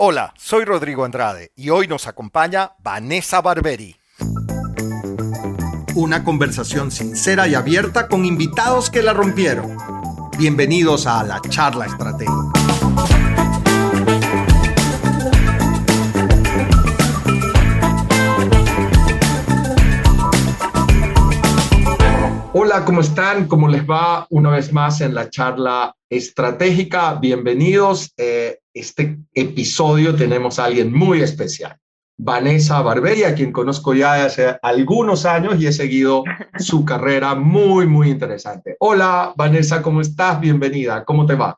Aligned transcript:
Hola, 0.00 0.32
soy 0.36 0.64
Rodrigo 0.64 1.04
Andrade 1.04 1.50
y 1.56 1.70
hoy 1.70 1.88
nos 1.88 2.06
acompaña 2.06 2.70
Vanessa 2.78 3.40
Barberi. 3.40 3.96
Una 5.96 6.22
conversación 6.22 6.92
sincera 6.92 7.48
y 7.48 7.56
abierta 7.56 8.06
con 8.06 8.24
invitados 8.24 8.90
que 8.90 9.02
la 9.02 9.12
rompieron. 9.12 9.76
Bienvenidos 10.38 11.08
a 11.08 11.24
la 11.24 11.40
charla 11.40 11.86
estratégica. 11.86 12.32
Hola, 22.52 22.84
¿cómo 22.84 23.00
están? 23.00 23.48
¿Cómo 23.48 23.66
les 23.66 23.82
va 23.82 24.28
una 24.30 24.50
vez 24.50 24.72
más 24.72 25.00
en 25.00 25.16
la 25.16 25.28
charla 25.28 25.96
estratégica? 26.08 27.14
Bienvenidos. 27.14 28.12
Eh, 28.16 28.60
este 28.78 29.18
episodio 29.34 30.14
tenemos 30.14 30.58
a 30.58 30.64
alguien 30.64 30.92
muy 30.92 31.20
especial. 31.20 31.76
Vanessa 32.20 32.82
Barberi, 32.82 33.22
a 33.22 33.34
quien 33.34 33.52
conozco 33.52 33.94
ya 33.94 34.24
hace 34.24 34.58
algunos 34.62 35.24
años 35.24 35.60
y 35.60 35.68
he 35.68 35.72
seguido 35.72 36.24
su 36.56 36.84
carrera 36.84 37.36
muy, 37.36 37.86
muy 37.86 38.10
interesante. 38.10 38.76
Hola, 38.80 39.32
Vanessa, 39.36 39.82
¿cómo 39.82 40.00
estás? 40.00 40.40
Bienvenida, 40.40 41.04
¿cómo 41.04 41.26
te 41.26 41.36
va? 41.36 41.56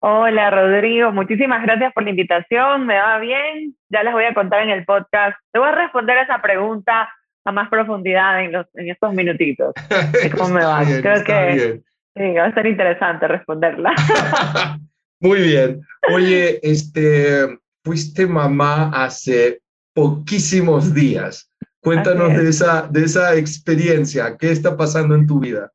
Hola, 0.00 0.50
Rodrigo, 0.50 1.12
muchísimas 1.12 1.62
gracias 1.62 1.92
por 1.92 2.02
la 2.02 2.10
invitación, 2.10 2.86
me 2.86 2.98
va 2.98 3.18
bien, 3.18 3.74
ya 3.88 4.02
les 4.02 4.12
voy 4.12 4.24
a 4.24 4.34
contar 4.34 4.62
en 4.62 4.70
el 4.70 4.84
podcast. 4.84 5.36
Te 5.52 5.58
voy 5.58 5.68
a 5.68 5.72
responder 5.72 6.18
esa 6.18 6.40
pregunta 6.40 7.10
a 7.44 7.52
más 7.52 7.68
profundidad 7.68 8.42
en, 8.42 8.52
los, 8.52 8.66
en 8.74 8.90
estos 8.90 9.12
minutitos. 9.14 9.74
¿Cómo 10.38 10.54
me 10.54 10.64
va? 10.64 10.82
Creo 10.84 11.24
que 11.24 11.82
sí, 12.16 12.34
va 12.34 12.46
a 12.46 12.54
ser 12.54 12.66
interesante 12.66 13.28
responderla. 13.28 13.94
Muy 15.24 15.40
bien. 15.40 15.80
Oye, 16.12 16.60
este, 16.62 17.58
fuiste 17.82 18.26
mamá 18.26 18.90
hace 18.92 19.62
poquísimos 19.94 20.92
días. 20.92 21.50
Cuéntanos 21.80 22.36
de 22.36 22.46
esa, 22.46 22.86
de 22.88 23.04
esa 23.04 23.34
experiencia. 23.34 24.36
¿Qué 24.38 24.50
está 24.50 24.76
pasando 24.76 25.14
en 25.14 25.26
tu 25.26 25.40
vida? 25.40 25.70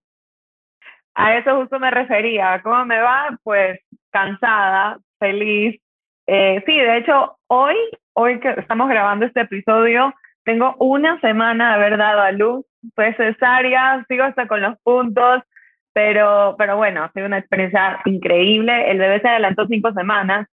A 1.15 1.35
eso 1.35 1.55
justo 1.55 1.79
me 1.79 1.89
refería. 1.89 2.61
¿Cómo 2.61 2.85
me 2.85 2.99
va? 2.99 3.39
Pues 3.41 3.79
cansada, 4.11 4.99
feliz. 5.17 5.81
Eh, 6.27 6.61
sí, 6.67 6.77
de 6.77 6.97
hecho, 6.97 7.39
hoy, 7.47 7.75
hoy 8.13 8.39
que 8.39 8.51
estamos 8.51 8.87
grabando 8.87 9.25
este 9.25 9.41
episodio, 9.41 10.13
tengo 10.43 10.75
una 10.77 11.19
semana 11.21 11.69
de 11.69 11.73
haber 11.73 11.97
dado 11.97 12.21
a 12.21 12.31
luz. 12.31 12.65
Fue 12.93 13.15
cesárea, 13.15 14.05
sigo 14.07 14.25
hasta 14.25 14.47
con 14.47 14.61
los 14.61 14.77
puntos. 14.83 15.41
Pero, 15.99 16.55
pero 16.57 16.77
bueno, 16.77 17.03
ha 17.03 17.11
sido 17.11 17.25
una 17.25 17.39
experiencia 17.39 17.99
increíble. 18.05 18.89
El 18.89 18.99
bebé 18.99 19.19
se 19.19 19.27
adelantó 19.27 19.67
cinco 19.67 19.91
semanas 19.91 20.47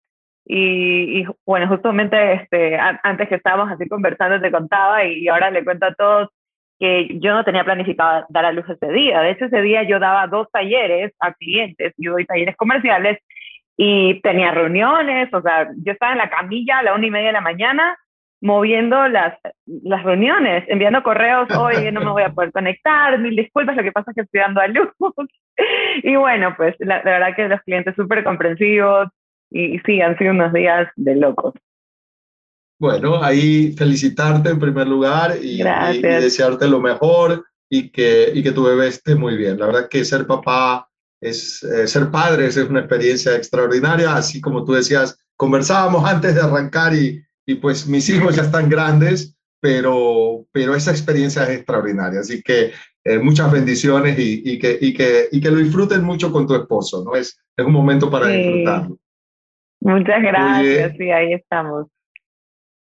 y, 0.44 1.20
y, 1.22 1.28
bueno, 1.46 1.68
justamente 1.68 2.34
este, 2.34 2.80
antes 2.80 3.30
que 3.30 3.36
estábamos 3.36 3.72
así 3.72 3.88
conversando 3.88 4.42
te 4.42 4.52
contaba 4.52 5.06
y, 5.06 5.28
ahora 5.28 5.52
le 5.52 5.64
cuento 5.64 5.86
a 5.86 5.94
todos 5.94 6.30
que 6.80 7.20
yo 7.20 7.32
no 7.36 7.44
tenía 7.44 7.64
planificado 7.64 8.26
dar 8.30 8.46
a 8.46 8.52
luz 8.52 8.66
ese 8.68 8.92
día. 8.92 9.22
De 9.22 9.32
hecho, 9.32 9.46
ese 9.46 9.62
día 9.62 9.84
yo 9.84 10.00
daba 10.00 10.26
dos 10.26 10.48
talleres 10.52 11.14
a 11.20 11.32
clientes, 11.36 11.94
yo 11.98 12.14
doy 12.14 12.26
talleres 12.26 12.56
comerciales 12.56 13.20
y 13.78 14.20
tenía 14.22 14.50
reuniones, 14.50 15.32
o 15.32 15.44
sea, 15.44 15.70
yo 15.78 15.92
estaba 15.92 16.14
en 16.14 16.18
la 16.18 16.32
camilla 16.32 16.80
a 16.80 16.84
la 16.84 16.96
una 16.96 17.06
y 17.06 17.12
media 17.12 17.28
de 17.28 17.34
la 17.34 17.42
mañana 17.42 17.96
moviendo 18.46 19.08
las, 19.08 19.34
las 19.66 20.04
reuniones, 20.04 20.64
enviando 20.68 21.02
correos, 21.02 21.50
oye, 21.58 21.92
no 21.92 22.02
me 22.02 22.12
voy 22.12 22.24
a 22.24 22.32
poder 22.32 22.52
conectar, 22.52 23.18
mil 23.20 23.36
disculpas, 23.36 23.76
lo 23.76 23.82
que 23.82 23.92
pasa 23.92 24.12
es 24.12 24.16
que 24.16 24.22
estoy 24.22 24.42
dando 24.42 24.62
a 24.62 24.68
luz. 24.68 24.90
y 26.04 26.16
bueno, 26.16 26.54
pues 26.56 26.76
la, 26.80 27.02
verdad 27.02 27.36
que 27.36 27.48
los 27.48 27.62
clientes 27.62 27.96
súper 27.96 28.24
comprensivos 28.24 29.10
y, 29.50 29.80
sí, 29.80 30.00
han 30.00 30.18
sido 30.18 30.32
unos 30.32 30.54
días 30.54 30.88
de 30.96 31.16
locos. 31.16 31.54
Bueno, 32.80 33.24
ahí 33.24 33.72
felicitarte 33.72 34.50
en 34.50 34.60
primer 34.60 34.88
lugar 34.88 35.32
y, 35.42 35.62
y, 35.62 36.02
desearte 36.02 36.68
lo 36.68 36.80
mejor 36.80 37.46
y 37.70 37.90
que, 37.90 38.32
y 38.32 38.44
que 38.44 38.52
tu 38.52 38.64
bebé 38.64 38.90
esté 38.90 39.16
muy 39.16 39.38
bien. 39.38 39.58
La 39.58 39.68
verdad 39.68 39.88
que 39.90 40.06
ser 40.06 40.28
papá, 40.28 40.88
es, 41.20 41.64
eh, 41.64 41.88
ser 41.88 42.12
padre 42.12 42.48
es 42.48 42.58
una 42.58 42.82
experiencia 42.82 43.36
extraordinaria, 43.36 44.14
así 44.16 44.40
como 44.40 44.64
tú 44.64 44.74
decías, 44.74 45.18
conversábamos 45.36 46.08
antes 46.08 46.36
de 46.36 46.42
arrancar 46.42 46.94
y, 46.94 47.26
y 47.46 47.56
pues 47.56 47.88
mis 47.88 48.10
hijos 48.10 48.36
ya 48.36 48.44
están 48.44 48.70
grandes, 48.70 49.36
pero, 49.62 50.46
pero 50.52 50.76
esa 50.76 50.92
experiencia 50.92 51.44
es 51.44 51.50
extraordinaria. 51.50 52.20
Así 52.20 52.42
que 52.42 52.72
eh, 53.04 53.20
muchas 53.20 53.52
bendiciones 53.52 54.18
y, 54.20 54.42
y, 54.46 54.60
que, 54.60 54.78
y, 54.80 54.94
que, 54.94 55.28
y 55.32 55.42
que 55.42 55.52
lo 55.52 55.58
disfruten 55.58 56.04
mucho 56.04 56.32
con 56.32 56.48
tu 56.48 56.56
esposo, 56.56 57.04
¿no? 57.04 57.16
Es, 57.16 57.40
es 57.56 57.66
un 57.66 57.74
momento 57.74 58.10
para 58.10 58.28
disfrutarlo. 58.28 58.98
Muchas 59.82 60.22
gracias, 60.22 60.94
sí, 60.98 61.12
ahí 61.12 61.34
estamos. 61.34 61.88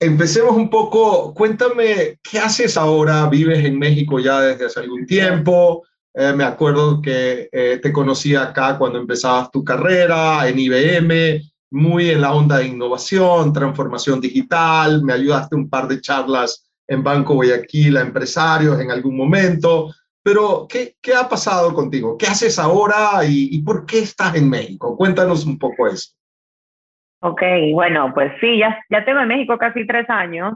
Empecemos 0.00 0.56
un 0.56 0.69
poco, 0.69 1.33
cuéntame, 1.34 2.19
¿qué 2.23 2.38
haces 2.38 2.77
ahora? 2.77 3.27
¿Vives 3.28 3.65
en 3.65 3.78
México 3.78 4.19
ya 4.19 4.41
desde 4.41 4.67
hace 4.67 4.81
algún 4.81 5.06
tiempo? 5.06 5.87
Eh, 6.15 6.33
me 6.34 6.44
acuerdo 6.44 7.00
que 7.03 7.49
eh, 7.53 7.78
te 7.83 7.93
conocí 7.93 8.34
acá 8.34 8.78
cuando 8.78 8.99
empezabas 8.99 9.50
tu 9.50 9.65
carrera 9.65 10.47
en 10.49 10.59
IBM 10.59 11.43
muy 11.71 12.10
en 12.10 12.21
la 12.21 12.32
onda 12.32 12.59
de 12.59 12.66
innovación, 12.66 13.53
transformación 13.53 14.21
digital, 14.21 15.03
me 15.03 15.12
ayudaste 15.12 15.56
un 15.56 15.69
par 15.69 15.88
de 15.88 16.00
charlas 16.00 16.71
en 16.87 17.03
Banco 17.03 17.34
Guayaquil 17.34 17.97
a 17.97 18.03
empresarios 18.03 18.81
en 18.81 18.91
algún 18.91 19.16
momento, 19.16 19.93
pero 20.22 20.66
¿qué, 20.69 20.94
qué 21.00 21.15
ha 21.15 21.28
pasado 21.28 21.72
contigo? 21.75 22.16
¿Qué 22.19 22.26
haces 22.26 22.59
ahora 22.59 23.21
y, 23.28 23.62
por 23.62 23.87
qué 23.87 24.00
estás 24.00 24.34
en 24.34 24.50
México? 24.50 24.97
Cuéntanos 24.97 25.47
un 25.47 25.59
poco 25.59 25.87
eso. 25.87 26.12
Ok, 27.21 27.43
bueno, 27.72 28.12
pues 28.15 28.32
sí, 28.41 28.59
ya, 28.59 28.78
ya 28.91 29.05
tengo 29.05 29.21
en 29.21 29.28
México 29.28 29.56
casi 29.59 29.87
tres 29.87 30.09
años. 30.10 30.55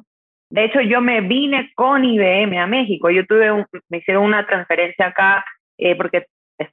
De 0.51 0.65
hecho, 0.65 0.81
yo 0.81 1.01
me 1.01 1.21
vine 1.21 1.71
con 1.75 2.05
IBM 2.05 2.59
a 2.59 2.67
México. 2.67 3.11
Yo 3.11 3.25
tuve 3.27 3.65
me 3.89 3.99
hicieron 3.99 4.25
una 4.25 4.45
transferencia 4.47 5.07
acá 5.07 5.45
eh, 5.79 5.97
porque 5.97 6.27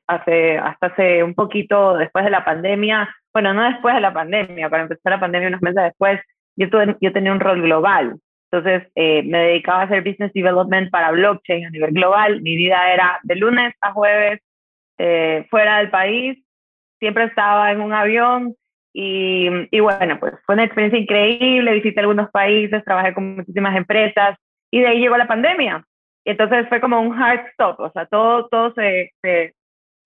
hace, 0.07 0.57
hasta 0.57 0.87
hace 0.87 1.23
un 1.23 1.33
poquito 1.33 1.97
después 1.97 2.25
de 2.25 2.31
la 2.31 2.45
pandemia 2.45 3.09
bueno, 3.37 3.53
no 3.53 3.65
después 3.65 3.93
de 3.93 4.01
la 4.01 4.13
pandemia, 4.13 4.67
para 4.67 4.81
empezar 4.81 5.11
la 5.11 5.19
pandemia 5.19 5.49
unos 5.49 5.61
meses 5.61 5.83
después, 5.83 6.19
yo, 6.55 6.71
tuve, 6.71 6.97
yo 7.01 7.13
tenía 7.13 7.31
un 7.31 7.39
rol 7.39 7.61
global. 7.61 8.19
Entonces, 8.51 8.89
eh, 8.95 9.21
me 9.21 9.37
dedicaba 9.37 9.81
a 9.81 9.83
hacer 9.83 10.03
business 10.03 10.33
development 10.33 10.89
para 10.89 11.11
blockchain 11.11 11.67
a 11.67 11.69
nivel 11.69 11.91
global. 11.91 12.41
Mi 12.41 12.55
vida 12.55 12.91
era 12.91 13.19
de 13.21 13.35
lunes 13.35 13.75
a 13.81 13.91
jueves 13.91 14.41
eh, 14.97 15.45
fuera 15.51 15.77
del 15.77 15.91
país. 15.91 16.43
Siempre 16.97 17.25
estaba 17.25 17.71
en 17.71 17.79
un 17.79 17.93
avión 17.93 18.55
y, 18.91 19.49
y, 19.69 19.79
bueno, 19.81 20.19
pues 20.19 20.33
fue 20.43 20.55
una 20.55 20.63
experiencia 20.63 20.99
increíble. 20.99 21.73
Visité 21.73 21.99
algunos 21.99 22.31
países, 22.31 22.83
trabajé 22.85 23.13
con 23.13 23.35
muchísimas 23.35 23.77
empresas 23.77 24.35
y 24.71 24.79
de 24.79 24.87
ahí 24.87 24.99
llegó 24.99 25.15
la 25.15 25.27
pandemia. 25.27 25.85
Entonces 26.25 26.67
fue 26.69 26.81
como 26.81 26.99
un 27.01 27.13
hard 27.13 27.45
stop, 27.51 27.79
o 27.81 27.91
sea, 27.91 28.07
todo, 28.07 28.47
todo 28.47 28.73
se 28.73 29.11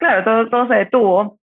claro, 0.01 0.23
todo, 0.23 0.49
todo 0.49 0.67
se 0.67 0.75
detuvo 0.75 1.37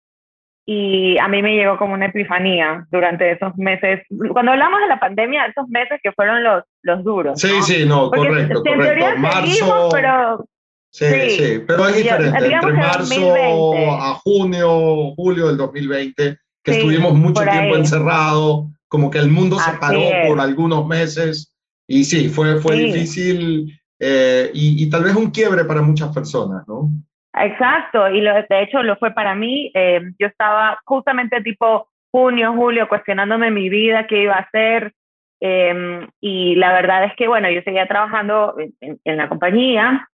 y 0.66 1.18
a 1.19 1.29
mí 1.29 1.41
me 1.41 1.56
llegó 1.56 1.78
como 1.78 1.94
una 1.94 2.07
epifanía 2.07 2.85
durante 2.91 3.31
esos 3.31 3.56
meses. 3.56 4.01
Cuando 4.34 4.51
hablamos 4.51 4.81
de 4.81 4.88
la 4.88 5.00
pandemia, 5.00 5.45
esos 5.45 5.69
meses 5.69 6.00
que 6.03 6.12
fueron 6.12 6.44
los, 6.44 6.63
los 6.81 7.03
duros. 7.06 7.40
Sí, 7.40 7.62
sí, 7.62 7.85
no, 7.85 8.12
correcto, 8.12 8.62
correcto. 8.62 9.17
Marzo, 9.17 9.90
pero... 9.94 10.46
Sí, 10.90 11.29
sí, 11.29 11.63
pero 11.66 11.88
es 11.88 11.96
diferente. 11.96 12.38
Entre 12.38 12.73
marzo 12.73 13.73
a 14.01 14.13
junio, 14.16 15.13
julio 15.16 15.47
del 15.47 15.57
2020, 15.57 16.38
que 16.63 16.72
estuvimos 16.72 17.13
mucho 17.13 17.44
tiempo 17.44 17.78
encerrados, 17.78 18.66
como 18.90 19.09
que 19.09 19.19
el 19.19 19.29
mundo 19.29 19.59
se 19.59 19.72
paró 19.73 20.01
por 20.28 20.41
algunos 20.41 20.85
meses. 20.85 21.53
Y 21.88 22.03
sí, 22.03 22.28
fue, 22.28 22.59
fue 22.59 22.75
difícil 22.75 23.79
eh, 24.00 24.51
y, 24.53 24.84
y 24.84 24.90
tal 24.90 25.06
vez 25.06 25.16
un 25.16 25.31
quiebre 25.31 25.63
para 25.63 25.81
muchas 25.81 26.13
personas, 26.13 26.67
¿no? 26.67 26.91
Exacto, 27.40 28.09
y 28.09 28.22
lo, 28.22 28.34
de 28.34 28.62
hecho 28.62 28.84
lo 28.84 28.96
fue 28.98 29.12
para 29.12 29.36
mí. 29.36 29.72
Eh, 29.74 30.02
yo 30.20 30.28
estaba 30.28 30.80
justamente 30.86 31.42
tipo 31.42 31.90
junio, 32.12 32.53
julio, 32.53 32.88
cuestionándome 32.88 33.52
mi 33.52 33.70
vida, 33.70 34.08
qué 34.08 34.24
iba 34.24 34.36
a 34.36 34.42
hacer. 34.42 34.94
Em, 35.40 36.08
y 36.20 36.56
la 36.56 36.73
verdad 36.73 37.03
es 37.06 37.16
que, 37.16 37.28
bueno, 37.28 37.50
yo 37.50 37.61
seguía 37.61 37.88
trabajando 37.88 38.56
en, 38.82 39.17
la 39.17 39.29
compañía, 39.29 40.09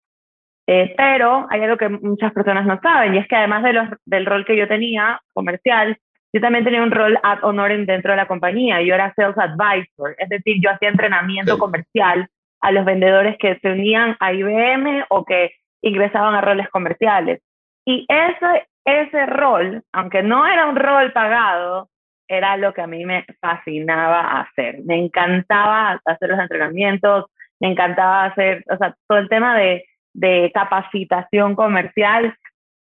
eh, 0.67 0.95
pero 0.97 1.47
hay 1.51 1.63
algo 1.63 1.77
que 1.77 1.89
muchas 1.89 2.33
personas 2.33 2.67
no 2.67 2.79
saben, 2.81 3.15
y 3.15 3.19
es 3.19 3.27
que 3.27 3.37
además 3.37 3.65
de 3.65 3.73
los, 3.73 3.89
del 4.05 4.27
rol 4.27 4.45
que 4.45 4.57
yo 4.57 4.69
tenía 4.69 5.21
comercial, 5.33 5.99
yo 6.33 6.41
también 6.41 6.65
tenía 6.65 6.83
un 6.83 6.91
rol 6.91 7.19
ad 7.23 7.43
honorem 7.43 7.87
dentro 7.87 8.13
de 8.13 8.19
la 8.19 8.27
compañía. 8.27 8.83
Yo 8.83 8.95
era 8.95 9.15
sales 9.15 9.37
advisor, 9.39 10.15
es 10.19 10.29
decir, 10.29 10.59
yo 10.63 10.71
hacía 10.71 10.91
entrenamiento 10.91 11.59
comercial 11.59 12.29
a 12.61 12.73
los 12.73 12.85
vendedores 12.85 13.37
que 13.39 13.59
se 13.61 13.71
unían 13.73 14.17
a 14.21 14.33
IBM 14.33 15.07
o 15.09 15.25
que 15.25 15.53
ingresaban 15.83 16.35
a 16.35 16.41
roles 16.41 16.69
comerciales. 16.71 17.41
Y 17.85 18.07
ese, 18.09 18.67
ese 18.85 19.27
rol, 19.27 19.83
aunque 19.93 20.23
no 20.23 20.47
era 20.47 20.67
un 20.67 20.77
rol 20.77 21.13
pagado, 21.13 21.89
era 22.29 22.57
lo 22.57 22.75
que 22.75 22.83
a 22.83 22.87
mí 22.87 23.05
me 23.07 23.25
fascinaba 23.41 24.41
hacer. 24.41 24.81
Me 24.85 24.97
encantaba 24.97 25.99
hacer 26.05 26.29
los 26.29 26.39
entrenamientos, 26.39 27.27
me 27.61 27.69
encantaba 27.69 28.27
hacer, 28.27 28.65
o 28.71 28.77
sea, 28.77 28.95
todo 29.09 29.19
el 29.19 29.29
tema 29.29 29.57
de, 29.57 29.85
de 30.13 30.51
capacitación 30.55 31.55
comercial. 31.55 32.35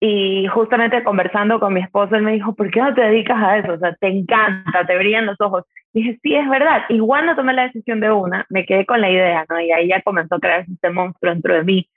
y 0.02 0.48
justamente 0.48 1.04
conversando 1.04 1.60
con 1.60 1.74
mi 1.74 1.82
esposo, 1.82 2.16
él 2.16 2.24
me 2.24 2.32
dijo, 2.32 2.56
¿por 2.56 2.72
qué 2.72 2.80
no 2.80 2.94
te 2.94 3.02
dedicas 3.02 3.38
a 3.44 3.58
eso? 3.58 3.74
O 3.74 3.78
sea, 3.80 3.94
te 3.96 4.08
encanta, 4.08 4.86
te 4.88 4.98
brillan 4.98 5.26
los 5.26 5.40
ojos. 5.42 5.66
dije, 5.94 6.18
sí, 6.24 6.36
es 6.36 6.50
verdad. 6.50 6.84
Igual 6.90 7.26
no 7.26 7.36
tomé 7.36 7.54
la 7.54 7.64
decisión 7.64 8.00
de 8.00 8.10
una, 8.12 8.46
me 8.50 8.66
quedé 8.66 8.86
con 8.86 9.02
la 9.02 9.10
idea, 9.10 9.46
¿no? 9.50 9.60
Y 9.60 9.72
ahí 9.72 9.90
ya 9.90 10.02
comenzó 10.02 10.36
a 10.36 10.40
crearse 10.40 10.72
este 10.72 10.90
monstruo 10.90 11.34
dentro 11.34 11.54
de 11.54 11.64
mí. 11.64 11.90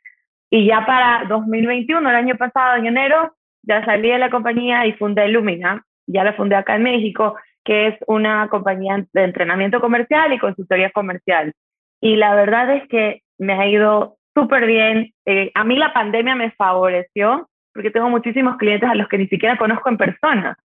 Y 0.54 0.66
ya 0.66 0.84
para 0.84 1.24
2021, 1.30 2.10
el 2.10 2.14
año 2.14 2.36
pasado, 2.36 2.76
en 2.76 2.84
enero, 2.84 3.34
ya 3.62 3.82
salí 3.86 4.10
de 4.10 4.18
la 4.18 4.28
compañía 4.28 4.86
y 4.86 4.92
fundé 4.92 5.26
Lumina. 5.28 5.82
Ya 6.06 6.24
la 6.24 6.34
fundé 6.34 6.56
acá 6.56 6.76
en 6.76 6.82
México, 6.82 7.36
que 7.64 7.86
es 7.86 7.94
una 8.06 8.46
compañía 8.50 9.02
de 9.14 9.24
entrenamiento 9.24 9.80
comercial 9.80 10.30
y 10.30 10.38
consultoría 10.38 10.90
comercial. 10.90 11.54
Y 12.02 12.16
la 12.16 12.34
verdad 12.34 12.70
es 12.76 12.86
que 12.88 13.22
me 13.38 13.54
ha 13.54 13.66
ido 13.66 14.18
súper 14.34 14.66
bien. 14.66 15.14
Eh, 15.24 15.50
a 15.54 15.64
mí 15.64 15.76
la 15.76 15.94
pandemia 15.94 16.34
me 16.34 16.50
favoreció 16.50 17.48
porque 17.72 17.90
tengo 17.90 18.10
muchísimos 18.10 18.58
clientes 18.58 18.90
a 18.90 18.94
los 18.94 19.08
que 19.08 19.16
ni 19.16 19.28
siquiera 19.28 19.56
conozco 19.56 19.88
en 19.88 19.96
persona, 19.96 20.58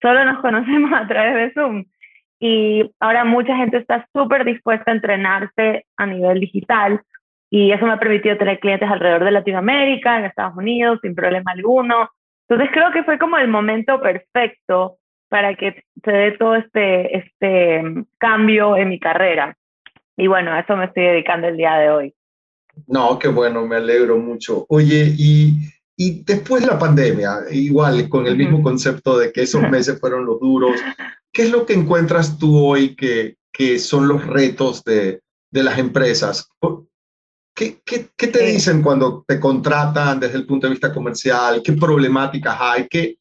solo 0.00 0.24
nos 0.24 0.38
conocemos 0.40 0.90
a 0.94 1.06
través 1.06 1.34
de 1.34 1.52
Zoom. 1.52 1.84
Y 2.40 2.90
ahora 2.98 3.26
mucha 3.26 3.54
gente 3.56 3.76
está 3.76 4.08
súper 4.14 4.46
dispuesta 4.46 4.90
a 4.90 4.94
entrenarse 4.94 5.84
a 5.98 6.06
nivel 6.06 6.40
digital 6.40 7.02
y 7.56 7.70
eso 7.70 7.86
me 7.86 7.92
ha 7.92 8.00
permitido 8.00 8.36
tener 8.36 8.58
clientes 8.58 8.90
alrededor 8.90 9.22
de 9.22 9.30
Latinoamérica, 9.30 10.18
en 10.18 10.24
Estados 10.24 10.56
Unidos, 10.56 10.98
sin 11.02 11.14
problema 11.14 11.52
alguno. 11.52 12.10
Entonces 12.48 12.74
creo 12.74 12.90
que 12.90 13.04
fue 13.04 13.16
como 13.16 13.38
el 13.38 13.46
momento 13.46 14.00
perfecto 14.00 14.96
para 15.28 15.54
que 15.54 15.84
se 16.04 16.10
dé 16.10 16.32
todo 16.32 16.56
este, 16.56 17.16
este 17.16 17.80
cambio 18.18 18.76
en 18.76 18.88
mi 18.88 18.98
carrera. 18.98 19.56
Y 20.16 20.26
bueno, 20.26 20.50
a 20.50 20.58
eso 20.60 20.76
me 20.76 20.86
estoy 20.86 21.04
dedicando 21.04 21.46
el 21.46 21.56
día 21.56 21.76
de 21.76 21.90
hoy. 21.90 22.14
No, 22.88 23.20
qué 23.20 23.28
bueno, 23.28 23.64
me 23.64 23.76
alegro 23.76 24.16
mucho. 24.16 24.66
Oye, 24.68 25.14
y 25.16 25.52
y 25.96 26.24
después 26.24 26.62
de 26.62 26.72
la 26.72 26.78
pandemia, 26.80 27.36
igual 27.52 28.08
con 28.08 28.26
el 28.26 28.36
mismo 28.36 28.64
concepto 28.64 29.16
de 29.16 29.30
que 29.30 29.42
esos 29.42 29.62
meses 29.70 30.00
fueron 30.00 30.26
los 30.26 30.40
duros, 30.40 30.72
¿qué 31.32 31.42
es 31.42 31.52
lo 31.52 31.64
que 31.66 31.74
encuentras 31.74 32.36
tú 32.36 32.66
hoy 32.66 32.96
que, 32.96 33.36
que 33.52 33.78
son 33.78 34.08
los 34.08 34.26
retos 34.26 34.82
de, 34.82 35.20
de 35.52 35.62
las 35.62 35.78
empresas? 35.78 36.48
¿Qué, 37.54 37.76
qué, 37.86 38.06
qué 38.16 38.26
te 38.26 38.44
dicen 38.44 38.82
cuando 38.82 39.24
te 39.26 39.38
contratan 39.38 40.18
desde 40.18 40.38
el 40.38 40.46
punto 40.46 40.66
de 40.66 40.72
vista 40.72 40.92
comercial? 40.92 41.62
¿Qué 41.64 41.72
problemáticas 41.72 42.56
hay? 42.58 42.88
¿Qué, 42.88 43.16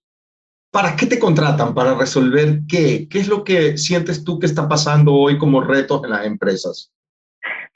¿Para 0.72 0.96
qué 0.96 1.06
te 1.06 1.20
contratan? 1.20 1.76
¿Para 1.76 1.94
resolver 1.94 2.62
qué? 2.68 3.08
¿Qué 3.08 3.20
es 3.20 3.28
lo 3.28 3.44
que 3.44 3.78
sientes 3.78 4.26
tú 4.26 4.40
que 4.40 4.48
está 4.48 4.68
pasando 4.68 5.14
hoy 5.14 5.38
como 5.38 5.62
retos 5.62 6.04
en 6.04 6.10
las 6.10 6.26
empresas? 6.26 6.92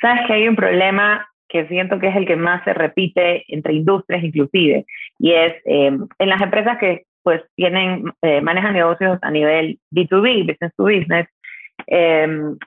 Sabes 0.01 0.21
que 0.25 0.33
hay 0.33 0.47
un 0.47 0.55
problema 0.55 1.27
que 1.47 1.67
siento 1.67 1.99
que 1.99 2.07
es 2.07 2.15
el 2.15 2.25
que 2.25 2.35
más 2.35 2.63
se 2.63 2.73
repite 2.73 3.43
entre 3.49 3.73
industrias 3.73 4.23
inclusive, 4.23 4.85
y 5.19 5.31
es 5.31 5.53
eh, 5.65 5.95
en 6.19 6.29
las 6.29 6.41
empresas 6.41 6.79
que 6.79 7.05
pues 7.21 7.41
tienen, 7.55 8.05
eh, 8.21 8.41
manejan 8.41 8.73
negocios 8.73 9.19
a 9.21 9.29
nivel 9.29 9.79
B2B, 9.91 10.47
business 10.47 10.73
to 10.75 10.83
business, 10.83 11.27
em, 11.85 12.57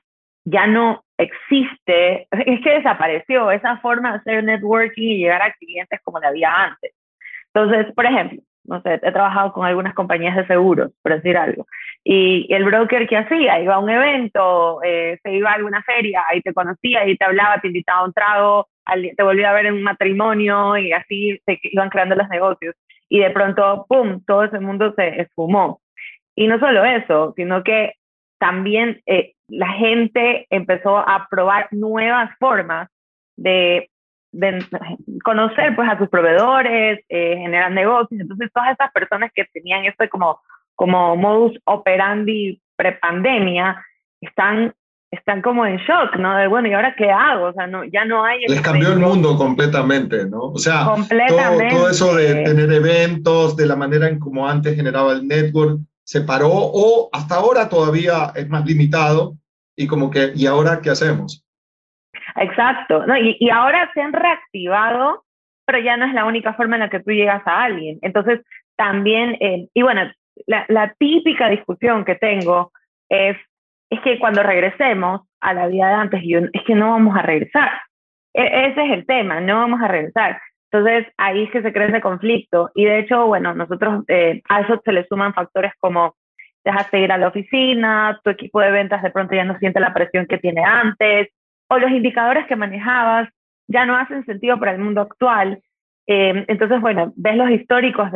ya 0.44 0.66
no 0.66 1.02
existe, 1.22 2.26
es 2.30 2.60
que 2.62 2.70
desapareció 2.70 3.50
esa 3.50 3.78
forma 3.78 4.12
de 4.12 4.18
hacer 4.18 4.44
networking 4.44 5.08
y 5.08 5.18
llegar 5.18 5.42
a 5.42 5.52
clientes 5.52 6.00
como 6.02 6.18
la 6.18 6.28
había 6.28 6.52
antes. 6.52 6.92
Entonces, 7.52 7.92
por 7.94 8.06
ejemplo, 8.06 8.40
no 8.64 8.80
sé, 8.82 8.94
he 8.94 9.12
trabajado 9.12 9.52
con 9.52 9.66
algunas 9.66 9.94
compañías 9.94 10.36
de 10.36 10.46
seguros, 10.46 10.92
por 11.02 11.14
decir 11.14 11.36
algo, 11.36 11.66
y, 12.04 12.46
el 12.52 12.64
broker 12.64 13.06
que 13.08 13.16
hacía, 13.16 13.60
iba 13.60 13.74
a 13.74 13.78
un 13.78 13.90
evento, 13.90 14.80
eh, 14.82 15.18
se 15.22 15.32
iba 15.32 15.50
a 15.50 15.54
alguna 15.54 15.82
feria, 15.82 16.22
y 16.34 16.40
te 16.40 16.54
conocía 16.54 17.06
y 17.06 17.16
te 17.16 17.24
hablaba, 17.24 17.60
te 17.60 17.68
invitaba 17.68 18.00
a 18.00 18.04
un 18.04 18.12
trago, 18.12 18.68
te 19.16 19.22
volvía 19.22 19.50
a 19.50 19.54
ver 19.54 19.66
en 19.66 19.74
un 19.74 19.82
matrimonio 19.82 20.76
y 20.76 20.92
así 20.92 21.40
se 21.46 21.58
iban 21.62 21.90
creando 21.90 22.16
los 22.16 22.28
negocios. 22.28 22.74
Y 23.08 23.20
de 23.20 23.30
pronto, 23.30 23.86
¡pum!, 23.88 24.22
todo 24.26 24.44
ese 24.44 24.60
mundo 24.60 24.92
se 24.96 25.20
esfumó. 25.20 25.80
Y 26.34 26.46
no 26.46 26.58
solo 26.58 26.84
eso, 26.84 27.32
sino 27.36 27.62
que 27.62 27.94
también 28.38 29.00
eh, 29.06 29.34
la 29.50 29.68
gente 29.72 30.46
empezó 30.50 30.98
a 30.98 31.26
probar 31.30 31.68
nuevas 31.72 32.30
formas 32.38 32.88
de 33.36 33.90
de 34.32 34.64
conocer 35.24 35.74
pues 35.74 35.88
a 35.88 35.98
sus 35.98 36.08
proveedores, 36.08 37.00
eh, 37.08 37.36
generar 37.36 37.72
negocios. 37.72 38.20
Entonces 38.20 38.50
todas 38.52 38.72
esas 38.72 38.92
personas 38.92 39.30
que 39.34 39.44
tenían 39.52 39.84
esto 39.84 40.04
como, 40.10 40.40
como 40.74 41.16
modus 41.16 41.58
operandi 41.64 42.60
prepandemia 42.76 43.84
están, 44.20 44.72
están 45.10 45.42
como 45.42 45.66
en 45.66 45.78
shock, 45.78 46.16
¿no? 46.16 46.36
De 46.36 46.46
bueno, 46.46 46.68
¿y 46.68 46.72
ahora 46.72 46.94
qué 46.96 47.10
hago? 47.10 47.46
O 47.46 47.52
sea, 47.52 47.66
no, 47.66 47.84
ya 47.84 48.04
no 48.04 48.24
hay... 48.24 48.40
Les 48.46 48.60
cambió 48.60 48.92
el 48.92 49.00
mundo 49.00 49.36
completamente, 49.36 50.26
¿no? 50.26 50.42
O 50.42 50.58
sea, 50.58 50.84
todo, 50.84 51.06
todo, 51.70 51.90
eso 51.90 52.14
de 52.14 52.44
tener 52.44 52.72
eventos, 52.72 53.56
de 53.56 53.66
la 53.66 53.76
manera 53.76 54.08
en 54.08 54.20
como 54.20 54.48
antes 54.48 54.76
generaba 54.76 55.12
el 55.12 55.26
network, 55.26 55.80
se 56.10 56.22
paró 56.22 56.50
o 56.52 57.08
hasta 57.12 57.36
ahora 57.36 57.68
todavía 57.68 58.32
es 58.34 58.48
más 58.48 58.66
limitado 58.66 59.34
y 59.76 59.86
como 59.86 60.10
que, 60.10 60.32
¿y 60.34 60.44
ahora 60.44 60.80
qué 60.82 60.90
hacemos? 60.90 61.46
Exacto, 62.34 63.06
¿no? 63.06 63.16
Y, 63.16 63.36
y, 63.38 63.48
ahora 63.50 63.88
se 63.94 64.02
han 64.02 64.12
reactivado, 64.12 65.22
pero 65.64 65.78
ya 65.78 65.96
no 65.96 66.06
es 66.06 66.12
la 66.12 66.24
única 66.24 66.54
forma 66.54 66.74
en 66.74 66.80
la 66.80 66.90
que 66.90 66.98
tú 66.98 67.12
llegas 67.12 67.46
a 67.46 67.62
alguien. 67.62 68.00
Entonces, 68.02 68.40
también, 68.74 69.36
eh, 69.38 69.68
y 69.72 69.82
bueno, 69.82 70.10
la, 70.48 70.92
típica 70.98 71.48
discusión 71.48 72.04
que 72.04 72.16
tengo 72.16 72.72
es, 73.08 73.36
es 73.88 74.00
que 74.00 74.18
cuando 74.18 74.42
regresemos 74.42 75.28
a 75.40 75.54
la 75.54 75.68
vida 75.68 75.86
de 75.86 75.94
antes, 75.94 76.22
yo, 76.24 76.40
es 76.52 76.62
que 76.66 76.74
no 76.74 76.90
vamos 76.90 77.16
a 77.16 77.22
regresar. 77.22 77.70
E, 78.34 78.66
ese 78.66 78.84
es 78.84 78.92
el 78.94 79.06
tema, 79.06 79.40
no 79.40 79.60
vamos 79.60 79.80
a 79.80 79.86
regresar. 79.86 80.42
Entonces, 80.72 81.12
ahí 81.16 81.44
es 81.44 81.50
que 81.50 81.62
se 81.62 81.72
crea 81.72 81.88
ese 81.88 82.00
conflicto. 82.00 82.70
Y 82.74 82.84
de 82.84 83.00
hecho, 83.00 83.26
bueno, 83.26 83.54
nosotros 83.54 84.04
eh, 84.08 84.40
a 84.48 84.60
eso 84.60 84.80
se 84.84 84.92
le 84.92 85.04
suman 85.06 85.34
factores 85.34 85.72
como 85.80 86.14
dejas 86.64 86.90
de 86.90 87.00
ir 87.00 87.12
a 87.12 87.18
la 87.18 87.28
oficina, 87.28 88.20
tu 88.22 88.30
equipo 88.30 88.60
de 88.60 88.70
ventas 88.70 89.02
de 89.02 89.10
pronto 89.10 89.34
ya 89.34 89.44
no 89.44 89.58
siente 89.58 89.80
la 89.80 89.94
presión 89.94 90.26
que 90.26 90.38
tiene 90.38 90.62
antes, 90.62 91.28
o 91.68 91.78
los 91.78 91.90
indicadores 91.90 92.46
que 92.46 92.56
manejabas 92.56 93.28
ya 93.66 93.86
no 93.86 93.96
hacen 93.96 94.24
sentido 94.26 94.58
para 94.58 94.72
el 94.72 94.78
mundo 94.78 95.00
actual. 95.00 95.60
Eh, 96.06 96.44
entonces, 96.48 96.80
bueno, 96.80 97.12
ves 97.16 97.36
los 97.36 97.50
históricos 97.50 98.10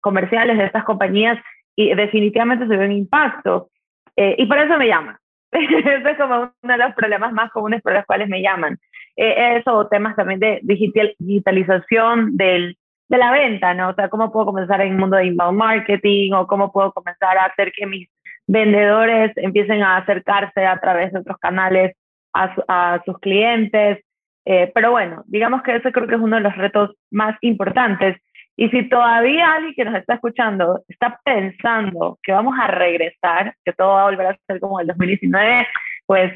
comerciales 0.00 0.58
de 0.58 0.64
estas 0.64 0.84
compañías 0.84 1.38
y 1.76 1.94
definitivamente 1.94 2.66
se 2.66 2.76
ve 2.76 2.86
un 2.86 2.92
impacto. 2.92 3.68
Eh, 4.16 4.36
y 4.38 4.46
por 4.46 4.58
eso 4.58 4.76
me 4.76 4.88
llaman. 4.88 5.16
Ese 5.52 6.10
es 6.10 6.18
como 6.18 6.52
uno 6.62 6.72
de 6.72 6.78
los 6.78 6.94
problemas 6.94 7.32
más 7.32 7.50
comunes 7.50 7.82
por 7.82 7.92
los 7.92 8.04
cuales 8.06 8.28
me 8.28 8.42
llaman. 8.42 8.78
Eh, 9.16 9.58
eso, 9.58 9.86
temas 9.88 10.16
también 10.16 10.40
de 10.40 10.60
digital, 10.62 11.14
digitalización 11.18 12.36
del, 12.36 12.76
de 13.08 13.18
la 13.18 13.30
venta, 13.30 13.74
¿no? 13.74 13.90
O 13.90 13.94
sea, 13.94 14.08
cómo 14.08 14.32
puedo 14.32 14.46
comenzar 14.46 14.80
en 14.80 14.92
el 14.92 14.98
mundo 14.98 15.16
de 15.16 15.26
inbound 15.26 15.58
marketing 15.58 16.32
o 16.32 16.46
cómo 16.46 16.72
puedo 16.72 16.92
comenzar 16.92 17.36
a 17.36 17.46
hacer 17.46 17.72
que 17.72 17.86
mis 17.86 18.08
vendedores 18.46 19.32
empiecen 19.36 19.82
a 19.82 19.98
acercarse 19.98 20.64
a 20.64 20.80
través 20.80 21.12
de 21.12 21.20
otros 21.20 21.38
canales 21.38 21.96
a, 22.32 23.02
sus 23.04 23.18
clientes. 23.18 24.02
Eh, 24.44 24.72
pero 24.74 24.90
bueno, 24.90 25.22
digamos 25.26 25.62
que 25.62 25.76
ese 25.76 25.92
creo 25.92 26.08
que 26.08 26.14
es 26.14 26.20
uno 26.20 26.36
de 26.36 26.42
los 26.42 26.56
retos 26.56 26.90
más 27.10 27.36
importantes. 27.42 28.16
Y 28.56 28.68
si 28.68 28.88
todavía 28.88 29.54
alguien 29.54 29.74
que 29.74 29.84
nos 29.84 29.94
está 29.94 30.14
escuchando 30.14 30.82
está 30.88 31.20
pensando 31.24 32.18
que 32.22 32.32
vamos 32.32 32.54
a 32.60 32.66
regresar, 32.66 33.54
que 33.64 33.72
todo 33.72 33.88
va 33.88 34.02
a 34.02 34.10
volver 34.10 34.26
a 34.26 34.38
ser 34.46 34.60
como 34.60 34.80
el 34.80 34.86
2019, 34.86 35.66
pues 36.06 36.32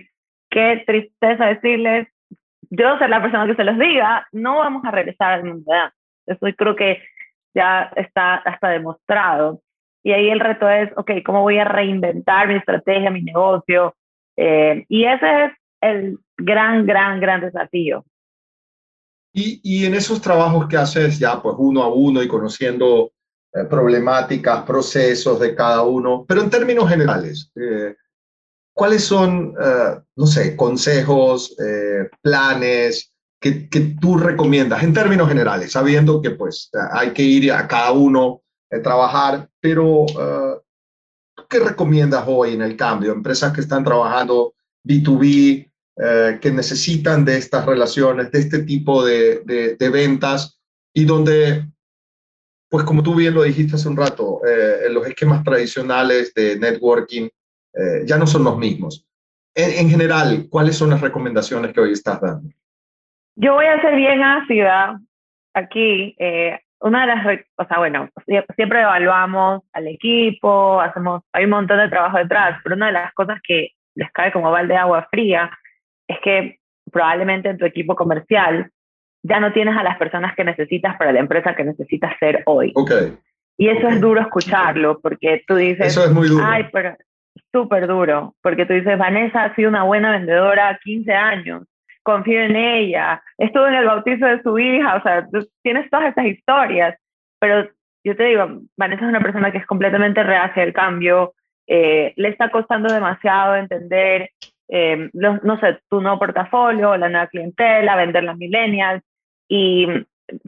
qué 0.51 0.83
tristeza 0.87 1.47
decirles, 1.47 2.09
yo 2.71 2.99
ser 2.99 3.11
la 3.11 3.23
persona 3.23 3.47
que 3.47 3.55
se 3.55 3.65
los 3.65 3.79
diga, 3.79 4.27
no 4.33 4.59
vamos 4.59 4.85
a 4.85 4.91
regresar 4.91 5.33
al 5.33 5.45
mundo 5.45 5.73
de 5.73 6.33
Eso 6.33 6.47
creo 6.57 6.77
que 6.77 7.03
ya 7.55 7.91
está 7.97 8.37
hasta 8.37 8.69
demostrado. 8.71 9.61
Y 10.03 10.13
ahí 10.13 10.29
el 10.29 10.41
reto 10.41 10.69
es, 10.69 10.91
ok, 10.97 11.11
¿cómo 11.25 11.43
voy 11.43 11.59
a 11.59 11.65
reinventar 11.65 12.49
mi 12.49 12.55
estrategia, 12.55 13.11
mi 13.11 13.23
negocio? 13.23 13.95
Eh, 14.37 14.85
y 14.89 15.05
ese 15.05 15.45
es 15.45 15.53
el 15.81 16.19
gran, 16.37 16.87
gran, 16.87 17.21
gran 17.21 17.41
desafío. 17.41 18.05
Y, 19.33 19.61
y, 19.63 19.85
en 19.85 19.95
esos 19.95 20.21
trabajos 20.21 20.67
que 20.67 20.77
haces 20.77 21.19
ya 21.19 21.43
pues 21.43 21.57
uno 21.59 21.83
a 21.83 21.93
uno 21.93 22.23
y 22.23 22.29
conociendo 22.29 23.13
eh, 23.53 23.65
problemáticas, 23.65 24.63
procesos 24.65 25.41
de 25.41 25.55
cada 25.55 25.83
uno, 25.83 26.25
pero 26.27 26.43
en 26.43 26.51
términos 26.51 26.89
generales, 26.89 27.51
eh, 27.55 27.95
¿cuáles 28.77 29.05
son, 29.05 29.55
eh, 29.61 30.01
no 30.17 30.27
sé, 30.27 30.55
consejos, 30.55 31.57
planes 32.23 33.13
que, 33.41 33.69
que, 33.69 33.97
tú 34.01 34.19
recomiendas 34.19 34.83
en 34.83 34.93
términos 34.93 35.29
generales, 35.29 35.73
sabiendo 35.73 36.21
que 36.21 36.31
pues 36.31 36.71
hay 36.93 37.13
que 37.13 37.23
ir 37.23 37.53
a 37.53 37.67
cada 37.67 37.93
uno 37.93 38.43
a 38.71 38.83
trabajar, 38.83 39.49
pero 39.61 40.07
¿qué 41.49 41.59
recomiendas 41.61 42.25
hoy 42.27 42.55
en 42.55 42.63
el 42.63 42.77
cambio? 42.77 43.13
Empresas 43.13 43.53
que 43.53 43.61
están 43.61 43.85
trabajando 43.85 44.55
B2B, 44.85 45.71
eh, 45.99 46.39
que 46.43 46.51
necesitan 46.51 47.25
de 47.25 47.39
estas 47.39 47.65
relaciones, 47.65 48.31
de 48.31 48.39
este 48.39 48.59
tipo 48.65 49.03
de, 49.03 49.41
de, 49.79 49.89
ventas 49.89 50.59
y 50.95 51.07
donde, 51.07 51.67
pues 52.69 52.85
como 52.85 53.03
tú 53.03 53.15
bien 53.15 53.33
lo 53.33 53.43
dijiste 53.43 53.77
hace 53.77 53.89
un 53.89 53.97
rato, 53.97 54.41
eh, 54.47 54.89
los 54.91 55.07
esquemas 55.07 55.43
tradicionales 55.43 56.35
de 56.35 56.59
networking 56.59 57.29
eh, 57.77 58.03
ya 58.05 58.19
no 58.19 58.27
son 58.27 58.45
los 58.45 58.57
mismos. 58.59 59.07
En, 59.55 59.87
en, 59.87 59.91
general, 59.91 60.47
¿cuáles 60.51 60.77
son 60.77 60.91
las 60.91 61.01
recomendaciones 61.01 61.73
que 61.73 61.81
hoy 61.81 61.93
estás 61.93 62.21
dando? 62.21 62.49
Yo 63.37 63.55
voy 63.55 63.67
a 63.67 63.81
ser 63.81 63.97
bien 63.97 64.23
ácida 64.23 65.01
aquí. 65.55 66.17
una 66.81 67.01
de 67.03 67.07
las, 67.07 67.41
o 67.57 67.65
sea, 67.67 67.79
bueno, 67.79 68.09
siempre 68.55 68.83
evaluamos 68.83 69.63
al 69.73 69.89
equipo, 69.89 70.81
hacemos, 70.81 71.23
hay 71.33 71.45
un 71.45 71.51
montón 71.51 71.79
de 71.79 71.89
trabajo 71.89 72.19
detrás, 72.19 72.61
pero 72.63 72.77
una 72.77 72.87
de 72.87 72.93
las 72.93 73.13
cosas 73.15 73.39
que 73.47 73.71
les 73.95 74.11
cae 74.13 74.33
como 74.33 74.51
balde 74.51 74.75
de 74.75 74.81
agua 74.81 75.09
fría 75.11 75.51
es 76.07 76.19
que 76.23 76.59
probablemente 76.91 77.49
en 77.49 77.59
tu 77.59 77.65
equipo 77.65 77.97
comercial 77.97 78.71
ya 79.23 79.41
no 79.41 79.53
tienes 79.53 79.77
a 79.77 79.83
las 79.83 79.99
personas 79.99 80.35
que 80.37 80.45
necesitas 80.45 80.97
para 80.97 81.13
la 81.13 81.21
empresa 81.21 81.57
que 81.57 81.65
necesitas 81.65 82.13
ser 82.21 82.43
hoy. 82.47 82.73
Okay. 82.75 83.17
Y 83.59 83.69
eso 83.69 83.89
es 83.89 84.01
duro 84.01 84.21
escucharlo, 84.21 85.01
porque 85.01 85.43
tú 85.47 85.57
dices, 85.57 85.87
eso 85.87 86.05
es 86.05 86.13
muy 86.13 86.29
duro. 86.29 86.45
Ay, 86.47 86.67
pero 86.73 86.97
súper 87.53 87.87
duro, 87.87 88.35
porque 88.43 88.67
tú 88.67 88.73
dices, 88.73 88.99
Vanessa 88.99 89.45
ha 89.45 89.55
sido 89.55 89.69
una 89.69 89.85
buena 89.85 90.13
vendedora 90.13 90.79
15 90.83 91.13
años, 91.13 91.65
confío 92.03 92.41
en 92.41 92.57
ella, 92.57 93.23
estuvo 93.39 93.67
en 93.67 93.75
el 93.75 93.87
bautizo 93.87 94.27
de 94.27 94.43
su 94.43 94.59
hija, 94.59 94.97
o 94.97 95.03
sea, 95.03 95.27
tú 95.29 95.47
tienes 95.63 95.91
todas 95.91 96.09
estas 96.09 96.27
historias, 96.27 96.97
pero 97.39 97.69
yo 98.05 98.17
te 98.17 98.25
digo, 98.25 98.61
Vanessa 98.77 99.05
es 99.05 99.09
una 99.09 99.21
persona 99.21 99.51
que 99.51 99.59
es 99.59 99.67
completamente 99.67 100.23
reacia 100.23 100.63
al 100.63 100.73
cambio, 100.73 101.35
eh, 101.67 102.13
le 102.17 102.29
está 102.29 102.51
costando 102.51 102.93
demasiado 102.93 103.57
entender, 103.57 104.31
eh, 104.69 105.11
no 105.13 105.61
sé, 105.61 105.81
tu 105.91 106.01
nuevo 106.01 106.19
portafolio, 106.19 106.97
la 106.97 107.09
nueva 107.09 107.27
clientela, 107.27 107.97
vender 107.97 108.25
las 108.25 108.37
millennials, 108.37 109.03
y 109.49 109.87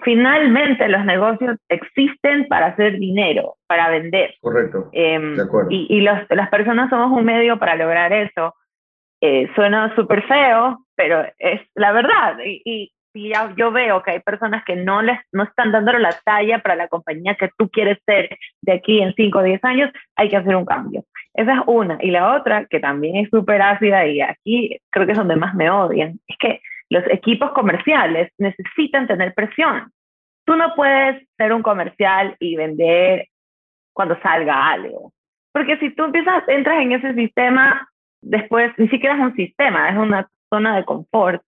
finalmente 0.02 0.88
los 0.88 1.04
negocios 1.04 1.56
existen 1.68 2.46
para 2.48 2.66
hacer 2.66 2.98
dinero, 2.98 3.56
para 3.66 3.90
vender. 3.90 4.34
Correcto. 4.40 4.88
Em, 4.92 5.36
de 5.36 5.42
acuerdo. 5.42 5.70
Y, 5.70 5.86
y 5.90 6.00
los, 6.00 6.18
las 6.30 6.48
personas 6.48 6.90
somos 6.90 7.16
un 7.16 7.24
medio 7.24 7.58
para 7.58 7.76
lograr 7.76 8.12
eso. 8.12 8.54
Eh, 9.20 9.50
suena 9.54 9.94
súper 9.96 10.26
feo, 10.26 10.78
pero 10.96 11.24
es 11.38 11.60
la 11.74 11.92
verdad. 11.92 12.38
Y, 12.44 12.62
y, 12.64 12.92
ya 13.14 13.52
yo 13.56 13.72
veo 13.72 14.00
que 14.04 14.12
hay 14.12 14.20
personas 14.20 14.62
que 14.64 14.76
no, 14.76 15.02
les, 15.02 15.18
no 15.32 15.42
están 15.42 15.72
dando 15.72 15.92
la 15.94 16.14
talla 16.24 16.60
para 16.60 16.76
la 16.76 16.86
compañía 16.86 17.34
que 17.34 17.50
tú 17.58 17.68
quieres 17.68 17.98
ser 18.06 18.38
de 18.62 18.72
aquí 18.72 19.00
en 19.00 19.12
5 19.14 19.38
o 19.38 19.42
10 19.42 19.64
años, 19.64 19.90
hay 20.14 20.28
que 20.28 20.36
hacer 20.36 20.54
un 20.54 20.64
cambio. 20.64 21.02
Esa 21.34 21.54
es 21.54 21.60
una. 21.66 21.98
Y 22.00 22.12
la 22.12 22.36
otra, 22.36 22.66
que 22.66 22.78
también 22.78 23.16
es 23.16 23.28
súper 23.30 23.60
ácida 23.60 24.06
y 24.06 24.20
aquí 24.20 24.78
creo 24.90 25.04
que 25.04 25.12
es 25.12 25.18
donde 25.18 25.34
más 25.34 25.52
me 25.56 25.68
odian, 25.68 26.20
es 26.28 26.36
que 26.38 26.60
los 26.90 27.04
equipos 27.08 27.52
comerciales 27.52 28.32
necesitan 28.38 29.06
tener 29.06 29.34
presión. 29.34 29.92
Tú 30.44 30.56
no 30.56 30.74
puedes 30.74 31.26
ser 31.36 31.52
un 31.52 31.62
comercial 31.62 32.36
y 32.38 32.56
vender 32.56 33.28
cuando 33.92 34.18
salga 34.22 34.70
algo. 34.70 35.12
Porque 35.52 35.76
si 35.78 35.90
tú 35.90 36.04
empiezas, 36.04 36.44
entras 36.48 36.80
en 36.80 36.92
ese 36.92 37.14
sistema, 37.14 37.88
después 38.22 38.72
ni 38.78 38.88
siquiera 38.88 39.16
es 39.16 39.20
un 39.20 39.34
sistema, 39.34 39.90
es 39.90 39.96
una 39.96 40.28
zona 40.50 40.76
de 40.76 40.84
confort, 40.84 41.42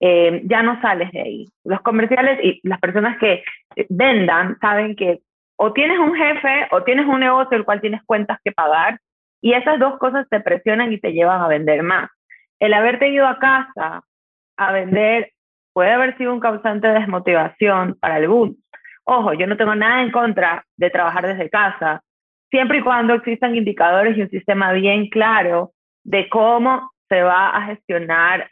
eh, 0.00 0.42
ya 0.44 0.62
no 0.62 0.80
sales 0.80 1.12
de 1.12 1.20
ahí. 1.20 1.48
Los 1.64 1.80
comerciales 1.82 2.40
y 2.42 2.60
las 2.64 2.80
personas 2.80 3.18
que 3.18 3.44
vendan 3.88 4.58
saben 4.60 4.96
que 4.96 5.20
o 5.56 5.72
tienes 5.72 5.98
un 5.98 6.14
jefe 6.16 6.66
o 6.72 6.82
tienes 6.82 7.06
un 7.06 7.20
negocio 7.20 7.56
el 7.56 7.64
cual 7.64 7.80
tienes 7.80 8.02
cuentas 8.04 8.38
que 8.44 8.50
pagar 8.50 8.98
y 9.40 9.52
esas 9.52 9.78
dos 9.78 9.98
cosas 9.98 10.26
te 10.28 10.40
presionan 10.40 10.92
y 10.92 10.98
te 10.98 11.12
llevan 11.12 11.40
a 11.40 11.46
vender 11.46 11.84
más. 11.84 12.10
El 12.58 12.74
haberte 12.74 13.08
ido 13.08 13.26
a 13.26 13.38
casa 13.38 14.02
a 14.56 14.72
vender 14.72 15.32
puede 15.72 15.92
haber 15.92 16.16
sido 16.18 16.32
un 16.32 16.40
causante 16.40 16.88
de 16.88 17.00
desmotivación 17.00 17.96
para 18.00 18.16
algunos. 18.16 18.56
Ojo, 19.04 19.32
yo 19.32 19.46
no 19.46 19.56
tengo 19.56 19.74
nada 19.74 20.02
en 20.02 20.10
contra 20.10 20.64
de 20.76 20.90
trabajar 20.90 21.26
desde 21.26 21.50
casa, 21.50 22.02
siempre 22.50 22.78
y 22.78 22.82
cuando 22.82 23.14
existan 23.14 23.56
indicadores 23.56 24.16
y 24.16 24.22
un 24.22 24.30
sistema 24.30 24.72
bien 24.72 25.08
claro 25.08 25.72
de 26.04 26.28
cómo 26.28 26.92
se 27.08 27.22
va 27.22 27.50
a 27.50 27.66
gestionar 27.66 28.50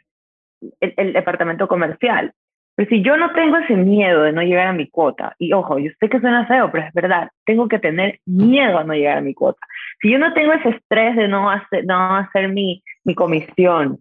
el, 0.79 1.13
departamento 1.13 1.67
comercial. 1.67 2.33
Pero 2.75 2.89
si 2.89 3.01
yo 3.01 3.17
no 3.17 3.31
tengo 3.33 3.57
ese 3.57 3.75
miedo 3.75 4.23
de 4.23 4.31
no 4.31 4.41
llegar 4.41 4.67
a 4.67 4.73
mi 4.73 4.89
cuota, 4.89 5.35
y 5.37 5.53
ojo, 5.53 5.77
yo 5.77 5.91
sé 5.99 6.09
que 6.09 6.19
suena 6.19 6.47
feo, 6.47 6.71
pero 6.71 6.87
es 6.87 6.93
verdad, 6.93 7.29
tengo 7.45 7.67
que 7.67 7.79
tener 7.79 8.19
miedo 8.25 8.79
a 8.79 8.83
no 8.83 8.93
llegar 8.93 9.17
a 9.17 9.21
mi 9.21 9.33
cuota. 9.33 9.59
Si 10.01 10.11
yo 10.11 10.17
no 10.17 10.33
tengo 10.33 10.53
ese 10.53 10.69
estrés 10.69 11.15
de 11.15 11.27
no 11.27 11.49
hacer, 11.49 11.85
no 11.85 12.15
hacer 12.15 12.49
mi, 12.49 12.83
mi 13.03 13.13
comisión, 13.13 13.99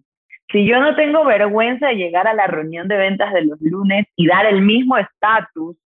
si 0.53 0.67
yo 0.67 0.81
no 0.81 0.97
tengo 0.97 1.25
vergüenza 1.25 1.89
de 1.89 1.95
llegar 1.95 2.27
a 2.27 2.35
la 2.35 2.47
reunión 2.47 2.89
de 2.89 2.97
ventas 2.97 3.33
de 3.33 3.45
los 3.45 3.61
lunes 3.61 4.07
y 4.17 4.27
dar 4.27 4.47
el 4.47 4.63
mismo 4.63 4.97
estatus, 4.97 5.77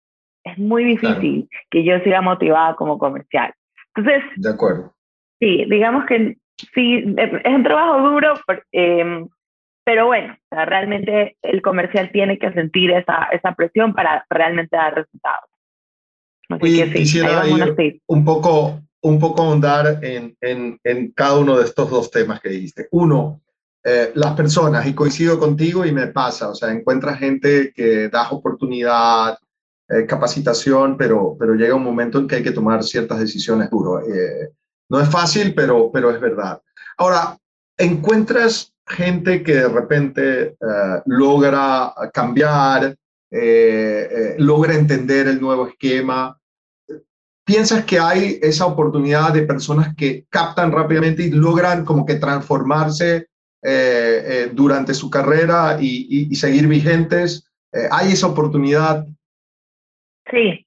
es 0.44 0.58
muy 0.58 0.84
difícil 0.84 1.48
que 1.70 1.84
yo 1.84 1.98
siga 2.00 2.20
motivada 2.20 2.74
como 2.76 2.98
comercial. 2.98 3.52
Entonces, 3.94 4.22
de 4.36 4.50
acuerdo. 4.50 4.94
Sí, 5.40 5.64
digamos 5.68 6.04
que 6.06 6.36
sí, 6.74 7.14
es 7.16 7.54
un 7.54 7.62
trabajo 7.62 8.08
duro, 8.08 8.34
em, 8.72 9.28
pero 9.84 10.06
bueno, 10.06 10.36
realmente 10.50 11.36
el 11.42 11.60
comercial 11.60 12.10
tiene 12.12 12.38
que 12.38 12.52
sentir 12.52 12.90
esa, 12.90 13.28
esa 13.32 13.54
presión 13.54 13.92
para 13.92 14.24
realmente 14.30 14.76
dar 14.76 14.94
resultados. 14.94 15.50
Así 16.48 16.78
que 16.78 16.86
sí, 16.86 16.92
quisiera 16.92 17.42
un 18.06 18.24
poco, 18.24 18.80
un 19.02 19.18
poco 19.18 19.42
ahondar 19.42 19.98
en, 20.02 20.36
en, 20.40 20.78
en 20.84 21.12
cada 21.12 21.38
uno 21.38 21.58
de 21.58 21.64
estos 21.64 21.90
dos 21.90 22.10
temas 22.10 22.40
que 22.40 22.50
dijiste. 22.50 22.88
Uno, 22.90 23.40
eh, 23.86 24.12
las 24.14 24.32
personas, 24.34 24.86
y 24.86 24.94
coincido 24.94 25.38
contigo 25.38 25.84
y 25.84 25.92
me 25.92 26.06
pasa, 26.06 26.48
o 26.48 26.54
sea, 26.54 26.70
encuentras 26.70 27.18
gente 27.18 27.70
que 27.76 28.08
da 28.08 28.30
oportunidad, 28.30 29.38
eh, 29.90 30.06
capacitación, 30.06 30.96
pero, 30.96 31.36
pero 31.38 31.54
llega 31.54 31.74
un 31.74 31.84
momento 31.84 32.18
en 32.18 32.26
que 32.26 32.36
hay 32.36 32.42
que 32.42 32.52
tomar 32.52 32.82
ciertas 32.82 33.20
decisiones 33.20 33.68
duro. 33.68 34.00
Eh, 34.00 34.52
no 34.88 35.00
es 35.00 35.08
fácil, 35.10 35.54
pero, 35.54 35.90
pero 35.92 36.10
es 36.10 36.18
verdad. 36.18 36.62
Ahora, 36.96 37.36
encuentras 37.76 38.72
gente 38.86 39.42
que 39.42 39.54
de 39.54 39.68
repente 39.68 40.56
logra 41.04 41.92
cambiar, 42.12 42.96
logra 44.38 44.74
entender 44.74 45.28
el 45.28 45.40
nuevo 45.40 45.66
esquema. 45.66 46.38
¿Piensas 47.44 47.84
que 47.84 47.98
hay 47.98 48.38
esa 48.42 48.66
oportunidad 48.66 49.32
de 49.32 49.42
personas 49.42 49.94
que 49.94 50.26
captan 50.30 50.72
rápidamente 50.72 51.24
y 51.24 51.30
logran 51.30 51.84
como 51.84 52.06
que 52.06 52.14
transformarse 52.14 53.28
eh, 53.66 54.22
eh, 54.26 54.50
durante 54.52 54.92
su 54.92 55.08
carrera 55.08 55.78
y, 55.80 56.34
seguir 56.34 56.68
vigentes? 56.68 57.50
Eh, 57.72 57.88
¿Hay 57.90 58.12
esa 58.12 58.26
oportunidad? 58.26 59.06
Sí, 60.30 60.66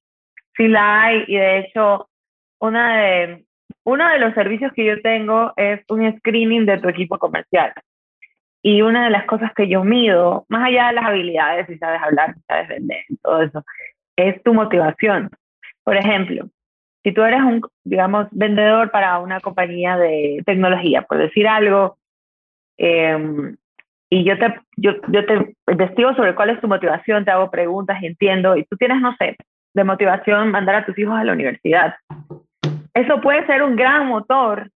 sí 0.56 0.68
la 0.68 1.04
hay 1.04 1.24
y 1.28 1.36
de 1.36 1.60
hecho 1.60 2.10
una 2.60 2.98
de, 2.98 3.46
uno 3.84 4.10
de 4.10 4.18
los 4.18 4.34
servicios 4.34 4.72
que 4.74 4.84
yo 4.84 5.00
tengo 5.04 5.54
es 5.58 5.82
un 5.90 6.18
screening 6.18 6.66
de 6.66 6.80
tu 6.80 6.90
equipo 6.90 7.20
comercial. 7.20 7.72
Y 8.64 8.82
una 8.82 9.06
de 9.06 9.12
las 9.12 9.26
cosas 9.26 9.54
que 9.56 9.68
yo 9.68 9.84
mido, 9.84 10.46
más 10.50 10.66
allá 10.66 10.88
de 10.88 10.94
las 10.94 11.06
habilidades, 11.06 11.68
si 11.68 11.78
sabes 11.78 12.02
hablar, 12.02 12.34
si 12.34 12.42
sabes 12.48 12.68
vender, 12.68 13.04
todo 13.22 13.44
eso, 13.44 13.64
es 14.16 14.42
tu 14.42 14.56
motivación. 14.56 15.30
Por 15.84 15.96
ejemplo, 15.96 16.50
si 17.04 17.14
tú 17.14 17.22
eres 17.22 17.42
un, 17.42 17.62
digamos, 17.86 18.28
vendedor 18.32 18.90
para 18.90 19.20
una 19.20 19.40
compañía 19.40 19.98
de 19.98 20.42
tecnología, 20.46 21.04
por 21.04 21.20
decir 21.20 21.48
algo, 21.48 21.98
Em, 22.78 23.56
y 24.10 24.24
yo 24.24 24.38
te, 24.38 24.60
yo, 24.78 24.92
yo 25.10 25.26
te 25.26 25.56
investigo 25.70 26.14
sobre 26.16 26.36
cuál 26.36 26.52
es 26.52 26.62
tu 26.62 26.68
motivación, 26.68 27.26
te 27.26 27.32
hago 27.32 27.52
preguntas 27.52 28.02
entiendo, 28.02 28.56
y 28.56 28.64
tú 28.66 28.78
tienes, 28.78 29.02
no 29.02 29.16
sé, 29.18 29.36
de 29.74 29.84
motivación 29.84 30.52
mandar 30.52 30.76
a 30.76 30.86
tus 30.86 30.98
hijos 30.98 31.18
a 31.18 31.24
la 31.24 31.34
universidad. 31.34 31.96
Eso 32.94 33.22
puede 33.22 33.46
ser 33.46 33.64
un 33.64 33.76
gran 33.76 34.08
motor 34.08 34.72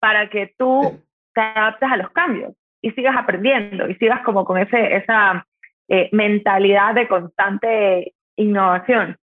para 0.00 0.28
que 0.28 0.54
tú 0.58 1.00
te 1.34 1.40
adaptes 1.40 1.90
a 1.90 1.96
los 1.96 2.10
cambios 2.10 2.54
y 2.82 2.90
sigas 2.92 3.16
aprendiendo 3.16 3.88
y 3.88 3.94
sigas 3.96 4.22
como 4.22 4.44
con 4.44 4.58
ese, 4.58 4.96
esa 4.96 5.46
eh, 5.88 6.08
mentalidad 6.12 6.94
de 6.94 7.06
constante 7.06 8.14
innovación. 8.36 9.16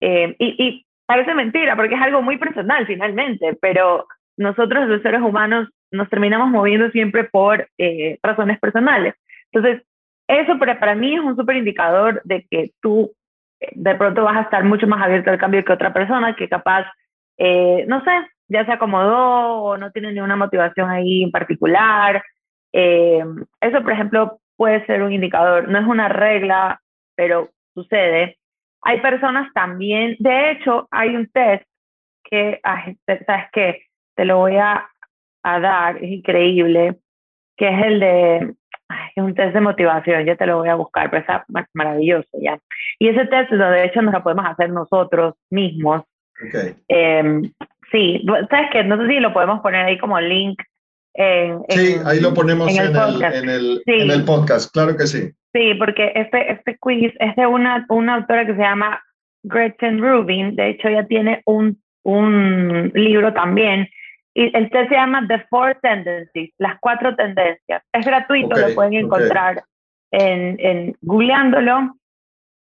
Em, 0.00 0.34
y, 0.38 0.56
y 0.58 0.86
parece 1.06 1.34
mentira 1.34 1.76
porque 1.76 1.94
es 1.94 2.02
algo 2.02 2.20
muy 2.20 2.36
personal 2.36 2.86
finalmente, 2.86 3.56
pero 3.60 4.06
nosotros 4.36 4.88
los 4.88 5.02
seres 5.02 5.22
humanos 5.22 5.68
nos 5.90 6.08
terminamos 6.08 6.50
moviendo 6.50 6.90
siempre 6.90 7.24
por 7.24 7.68
eh, 7.78 8.18
razones 8.22 8.58
personales. 8.58 9.14
Entonces, 9.52 9.82
eso 10.26 10.58
para, 10.58 10.78
para 10.78 10.94
mí 10.94 11.14
es 11.14 11.20
un 11.20 11.36
súper 11.36 11.56
indicador 11.56 12.20
de 12.24 12.46
que 12.50 12.72
tú 12.80 13.12
eh, 13.60 13.70
de 13.74 13.94
pronto 13.94 14.24
vas 14.24 14.36
a 14.36 14.42
estar 14.42 14.64
mucho 14.64 14.86
más 14.86 15.02
abierto 15.02 15.30
al 15.30 15.38
cambio 15.38 15.64
que 15.64 15.72
otra 15.72 15.92
persona 15.92 16.36
que 16.36 16.48
capaz, 16.48 16.86
eh, 17.38 17.84
no 17.88 18.02
sé, 18.04 18.10
ya 18.48 18.64
se 18.66 18.72
acomodó 18.72 19.62
o 19.62 19.76
no 19.76 19.90
tiene 19.90 20.12
ninguna 20.12 20.36
motivación 20.36 20.90
ahí 20.90 21.22
en 21.22 21.30
particular. 21.30 22.22
eso, 22.72 23.82
por 23.82 23.92
ejemplo, 23.92 24.40
puede 24.56 24.84
ser 24.86 25.02
un 25.02 25.12
indicador. 25.12 25.68
No 25.68 25.78
es 25.78 25.86
una 25.86 26.08
regla, 26.08 26.80
pero 27.16 27.50
sucede. 27.74 28.38
Hay 28.82 29.00
personas 29.00 29.52
también, 29.54 30.16
de 30.18 30.50
hecho, 30.52 30.88
hay 30.90 31.16
un 31.16 31.28
test 31.30 31.64
que, 32.24 32.60
¿sabes 33.26 33.46
qué? 33.52 33.82
Te 34.14 34.24
lo 34.24 34.38
voy 34.38 34.56
a 34.56 34.88
a 35.54 35.60
dar, 35.60 35.96
es 35.96 36.10
increíble, 36.10 36.96
que 37.56 37.68
es 37.68 37.86
el 37.86 38.00
de, 38.00 38.36
es 39.16 39.22
un 39.22 39.34
test 39.34 39.54
de 39.54 39.60
motivación, 39.60 40.24
ya 40.24 40.36
te 40.36 40.46
lo 40.46 40.58
voy 40.58 40.68
a 40.68 40.74
buscar, 40.74 41.10
pero 41.10 41.20
está 41.20 41.44
maravilloso 41.74 42.28
ya. 42.40 42.58
Y 42.98 43.08
ese 43.08 43.26
test, 43.26 43.50
de 43.50 43.84
hecho, 43.84 44.02
nos 44.02 44.14
lo 44.14 44.22
podemos 44.22 44.46
hacer 44.46 44.70
nosotros 44.70 45.34
mismos. 45.50 46.02
Okay. 46.48 46.74
Em, 46.88 47.42
sí, 47.90 48.24
¿sabes 48.50 48.70
qué? 48.72 48.84
No 48.84 48.96
sé 48.96 49.08
si 49.08 49.20
lo 49.20 49.32
podemos 49.32 49.60
poner 49.60 49.86
ahí 49.86 49.98
como 49.98 50.20
link. 50.20 50.60
En, 51.14 51.62
sí, 51.68 51.96
ahí 52.04 52.20
lo 52.20 52.32
ponemos 52.32 52.68
en 52.78 52.94
el, 52.94 53.22
en 53.22 53.48
el, 53.48 53.82
en 53.86 54.10
el, 54.10 54.24
podcast, 54.24 54.72
claro 54.72 54.96
que 54.96 55.06
sí. 55.06 55.30
Sí, 55.52 55.74
porque 55.74 56.12
este, 56.14 56.52
este 56.52 56.76
quiz 56.78 57.12
es 57.18 57.34
de 57.34 57.46
una, 57.46 57.84
una 57.88 58.16
autora 58.16 58.46
que 58.46 58.54
se 58.54 58.60
llama 58.60 59.02
Gretchen 59.42 60.00
Rubin, 60.00 60.54
de 60.54 60.70
hecho 60.70 60.88
ella 60.88 61.06
tiene 61.06 61.42
un, 61.44 61.82
un 62.04 62.92
libro 62.94 63.32
también, 63.32 63.88
y 64.38 64.56
el 64.56 64.70
test 64.70 64.88
se 64.88 64.94
llama 64.94 65.26
The 65.26 65.46
Four 65.50 65.78
Tendencies, 65.82 66.54
las 66.58 66.78
cuatro 66.78 67.16
tendencias. 67.16 67.82
Es 67.92 68.06
gratuito, 68.06 68.56
lo 68.56 68.72
pueden 68.72 68.94
encontrar 68.94 69.64
en, 70.12 70.56
en 70.60 70.96
googleándolo. 71.00 71.96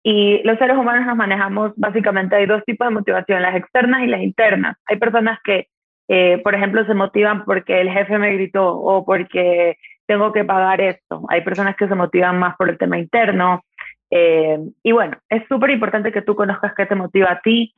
Y 0.03 0.43
los 0.43 0.57
seres 0.57 0.75
humanos 0.75 1.05
nos 1.05 1.15
manejamos, 1.15 1.71
básicamente 1.77 2.35
hay 2.35 2.45
dos 2.45 2.61
tipos 2.65 2.85
de 2.89 2.93
motivación, 2.93 3.41
las 3.41 3.55
externas 3.55 4.03
y 4.03 4.07
las 4.07 4.21
internas. 4.21 4.75
Hay 4.85 4.97
personas 4.97 5.39
que, 5.45 5.69
eh, 6.09 6.41
por 6.43 6.55
ejemplo, 6.55 6.85
se 6.85 6.93
motivan 6.93 7.45
porque 7.45 7.79
el 7.79 7.89
jefe 7.89 8.17
me 8.17 8.33
gritó 8.33 8.77
o 8.77 9.05
porque 9.05 9.77
tengo 10.07 10.33
que 10.33 10.43
pagar 10.43 10.81
esto. 10.81 11.23
Hay 11.29 11.39
personas 11.39 11.77
que 11.77 11.87
se 11.87 11.95
motivan 11.95 12.37
más 12.37 12.57
por 12.57 12.69
el 12.69 12.77
tema 12.77 12.99
interno. 12.99 13.63
Eh, 14.09 14.59
y 14.83 14.91
bueno, 14.91 15.15
es 15.29 15.47
súper 15.47 15.69
importante 15.69 16.11
que 16.11 16.21
tú 16.21 16.35
conozcas 16.35 16.73
qué 16.75 16.85
te 16.85 16.95
motiva 16.95 17.31
a 17.31 17.39
ti. 17.39 17.73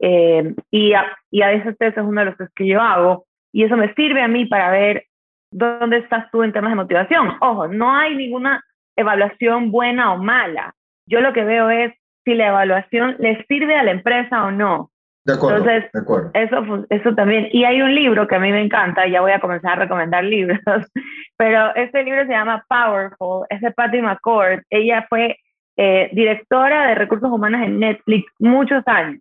Eh, 0.00 0.54
y, 0.70 0.92
a, 0.92 1.16
y 1.30 1.42
a 1.42 1.48
veces 1.48 1.76
ese 1.78 2.00
es 2.00 2.06
uno 2.06 2.20
de 2.20 2.26
los 2.26 2.50
que 2.54 2.66
yo 2.66 2.80
hago. 2.80 3.26
Y 3.52 3.64
eso 3.64 3.76
me 3.76 3.92
sirve 3.94 4.22
a 4.22 4.28
mí 4.28 4.44
para 4.46 4.70
ver 4.70 5.06
dónde 5.50 5.98
estás 5.98 6.30
tú 6.30 6.42
en 6.42 6.52
temas 6.52 6.72
de 6.72 6.76
motivación. 6.76 7.36
Ojo, 7.40 7.68
no 7.68 7.94
hay 7.94 8.14
ninguna 8.14 8.62
evaluación 8.96 9.70
buena 9.70 10.12
o 10.12 10.18
mala. 10.18 10.74
Yo 11.06 11.20
lo 11.20 11.32
que 11.32 11.44
veo 11.44 11.70
es 11.70 11.94
si 12.24 12.34
la 12.34 12.48
evaluación 12.48 13.16
le 13.18 13.44
sirve 13.46 13.76
a 13.76 13.84
la 13.84 13.92
empresa 13.92 14.44
o 14.44 14.50
no. 14.50 14.90
De 15.24 15.34
acuerdo, 15.34 15.58
Entonces, 15.58 15.90
de 15.92 16.00
acuerdo. 16.00 16.30
Eso, 16.34 16.86
eso 16.88 17.14
también. 17.14 17.48
Y 17.50 17.64
hay 17.64 17.82
un 17.82 17.94
libro 17.94 18.28
que 18.28 18.36
a 18.36 18.38
mí 18.38 18.52
me 18.52 18.62
encanta, 18.62 19.08
ya 19.08 19.20
voy 19.20 19.32
a 19.32 19.40
comenzar 19.40 19.72
a 19.72 19.82
recomendar 19.82 20.22
libros, 20.22 20.60
pero 21.36 21.74
este 21.74 22.04
libro 22.04 22.24
se 22.26 22.32
llama 22.32 22.64
Powerful, 22.68 23.46
es 23.50 23.60
de 23.60 23.72
Patty 23.72 24.02
McCord. 24.02 24.62
Ella 24.70 25.04
fue 25.08 25.36
eh, 25.76 26.10
directora 26.12 26.88
de 26.88 26.94
recursos 26.94 27.30
humanos 27.30 27.60
en 27.62 27.80
Netflix 27.80 28.30
muchos 28.38 28.82
años. 28.86 29.20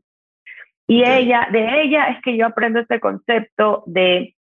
Y 0.87 1.03
ella, 1.03 1.47
de 1.51 1.81
ella 1.81 2.07
es 2.09 2.21
que 2.21 2.37
yo 2.37 2.45
aprendo 2.45 2.79
este 2.79 2.99
concepto 2.99 3.83
de, 3.87 4.35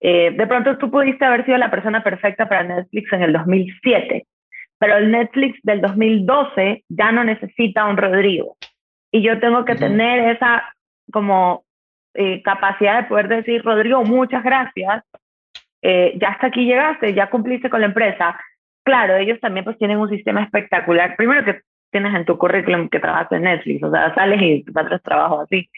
eh, 0.00 0.30
de 0.30 0.46
pronto 0.46 0.78
tú 0.78 0.90
pudiste 0.90 1.24
haber 1.24 1.44
sido 1.44 1.58
la 1.58 1.70
persona 1.70 2.04
perfecta 2.04 2.48
para 2.48 2.62
Netflix 2.62 3.12
en 3.12 3.22
el 3.22 3.32
2007, 3.32 4.26
pero 4.78 4.96
el 4.96 5.10
Netflix 5.10 5.58
del 5.62 5.80
2012 5.80 6.84
ya 6.88 7.10
no 7.10 7.24
necesita 7.24 7.86
un 7.86 7.96
Rodrigo. 7.96 8.56
Y 9.10 9.22
yo 9.22 9.40
tengo 9.40 9.64
que 9.64 9.74
tener 9.74 10.36
esa 10.36 10.72
como 11.10 11.64
eh, 12.14 12.42
capacidad 12.42 13.02
de 13.02 13.08
poder 13.08 13.28
decir, 13.28 13.62
Rodrigo, 13.64 14.04
muchas 14.04 14.44
gracias, 14.44 15.02
eh, 15.82 16.14
ya 16.20 16.28
hasta 16.28 16.48
aquí 16.48 16.64
llegaste, 16.64 17.14
ya 17.14 17.30
cumpliste 17.30 17.70
con 17.70 17.80
la 17.80 17.86
empresa. 17.86 18.38
Claro, 18.84 19.16
ellos 19.16 19.38
también 19.40 19.64
pues 19.64 19.78
tienen 19.78 19.98
un 19.98 20.08
sistema 20.08 20.42
espectacular. 20.42 21.16
Primero 21.16 21.44
que 21.44 21.60
tienes 21.90 22.14
en 22.14 22.24
tu 22.24 22.36
currículum 22.38 22.88
que 22.88 23.00
trabajas 23.00 23.32
en 23.32 23.42
Netflix, 23.42 23.82
o 23.82 23.90
sea, 23.90 24.14
sales 24.14 24.40
y 24.40 24.64
haces 24.74 25.02
trabajo 25.02 25.40
así. 25.40 25.68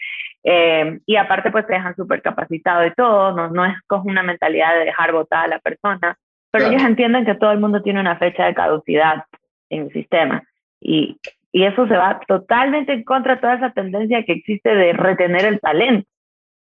Eh, 0.43 0.99
y 1.05 1.15
aparte 1.15 1.51
pues 1.51 1.67
te 1.67 1.73
dejan 1.73 1.95
súper 1.95 2.21
capacitado 2.21 2.85
y 2.85 2.93
todo, 2.93 3.31
no, 3.33 3.49
no 3.49 3.65
es 3.65 3.75
con 3.87 4.01
una 4.05 4.23
mentalidad 4.23 4.73
de 4.73 4.85
dejar 4.85 5.11
votar 5.11 5.45
a 5.45 5.47
la 5.47 5.59
persona, 5.59 6.17
pero 6.51 6.65
ellos 6.67 6.83
entienden 6.83 7.25
que 7.25 7.35
todo 7.35 7.51
el 7.51 7.59
mundo 7.59 7.81
tiene 7.81 7.99
una 7.99 8.17
fecha 8.17 8.45
de 8.45 8.55
caducidad 8.55 9.25
en 9.69 9.83
el 9.83 9.93
sistema 9.93 10.43
y, 10.81 11.17
y 11.51 11.63
eso 11.63 11.87
se 11.87 11.95
va 11.95 12.19
totalmente 12.27 12.91
en 12.93 13.03
contra 13.03 13.35
de 13.35 13.41
toda 13.41 13.55
esa 13.55 13.71
tendencia 13.71 14.23
que 14.23 14.33
existe 14.33 14.73
de 14.73 14.93
retener 14.93 15.45
el 15.45 15.59
talento. 15.59 16.07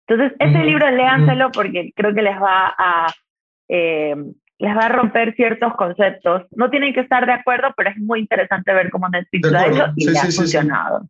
Entonces, 0.07 0.37
ese 0.39 0.65
libro 0.65 0.91
léanselo 0.91 1.51
porque 1.51 1.93
creo 1.95 2.15
que 2.15 2.23
les 2.23 2.41
va 2.41 2.75
a... 2.77 3.07
Eh, 3.69 4.17
les 4.59 4.77
va 4.77 4.87
a 4.87 4.89
romper 4.89 5.35
ciertos 5.35 5.75
conceptos. 5.77 6.43
No 6.51 6.69
tienen 6.71 6.93
que 6.93 7.01
estar 7.01 7.25
de 7.25 7.33
acuerdo, 7.33 7.69
pero 7.77 7.91
es 7.91 7.97
muy 7.99 8.21
interesante 8.21 8.73
ver 8.73 8.91
cómo 8.91 9.09
Netflix 9.09 9.51
lo 9.51 9.59
ha 9.59 9.67
hecho 9.67 9.85
y 9.97 10.11
le 10.11 10.19
ha 10.19 10.25
funcionado. 10.25 11.09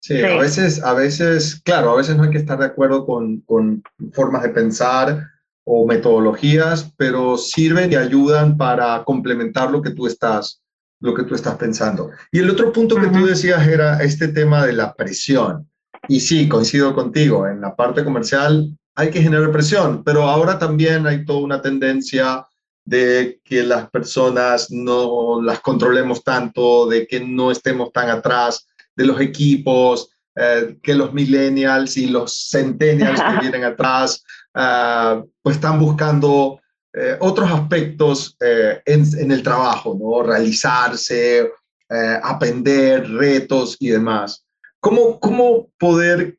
Sí, 0.00 0.22
a 0.22 0.38
veces, 0.38 0.84
a 0.84 0.92
veces, 0.92 1.60
claro, 1.64 1.90
a 1.90 1.96
veces 1.96 2.16
no 2.16 2.24
hay 2.24 2.30
que 2.30 2.38
estar 2.38 2.58
de 2.58 2.66
acuerdo 2.66 3.06
con, 3.06 3.40
con 3.40 3.82
formas 4.12 4.42
de 4.42 4.50
pensar 4.50 5.22
o 5.64 5.86
metodologías, 5.86 6.92
pero 6.96 7.36
sirven 7.36 7.92
y 7.92 7.96
ayudan 7.96 8.56
para 8.56 9.02
complementar 9.04 9.70
lo 9.70 9.82
que 9.82 9.90
tú 9.90 10.06
estás, 10.06 10.62
lo 11.00 11.12
que 11.14 11.24
tú 11.24 11.34
estás 11.34 11.56
pensando. 11.56 12.10
Y 12.30 12.38
el 12.38 12.50
otro 12.50 12.72
punto 12.72 12.96
que 12.96 13.08
tú 13.08 13.26
decías 13.26 13.66
era 13.66 14.00
este 14.02 14.28
tema 14.28 14.64
de 14.64 14.74
la 14.74 14.94
presión. 14.94 15.68
Y 16.08 16.20
sí, 16.20 16.48
coincido 16.48 16.94
contigo, 16.94 17.48
en 17.48 17.60
la 17.60 17.74
parte 17.74 18.04
comercial 18.04 18.76
hay 18.94 19.10
que 19.10 19.22
generar 19.22 19.50
presión, 19.50 20.04
pero 20.04 20.22
ahora 20.22 20.58
también 20.58 21.06
hay 21.06 21.24
toda 21.24 21.40
una 21.40 21.60
tendencia 21.60 22.46
de 22.86 23.40
que 23.44 23.62
las 23.62 23.90
personas 23.90 24.70
no 24.70 25.42
las 25.42 25.60
controlemos 25.60 26.24
tanto, 26.24 26.86
de 26.86 27.06
que 27.06 27.20
no 27.20 27.50
estemos 27.50 27.92
tan 27.92 28.08
atrás 28.08 28.66
de 28.94 29.04
los 29.04 29.20
equipos, 29.20 30.08
eh, 30.34 30.78
que 30.82 30.94
los 30.94 31.12
millennials 31.12 31.98
y 31.98 32.06
los 32.06 32.48
centennials 32.50 33.20
que 33.20 33.40
vienen 33.40 33.64
atrás 33.64 34.24
Ah, 34.58 35.22
pues 35.42 35.56
están 35.56 35.78
buscando 35.78 36.62
eh, 36.94 37.18
otros 37.20 37.50
aspectos 37.50 38.38
eh, 38.40 38.80
en, 38.86 39.30
el 39.30 39.42
trabajo, 39.42 39.94
¿no? 40.00 40.22
Realizarse, 40.22 41.52
aprender, 42.22 43.08
retos 43.08 43.76
y 43.78 43.90
demás. 43.90 44.46
¿Cómo, 44.80 45.20
¿Cómo 45.20 45.68
poder 45.78 46.38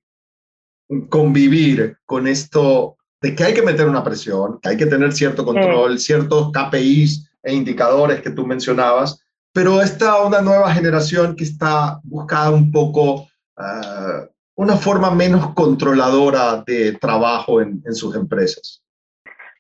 convivir 1.10 1.98
con 2.06 2.28
esto 2.28 2.97
de 3.22 3.36
que 3.36 3.44
hay 3.44 3.54
que 3.54 3.62
meter 3.62 3.88
una 3.88 4.04
presión, 4.04 4.60
que 4.62 4.70
hay 4.70 4.78
que 4.78 4.86
tener 4.86 5.12
cierto 5.14 5.46
control, 5.46 6.00
ciertos 6.00 6.52
KPIs 6.52 7.32
e 7.44 7.54
indicadores 7.54 8.22
que 8.22 8.30
tú 8.30 8.46
mencionabas, 8.46 9.24
pero 9.54 9.82
esta 9.82 10.24
una 10.24 10.42
nueva 10.42 10.72
generación 10.72 11.36
que 11.36 11.44
está 11.44 12.00
buscando 12.04 12.56
un 12.56 12.72
poco 12.72 13.28
ah, 13.58 14.28
una 14.58 14.76
forma 14.76 15.12
menos 15.12 15.54
controladora 15.54 16.64
de 16.66 16.94
trabajo 16.94 17.62
en, 17.62 17.82
sus 17.94 18.16
empresas? 18.16 18.84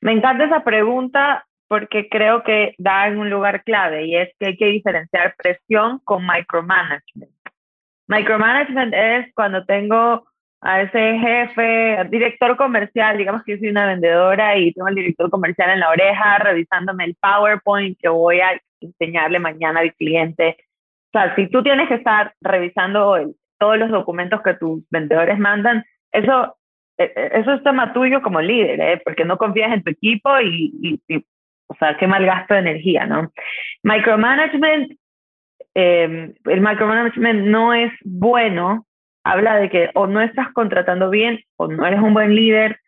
Me 0.01 0.11
encanta 0.11 0.45
esa 0.45 0.63
pregunta 0.63 1.45
porque 1.67 2.09
creo 2.09 2.43
que 2.43 2.73
da 2.77 3.07
en 3.07 3.19
un 3.19 3.29
lugar 3.29 3.63
clave 3.63 4.07
y 4.07 4.15
es 4.15 4.29
que 4.39 4.47
hay 4.47 4.57
que 4.57 4.65
diferenciar 4.65 5.35
presión 5.37 5.99
con 6.03 6.25
micromanagement. 6.25 7.31
Micromanagement 8.07 8.93
es 8.93 9.33
cuando 9.35 9.65
tengo 9.65 10.25
a 10.61 10.81
ese 10.81 11.19
jefe, 11.19 12.03
director 12.09 12.57
comercial, 12.57 13.17
digamos 13.17 13.43
que 13.43 13.53
yo 13.53 13.57
soy 13.59 13.69
una 13.69 13.85
vendedora 13.85 14.57
y 14.57 14.73
tengo 14.73 14.87
al 14.87 14.95
director 14.95 15.29
comercial 15.29 15.69
en 15.69 15.79
la 15.79 15.89
oreja 15.89 16.39
revisándome 16.39 17.05
el 17.05 17.15
PowerPoint 17.15 17.97
que 18.01 18.09
voy 18.09 18.39
a 18.39 18.59
enseñarle 18.81 19.39
mañana 19.39 19.81
al 19.81 19.93
cliente. 19.93 20.57
O 21.13 21.19
sea, 21.19 21.35
si 21.35 21.47
tú 21.47 21.63
tienes 21.63 21.87
que 21.87 21.95
estar 21.95 22.33
revisando 22.41 23.33
todos 23.59 23.77
los 23.77 23.89
documentos 23.91 24.41
que 24.41 24.55
tus 24.55 24.83
vendedores 24.89 25.37
mandan, 25.37 25.85
eso, 26.11 26.57
e, 26.97 27.03
e, 27.03 27.39
eso 27.39 27.53
es 27.53 27.63
tema 27.63 27.93
tuyo 27.93 28.21
como 28.21 28.41
líder, 28.41 28.81
¿eh? 28.81 29.01
porque 29.03 29.25
no 29.25 29.37
confías 29.37 29.71
en 29.71 29.83
tu 29.83 29.91
equipo 29.91 30.29
y, 30.41 30.99
o 31.67 31.75
sea, 31.75 31.97
qué 31.97 32.07
mal 32.07 32.25
gasto 32.25 32.55
de 32.55 32.61
energía, 32.61 33.05
¿no? 33.05 33.31
Micromanagement, 33.83 34.91
em, 35.75 36.33
el 36.45 36.61
micromanagement 36.61 37.45
no 37.45 37.73
es 37.73 37.91
bueno, 38.03 38.86
habla 39.31 39.57
de 39.57 39.69
que 39.69 39.89
o 39.93 40.07
no 40.07 40.21
estás 40.21 40.51
contratando 40.53 41.09
bien 41.09 41.39
o 41.57 41.67
no 41.67 41.85
eres 41.85 41.99
un 41.99 42.13
buen 42.13 42.35
líder. 42.35 42.79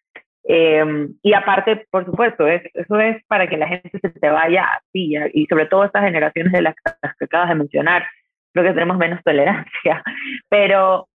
Em, 0.43 1.13
y 1.21 1.33
aparte, 1.33 1.85
por 1.91 2.05
supuesto, 2.05 2.47
es, 2.47 2.63
eso 2.73 2.99
es 2.99 3.23
para 3.25 3.47
que 3.47 3.57
la 3.57 3.67
gente 3.67 3.99
se 3.99 4.09
te 4.09 4.29
vaya 4.29 4.65
así, 4.77 5.13
y 5.33 5.45
sobre 5.45 5.67
todo 5.67 5.83
estas 5.83 6.05
generaciones 6.05 6.53
de 6.53 6.61
las 6.61 6.75
que 6.75 7.25
acabas 7.25 7.49
de 7.49 7.55
mencionar, 7.55 8.07
creo 8.53 8.65
que 8.65 8.73
tenemos 8.73 8.97
menos 8.97 9.21
tolerancia. 9.23 10.03
Pero, 10.49 11.07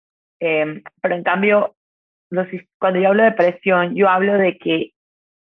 em, 0.41 0.83
pero 1.01 1.15
en 1.15 1.23
cambio, 1.23 1.75
cuando 2.79 3.01
yo 3.01 3.09
hablo 3.09 3.23
de 3.23 3.33
presión, 3.33 3.95
yo 3.95 4.09
hablo 4.09 4.35
de 4.35 4.59
que 4.59 4.91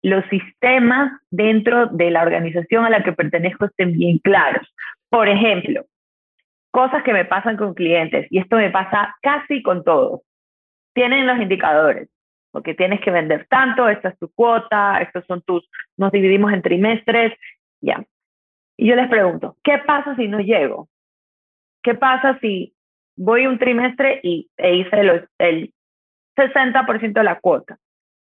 los 0.01 0.23
sistemas 0.25 1.11
dentro 1.29 1.87
de 1.87 2.11
la 2.11 2.21
organización 2.21 2.85
a 2.85 2.89
la 2.89 3.03
que 3.03 3.13
pertenezco 3.13 3.65
estén 3.65 3.93
bien 3.93 4.19
claros. 4.19 4.73
Por 5.09 5.27
ejemplo, 5.27 5.85
cosas 6.79 7.03
que 7.03 7.11
me 7.11 7.25
pasan 7.25 7.57
con 7.57 7.73
clientes, 7.73 8.25
y 8.29 8.39
esto 8.39 8.55
me 8.55 8.69
pasa 8.69 9.13
casi 9.21 9.61
con 9.61 9.83
todos. 9.83 10.21
Tienen 10.93 11.27
los 11.27 11.37
indicadores, 11.37 12.07
porque 12.51 12.73
tienes 12.73 13.01
que 13.01 13.11
vender 13.11 13.47
tanto, 13.49 13.89
esta 13.89 14.07
es 14.07 14.17
tu 14.17 14.31
cuota, 14.31 15.01
estos 15.01 15.25
son 15.25 15.41
tus, 15.41 15.69
nos 15.97 16.09
dividimos 16.13 16.53
en 16.53 16.61
trimestres, 16.61 17.33
ya. 17.81 18.01
Y 18.77 18.87
yo 18.87 18.95
les 18.95 19.09
pregunto, 19.09 19.57
¿qué 19.61 19.79
pasa 19.79 20.15
si 20.15 20.29
no 20.29 20.39
llego? 20.39 20.87
¿Qué 21.83 21.95
pasa 21.95 22.39
si 22.39 22.73
voy 23.17 23.45
un 23.45 23.59
trimestre 23.59 24.21
y 24.23 24.49
e 24.55 24.75
hice 24.75 25.27
el 25.37 25.73
60% 26.37 27.11
de 27.11 27.23
la 27.25 27.41
cuota 27.41 27.77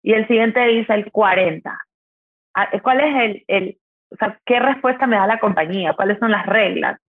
y 0.05 0.13
el 0.13 0.29
siguiente 0.29 0.71
hice 0.71 0.95
el 0.95 1.11
40%? 1.11 1.77
Ah, 2.55 2.71
¿Cuál 2.81 3.01
es 3.01 3.17
el, 3.17 3.45
el, 3.49 3.79
o 4.13 4.17
sea, 4.17 4.39
qué 4.47 4.61
respuesta 4.61 5.09
me 5.09 5.17
da 5.17 5.27
la 5.27 5.41
compañía? 5.41 5.95
¿Cuáles 5.95 6.21
son 6.21 6.31
las 6.31 6.47
reglas? 6.47 7.01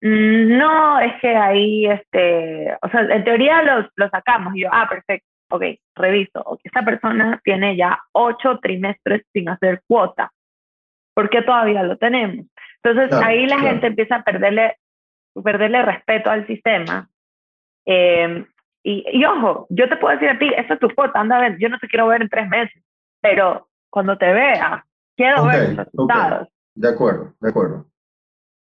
Mm, 0.00 0.56
no, 0.56 1.00
es 1.00 1.20
que 1.20 1.36
ahí, 1.36 1.86
este, 1.86 2.76
o 2.82 2.88
sea, 2.88 3.00
en 3.00 3.24
teoría 3.24 3.62
lo, 3.62 3.88
lo 3.96 4.08
sacamos. 4.10 4.54
Y 4.54 4.62
yo, 4.62 4.68
ah, 4.72 4.86
perfecto, 4.88 5.26
ok, 5.50 5.62
reviso, 5.96 6.40
ok, 6.44 6.60
esta 6.64 6.84
persona 6.84 7.40
tiene 7.42 7.76
ya 7.76 7.98
ocho 8.12 8.58
trimestres 8.60 9.22
sin 9.32 9.48
hacer 9.48 9.82
cuota, 9.86 10.32
¿por 11.14 11.30
qué 11.30 11.42
todavía 11.42 11.82
lo 11.82 11.96
tenemos? 11.96 12.46
Entonces 12.82 13.12
ahí 13.20 13.46
la 13.46 13.58
gente 13.58 13.88
empieza 13.88 14.16
a 14.16 14.22
perderle 14.22 14.76
perderle 15.42 15.82
respeto 15.82 16.30
al 16.30 16.46
sistema. 16.46 17.08
Em, 17.84 18.46
y, 18.84 19.24
ojo, 19.24 19.66
yo 19.70 19.88
te 19.88 19.96
puedo 19.96 20.14
decir 20.14 20.30
a 20.30 20.38
ti, 20.38 20.50
esta 20.56 20.74
es 20.74 20.80
tu 20.80 20.88
cuota, 20.94 21.20
anda 21.20 21.36
a 21.36 21.40
ver, 21.40 21.58
yo 21.58 21.68
no 21.68 21.78
te 21.78 21.88
quiero 21.88 22.06
ver 22.06 22.22
en 22.22 22.28
tres 22.28 22.48
meses, 22.48 22.82
pero 23.20 23.68
cuando 23.90 24.16
te 24.16 24.32
vea, 24.32 24.84
quiero 25.16 25.44
ver 25.44 25.68
los 25.68 25.86
resultados. 25.86 26.48
De 26.74 26.88
acuerdo, 26.88 27.34
de 27.40 27.50
acuerdo. 27.50 27.86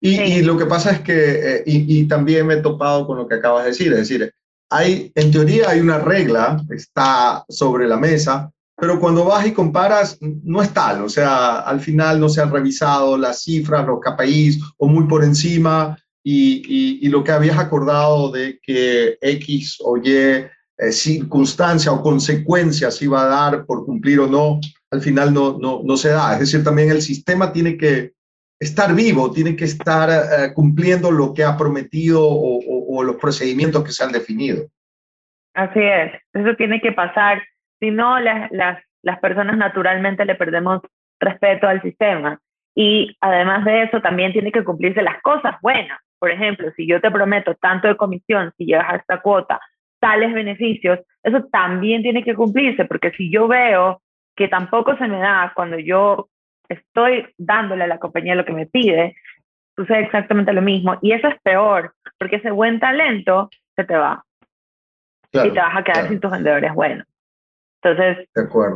Y, 0.00 0.20
y, 0.20 0.42
lo 0.42 0.58
que 0.58 0.66
pasa 0.66 0.92
es 0.92 1.00
que, 1.00 1.14
eh, 1.14 1.62
y, 1.66 2.00
y, 2.00 2.08
también 2.08 2.46
me 2.46 2.54
he 2.54 2.62
topado 2.62 3.06
con 3.06 3.16
lo 3.16 3.26
que 3.26 3.36
acabas 3.36 3.64
de 3.64 3.70
decir, 3.70 3.92
es 3.92 3.98
decir, 4.00 4.32
hay, 4.70 5.10
en 5.14 5.30
teoría 5.30 5.70
hay 5.70 5.80
una 5.80 5.98
regla, 5.98 6.62
está 6.70 7.44
sobre 7.48 7.88
la 7.88 7.96
mesa, 7.96 8.50
pero 8.76 9.00
cuando 9.00 9.24
vas 9.24 9.46
y 9.46 9.52
comparas, 9.52 10.18
no 10.20 10.60
es 10.60 10.70
tal, 10.74 11.02
o 11.02 11.08
sea, 11.08 11.60
al 11.60 11.80
final 11.80 12.20
no 12.20 12.28
se 12.28 12.42
han 12.42 12.50
revisado 12.50 13.16
las 13.16 13.42
cifras, 13.42 13.86
los 13.86 14.00
KPIs, 14.00 14.60
o 14.76 14.86
muy 14.86 15.06
por 15.06 15.24
encima, 15.24 15.96
y, 16.22 17.00
y, 17.06 17.08
lo 17.08 17.22
que 17.22 17.30
habías 17.30 17.56
acordado 17.56 18.32
de 18.32 18.58
que 18.60 19.16
X 19.20 19.78
o 19.80 19.96
Y 19.96 20.10
eh, 20.10 20.48
circunstancia 20.90 21.92
o 21.92 22.02
consecuencias 22.02 23.00
iba 23.00 23.22
a 23.22 23.26
dar 23.26 23.64
por 23.64 23.86
cumplir 23.86 24.18
o 24.18 24.26
no, 24.26 24.60
al 24.90 25.00
final 25.00 25.32
no, 25.32 25.56
no, 25.56 25.82
no 25.84 25.96
se 25.96 26.08
da. 26.08 26.34
Es 26.34 26.40
decir, 26.40 26.64
también 26.64 26.90
el 26.90 27.00
sistema 27.00 27.52
tiene 27.52 27.78
que 27.78 28.15
estar 28.58 28.94
vivo, 28.94 29.30
tiene 29.30 29.54
que 29.56 29.64
estar 29.64 30.08
eh, 30.10 30.54
cumpliendo 30.54 31.10
lo 31.10 31.34
que 31.34 31.44
ha 31.44 31.56
prometido 31.56 32.22
o, 32.22 33.02
los 33.02 33.16
procedimientos 33.16 33.84
que 33.84 33.92
se 33.92 34.02
han 34.02 34.12
definido. 34.12 34.64
Así 35.54 35.80
es, 35.80 36.12
eso 36.32 36.56
tiene 36.56 36.80
que 36.80 36.92
pasar. 36.92 37.42
Si 37.78 37.90
no, 37.90 38.18
las, 38.18 38.50
las, 38.52 38.82
las 39.02 39.20
personas 39.20 39.56
naturalmente 39.58 40.24
le 40.24 40.34
perdemos 40.34 40.80
respeto 41.20 41.68
al 41.68 41.82
sistema. 41.82 42.40
Y 42.74 43.16
además 43.20 43.64
de 43.64 43.84
eso, 43.84 44.00
también 44.00 44.32
tiene 44.32 44.52
que 44.52 44.64
cumplirse 44.64 45.02
las 45.02 45.20
cosas 45.22 45.56
buenas. 45.62 45.98
Por 46.18 46.30
ejemplo, 46.30 46.70
si 46.76 46.86
yo 46.86 47.00
te 47.00 47.10
prometo 47.10 47.54
tanto 47.54 47.88
de 47.88 47.96
comisión, 47.96 48.52
si 48.56 48.66
llegas 48.66 48.90
a 48.90 48.96
esta 48.96 49.20
cuota, 49.20 49.60
tales 49.98 50.32
beneficios, 50.32 51.00
eso 51.22 51.44
también 51.50 52.02
tiene 52.02 52.22
que 52.22 52.34
cumplirse, 52.34 52.84
porque 52.84 53.12
si 53.12 53.30
yo 53.30 53.48
veo 53.48 54.02
que 54.34 54.48
tampoco 54.48 54.96
se 54.96 55.08
me 55.08 55.18
da 55.18 55.52
cuando 55.54 55.78
yo 55.78 56.28
estoy 56.68 57.26
dándole 57.38 57.84
a 57.84 57.88
la 57.88 57.98
compañía 57.98 58.34
lo 58.34 58.44
que 58.44 58.52
me 58.52 58.66
pide, 58.66 59.16
sucede 59.76 60.00
exactamente 60.00 60.52
lo 60.52 60.62
mismo. 60.62 60.98
Y 61.02 61.12
eso 61.12 61.28
es 61.28 61.40
peor, 61.42 61.94
porque 62.18 62.36
ese 62.36 62.50
buen 62.50 62.80
talento 62.80 63.50
se 63.74 63.84
te 63.84 63.96
va. 63.96 64.24
y 65.32 65.50
te 65.50 65.60
vas 65.60 65.76
a 65.76 65.84
quedar 65.84 66.08
sin 66.08 66.20
tus 66.20 66.30
vendedores 66.30 66.72
buenos. 66.72 67.06
Entonces, 67.82 68.28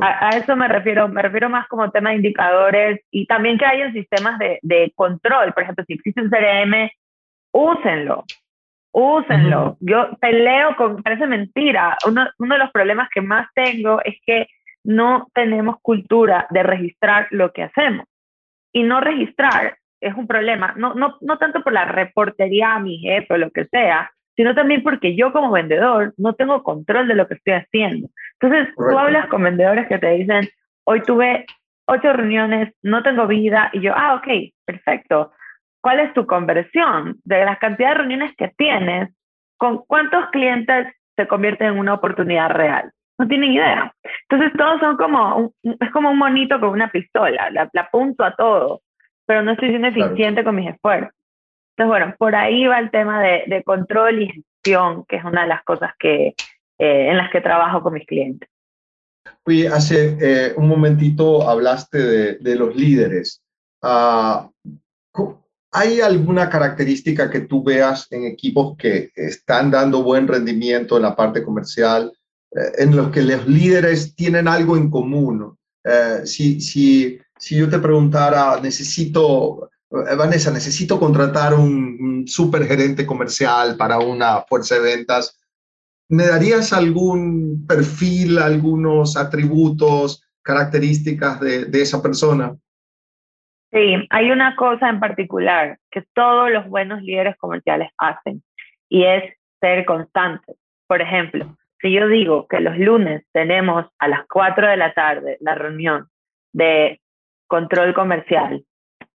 a, 0.03 0.37
eso 0.37 0.55
me 0.57 0.69
refiero, 0.69 1.09
me 1.09 1.23
refiero 1.23 1.49
más 1.49 1.67
como 1.69 1.91
tema 1.91 2.11
de 2.11 2.17
indicadores 2.17 3.01
y 3.11 3.27
también 3.27 3.59
que 3.59 3.65
haya 3.65 3.91
sistemas 3.93 4.39
de, 4.39 4.59
de 4.63 4.93
control. 4.95 5.53
Por 5.53 5.63
ejemplo, 5.63 5.85
si 5.87 5.95
existe 5.95 6.21
un 6.21 6.31
CRM 6.31 6.91
úsenlo, 7.53 8.25
úsenlo. 8.93 9.77
Yo 9.81 10.11
peleo 10.21 10.77
con, 10.77 11.03
parece 11.03 11.27
mentira, 11.27 11.97
uno, 12.07 12.29
uno 12.39 12.55
de 12.55 12.59
los 12.61 12.71
problemas 12.71 13.09
que 13.13 13.21
más 13.21 13.49
tengo 13.55 14.01
es 14.05 14.17
que 14.25 14.47
no 14.85 15.29
tenemos 15.35 15.77
cultura 15.83 16.47
de 16.51 16.63
registrar 16.63 17.29
lo 17.31 17.53
que 17.53 17.65
hacemos. 17.65 18.07
Y 18.73 18.83
no 18.83 19.01
registrar 19.01 19.79
es 20.01 20.15
un 20.15 20.27
problema, 20.27 20.75
no, 20.77 20.95
no, 20.95 21.17
no 21.21 21.39
tanto 21.39 21.63
por 21.63 21.73
la 21.73 21.85
reportería 21.85 22.75
a 22.75 22.81
mi 22.81 22.99
jefe 22.99 23.35
o 23.35 23.39
lo 23.39 23.51
que 23.51 23.67
sea, 23.67 24.11
sino 24.37 24.55
también 24.55 24.83
porque 24.83 25.15
yo 25.15 25.33
como 25.33 25.51
vendedor 25.51 26.15
no 26.17 26.35
tengo 26.35 26.63
control 26.63 27.09
de 27.09 27.15
lo 27.15 27.29
que 27.29 27.35
estoy 27.35 27.55
haciendo. 27.55 28.09
Entonces, 28.41 28.75
tú 28.75 28.99
hablas 28.99 29.27
con 29.27 29.43
vendedores 29.43 29.87
que 29.89 29.99
te 29.99 30.11
dicen, 30.13 30.49
hoy 30.85 31.03
tuve 31.03 31.45
ocho 31.87 32.13
reuniones, 32.13 32.73
no 32.83 33.03
tengo 33.03 33.27
vida, 33.27 33.69
y 33.73 33.81
yo, 33.81 33.93
ah, 33.95 34.15
ok, 34.15 34.53
perfecto 34.65 35.33
cuál 35.81 36.01
es 36.01 36.13
tu 36.15 36.27
conversión 36.27 37.21
de 37.25 37.45
las 37.45 37.59
cantidades 37.59 37.97
de 37.97 37.99
reuniones 37.99 38.37
que 38.37 38.49
tienes, 38.49 39.11
con 39.57 39.79
cuántos 39.87 40.27
clientes 40.31 40.87
se 41.17 41.27
convierten 41.27 41.69
en 41.69 41.79
una 41.79 41.95
oportunidad 41.95 42.51
real. 42.51 42.91
No 43.21 43.29
tienen 43.29 43.53
idea. 43.53 43.95
Entonces 44.31 44.57
todos 44.57 44.81
son 44.81 44.97
como, 44.97 45.53
es 45.63 45.91
como 45.91 46.11
un 46.11 46.17
monito 46.17 46.59
con 46.59 46.71
una 46.71 46.91
pistola, 46.91 47.51
la, 47.51 47.71
apunto 47.79 48.25
a 48.25 48.35
todo, 48.35 48.81
pero 49.27 49.43
no 49.43 49.53
estoy 49.53 49.69
siendo 49.69 49.89
eficiente 49.89 50.43
con 50.43 50.55
mis 50.55 50.71
esfuerzos. 50.71 51.13
Entonces, 51.77 51.89
bueno, 51.89 52.15
por 52.19 52.35
ahí 52.35 52.67
va 52.67 52.79
el 52.79 52.91
tema 52.91 53.23
de, 53.23 53.63
control 53.63 54.23
y 54.23 54.29
gestión, 54.29 55.05
que 55.05 55.17
es 55.17 55.25
una 55.25 55.43
de 55.43 55.49
las 55.49 55.63
cosas 55.65 55.93
que, 55.99 56.29
eh, 56.79 57.11
en 57.11 57.19
las 57.19 57.31
que 57.31 57.43
trabajo 57.43 57.83
con 57.83 57.93
mis 57.93 58.07
clientes. 58.07 58.49
Oye, 59.45 59.69
hace 59.69 60.17
eh, 60.19 60.55
un 60.57 60.67
momentito 60.67 61.47
hablaste 61.47 61.99
de, 61.99 62.35
de 62.39 62.57
los 62.57 62.75
líderes. 62.75 63.45
Uh, 63.83 64.49
¿Hay 65.73 66.01
alguna 66.01 66.49
característica 66.49 67.31
que 67.31 67.41
tú 67.41 67.63
veas 67.63 68.11
en 68.11 68.25
equipos 68.25 68.79
que 68.79 69.11
están 69.15 69.71
dando 69.71 70.03
buen 70.03 70.27
rendimiento 70.27 70.97
en 70.97 71.03
la 71.03 71.15
parte 71.15 71.45
comercial, 71.45 72.11
en 72.53 72.97
los 72.97 73.11
que 73.11 73.23
los 73.23 73.47
líderes 73.47 74.15
tienen 74.15 74.49
algo 74.49 74.77
en 74.77 74.91
común? 74.91 75.57
Eh, 75.85 76.23
si, 76.25 76.61
si, 76.61 77.19
si 77.37 77.57
yo 77.57 77.69
te 77.69 77.79
preguntara, 77.79 78.61
necesito, 78.61 79.71
eh, 79.91 80.15
Vanessa, 80.17 80.51
necesito 80.51 80.99
contratar 80.99 81.55
un, 81.55 81.97
un 82.01 82.29
super 82.29 82.65
gerente 82.67 83.07
comercial 83.07 83.77
para 83.77 83.99
una 83.99 84.43
fuerza 84.43 84.77
de 84.77 84.97
ventas, 84.97 85.39
¿me 86.09 86.27
darías 86.27 86.73
algún 86.73 87.67
perfil, 87.67 88.39
algunos 88.39 89.17
atributos, 89.17 90.23
características 90.43 91.41
de, 91.41 91.65
de 91.67 91.83
esa 91.83 92.03
persona? 92.03 92.57
Sí, 93.73 93.95
hay 94.11 94.31
una 94.33 94.57
cosa 94.57 94.89
en 94.89 94.99
particular 94.99 95.79
que 95.91 96.03
todos 96.13 96.51
los 96.51 96.69
buenos 96.69 97.03
líderes 97.03 97.37
comerciales 97.37 97.91
hacen 97.99 98.43
y 98.89 99.05
es 99.05 99.33
ser 99.61 99.85
constantes. 99.85 100.57
Por 100.89 101.01
ejemplo, 101.01 101.57
si 101.81 101.93
yo 101.93 102.07
digo 102.09 102.47
que 102.47 102.61
los 102.61 102.77
lunes 102.79 103.25
tenemos 103.33 103.87
a 103.99 104.09
las 104.09 104.27
4 104.29 104.69
de 104.69 104.77
la 104.77 104.93
tarde 104.93 105.39
la 105.41 105.55
reunión 105.55 106.09
de 106.53 107.01
control 107.47 107.95
comercial, 107.95 108.65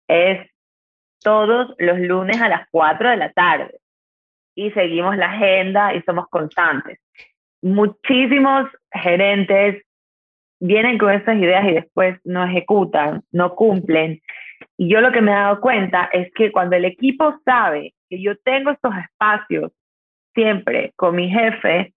es 0.09 0.49
todos 1.21 1.75
los 1.79 1.99
lunes 1.99 2.41
a 2.41 2.49
las 2.49 2.69
4 2.71 3.11
de 3.11 3.17
la 3.17 3.33
tarde 3.33 3.79
y 4.55 4.71
seguimos 4.73 5.17
la 5.17 5.33
agenda 5.33 5.95
y 5.95 6.03
somos 6.03 6.29
constantes. 6.29 6.99
Muchísimos 7.63 8.69
gerentes 8.93 9.83
vienen 10.61 10.99
con 10.99 11.13
esas 11.13 11.37
ideas 11.37 11.65
y 11.69 11.73
después 11.73 12.19
no 12.25 12.45
ejecutan, 12.45 13.23
no 13.33 13.55
cumplen. 13.55 14.21
Y 14.77 14.89
yo 14.93 15.01
lo 15.01 15.11
que 15.13 15.21
me 15.21 15.33
he 15.33 15.35
dado 15.35 15.61
cuenta 15.61 16.09
es 16.13 16.33
que 16.35 16.53
cuando 16.53 16.77
el 16.77 16.85
equipo 16.85 17.41
sabe 17.45 17.95
que 18.09 18.21
yo 18.23 18.37
tengo 18.39 18.71
estos 18.71 18.95
espacios 18.97 19.73
siempre 20.35 20.93
con 20.97 21.17
mi 21.17 21.29
jefe, 21.29 21.93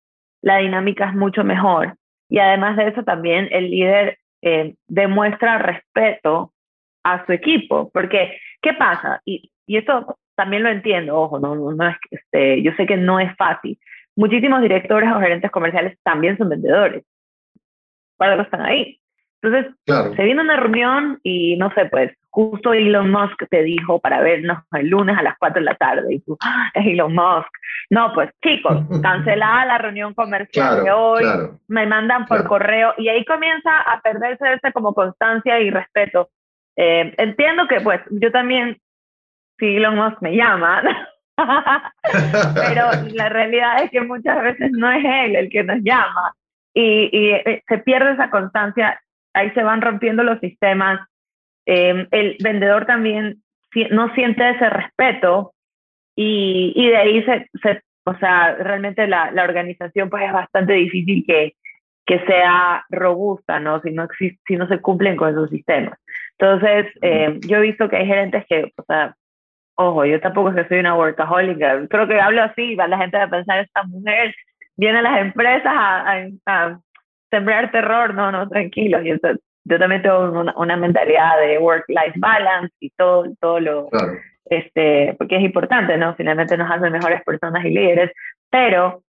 la 0.46 0.58
dinámica 0.58 1.10
es 1.10 1.16
mucho 1.16 1.44
mejor. 1.44 1.96
Y 2.30 2.38
además 2.38 2.78
de 2.78 2.88
eso 2.88 3.04
también 3.04 3.50
el 3.52 3.72
líder 3.72 4.20
eh, 4.44 4.76
demuestra 4.88 5.58
respeto 5.58 6.54
a 7.04 7.26
su 7.26 7.32
equipo, 7.32 7.90
porque 7.92 8.38
¿qué 8.62 8.74
pasa? 8.74 9.22
Y, 9.26 9.52
y 9.66 9.78
eso 9.78 10.18
también 10.36 10.64
lo 10.64 10.70
entiendo, 10.70 11.18
ojo, 11.18 11.40
no, 11.40 11.56
no, 11.56 11.88
es, 11.88 11.98
este, 12.12 12.62
yo 12.62 12.72
sé 12.78 12.86
que 12.86 12.96
no 12.96 13.20
es 13.20 13.36
fácil. 13.38 13.80
Muchísimos 14.16 14.62
directores 14.62 15.12
o 15.12 15.20
gerentes 15.20 15.50
comerciales 15.50 15.98
también 16.04 16.38
son 16.38 16.50
vendedores 16.50 17.04
para 18.18 18.34
algo 18.34 18.44
están 18.44 18.62
ahí. 18.62 19.00
Entonces, 19.42 19.74
se 20.16 20.24
viene 20.24 20.42
una 20.42 20.58
reunión 20.58 21.20
y 21.24 21.56
no 21.58 21.72
sé, 21.74 21.86
pues 21.86 22.12
justo 22.30 22.74
Elon 22.74 23.12
Musk 23.12 23.48
te 23.50 23.64
dijo 23.64 24.00
para 24.00 24.22
vernos 24.22 24.58
el 24.74 24.90
lunes 24.90 25.18
a 25.18 25.24
las 25.24 25.38
4 25.38 25.60
de 25.60 25.66
la 25.66 25.76
tarde 25.76 26.16
y 26.16 26.20
tú, 26.20 26.38
ah, 26.42 26.72
es 26.74 26.86
Elon 26.86 27.14
Musk. 27.14 27.50
No, 27.90 28.12
pues 28.14 28.32
chicos, 28.44 28.78
cancelada 29.02 29.66
la 29.66 29.78
reunión 29.78 30.14
comercial 30.14 30.84
de 30.84 30.92
hoy, 30.92 31.24
me 31.68 31.86
mandan 31.86 32.26
por 32.26 32.48
correo 32.48 32.94
y 32.98 33.08
ahí 33.10 33.24
comienza 33.26 33.82
a 33.82 34.02
perderse 34.02 34.54
ese 34.54 34.74
como 34.74 34.94
constancia 34.94 35.60
y 35.60 35.70
respeto. 35.70 36.30
Eh, 36.76 37.14
entiendo 37.18 37.68
que 37.68 37.82
pues 37.82 38.02
yo 38.10 38.32
también, 38.32 38.78
si 39.60 39.78
Elon 39.78 39.96
Musk 39.96 40.22
me 40.22 40.36
llama, 40.36 40.82
pero 42.56 42.90
la 43.14 43.30
realidad 43.30 43.84
es 43.84 43.92
que 43.92 44.02
muchas 44.02 44.42
veces 44.42 44.72
no 44.72 44.92
es 44.92 45.04
él 45.06 45.36
el 45.36 45.50
que 45.50 45.64
nos 45.64 45.80
llama 45.84 46.34
y, 46.76 47.32
eh, 47.32 47.64
se 47.68 47.78
pierde 47.80 48.12
esa 48.12 48.30
constancia, 48.30 49.02
ahí 49.36 49.52
se 49.52 49.64
van 49.64 49.82
rompiendo 49.82 50.24
los 50.24 50.40
sistemas. 50.40 51.00
Em, 51.66 52.08
el 52.12 52.38
vendedor 52.42 52.86
también 52.86 53.42
no 53.92 54.14
siente 54.14 54.50
ese 54.50 54.70
respeto 54.70 55.54
y, 56.16 56.74
y 56.76 56.90
de 56.90 56.98
ahí 56.98 57.24
se, 57.24 57.50
se, 57.62 57.82
o 58.06 58.16
sea, 58.18 58.56
realmente 58.56 59.08
la, 59.08 59.32
la, 59.32 59.44
organización 59.44 60.10
pues 60.10 60.24
es 60.24 60.32
bastante 60.32 60.74
difícil 60.74 61.26
que, 61.28 61.56
que 62.06 62.20
sea 62.26 62.86
robusta, 62.90 63.60
¿no? 63.60 63.82
Si 63.82 63.92
no, 63.92 64.08
si 64.18 64.56
no 64.56 64.68
se 64.68 64.80
cumplen 64.80 65.18
con 65.18 65.30
esos 65.30 65.50
sistemas. 65.50 66.00
Entonces, 66.38 66.88
eh, 67.02 67.40
yo 67.48 67.58
he 67.58 67.62
visto 67.62 67.90
que 67.90 67.98
hay 67.98 68.06
gerentes 68.06 68.46
que, 68.48 68.72
o 68.78 68.84
sea, 68.84 69.16
ojo, 69.76 70.06
yo 70.06 70.20
tampoco 70.20 70.50
es 70.50 70.56
que 70.56 70.68
soy 70.68 70.80
una 70.80 70.96
workaholic, 70.96 71.90
creo 71.90 72.08
que 72.08 72.20
hablo 72.20 72.44
así, 72.44 72.76
la 72.76 72.98
gente 72.98 73.18
va 73.18 73.24
a 73.24 73.30
pensar, 73.30 73.60
esta 73.60 73.84
mujer 73.84 74.34
vienen 74.78 75.04
las 75.04 75.20
empresas 75.22 75.74
a, 75.74 76.80
sembrar 77.36 77.72
terror, 77.72 78.14
no, 78.14 78.32
no, 78.32 78.48
tranquilos. 78.48 79.02
Yo, 79.04 79.16
yo 79.66 79.80
también 79.80 80.02
tengo 80.02 80.20
una, 80.56 80.78
mentalidad 80.78 81.40
de 81.40 81.58
work-life 81.58 82.14
balance 82.18 82.74
y 82.80 82.90
todo, 82.92 83.26
todo 83.40 83.60
lo, 83.60 83.90
este, 84.46 85.16
porque 85.18 85.38
es 85.38 85.44
importante, 85.44 85.98
¿no? 85.98 86.16
Finalmente 86.16 86.58
nos 86.58 86.72
hacen 86.72 86.92
mejores 86.92 87.24
personas 87.24 87.66
y 87.66 87.70
líderes, 87.70 88.12
pero 88.50 89.04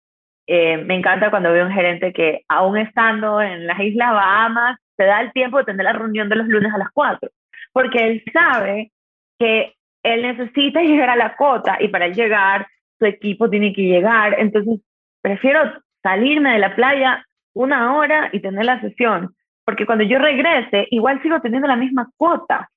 eh, 0.46 0.78
me 0.78 0.94
encanta 0.94 1.30
cuando 1.30 1.52
veo 1.52 1.66
un 1.66 1.72
gerente 1.72 2.12
que, 2.12 2.42
aún 2.48 2.76
estando 2.78 3.42
en 3.42 3.66
las 3.66 3.80
Islas 3.80 4.12
Bahamas, 4.12 4.78
se 4.96 5.04
da 5.04 5.20
el 5.20 5.32
tiempo 5.32 5.58
de 5.58 5.64
tener 5.64 5.84
la 5.84 5.92
reunión 5.92 6.28
de 6.28 6.36
los 6.36 6.46
lunes 6.46 6.72
a 6.72 6.78
las 6.78 6.88
4, 6.92 7.30
porque 7.72 7.98
él 8.06 8.22
sabe 8.32 8.92
que 9.38 9.74
él 10.02 10.22
necesita 10.22 10.82
llegar 10.82 11.10
a 11.10 11.16
la 11.16 11.34
cota 11.34 11.78
y 11.80 11.88
para 11.88 12.08
llegar 12.08 12.68
su 12.98 13.06
equipo 13.06 13.50
tiene 13.50 13.72
que 13.72 13.82
llegar. 13.82 14.36
Entonces, 14.38 14.80
prefiero 15.20 15.60
salirme 16.02 16.52
de 16.52 16.58
la 16.58 16.76
playa 16.76 17.26
una 17.54 17.96
hora 17.96 18.28
y 18.32 18.40
tener 18.40 18.64
la 18.64 18.80
sesión, 18.80 19.34
porque 19.64 19.86
cuando 19.86 20.04
yo 20.04 20.18
regrese, 20.18 20.86
igual 20.90 21.22
sigo 21.22 21.40
teniendo 21.40 21.68
la 21.68 21.76
misma 21.76 22.10
cuota. 22.16 22.70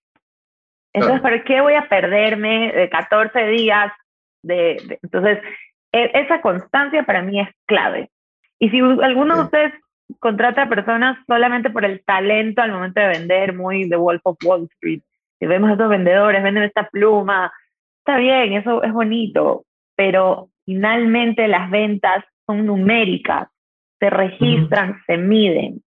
Entonces, 0.94 1.22
¿para 1.22 1.44
qué 1.44 1.62
voy 1.62 1.74
a 1.74 1.88
perderme 1.90 2.72
de 2.72 2.90
14 2.90 3.48
días? 3.48 3.92
De, 4.42 5.00
entonces, 5.04 5.40
e, 5.92 6.12
esa 6.14 6.42
constancia 6.42 7.04
para 7.04 7.22
mí 7.22 7.40
es 7.40 7.50
clave. 7.66 8.10
Y 8.60 8.70
si 8.70 8.80
alguno 8.80 9.36
de 9.36 9.44
ustedes 9.44 9.74
contrata 10.20 10.64
a 10.64 10.70
personas 10.70 11.18
solamente 11.28 11.70
por 11.70 11.86
el 11.86 12.04
talento 12.04 12.62
al 12.62 12.72
momento 12.72 13.02
de 13.02 13.08
vender, 13.08 13.54
muy 13.54 13.88
de 13.88 13.96
Wolf 13.98 14.22
of 14.24 14.38
Wall 14.44 14.68
Street, 14.76 15.02
si 15.40 15.46
vemos 15.46 15.70
a 15.70 15.74
esos 15.74 15.90
vendedores, 15.90 16.42
venden 16.42 16.64
esta 16.64 16.88
pluma, 16.90 17.52
está 18.00 18.18
bien, 18.18 18.54
eso 18.54 18.82
es 18.84 18.92
bonito, 18.92 19.66
pero 19.96 20.50
finalmente 20.66 21.48
las 21.48 21.70
ventas 21.70 22.24
son 22.46 22.66
numéricas, 22.66 23.50
se 24.00 24.10
registran, 24.10 25.02
se 25.06 25.18
miden. 25.18 25.84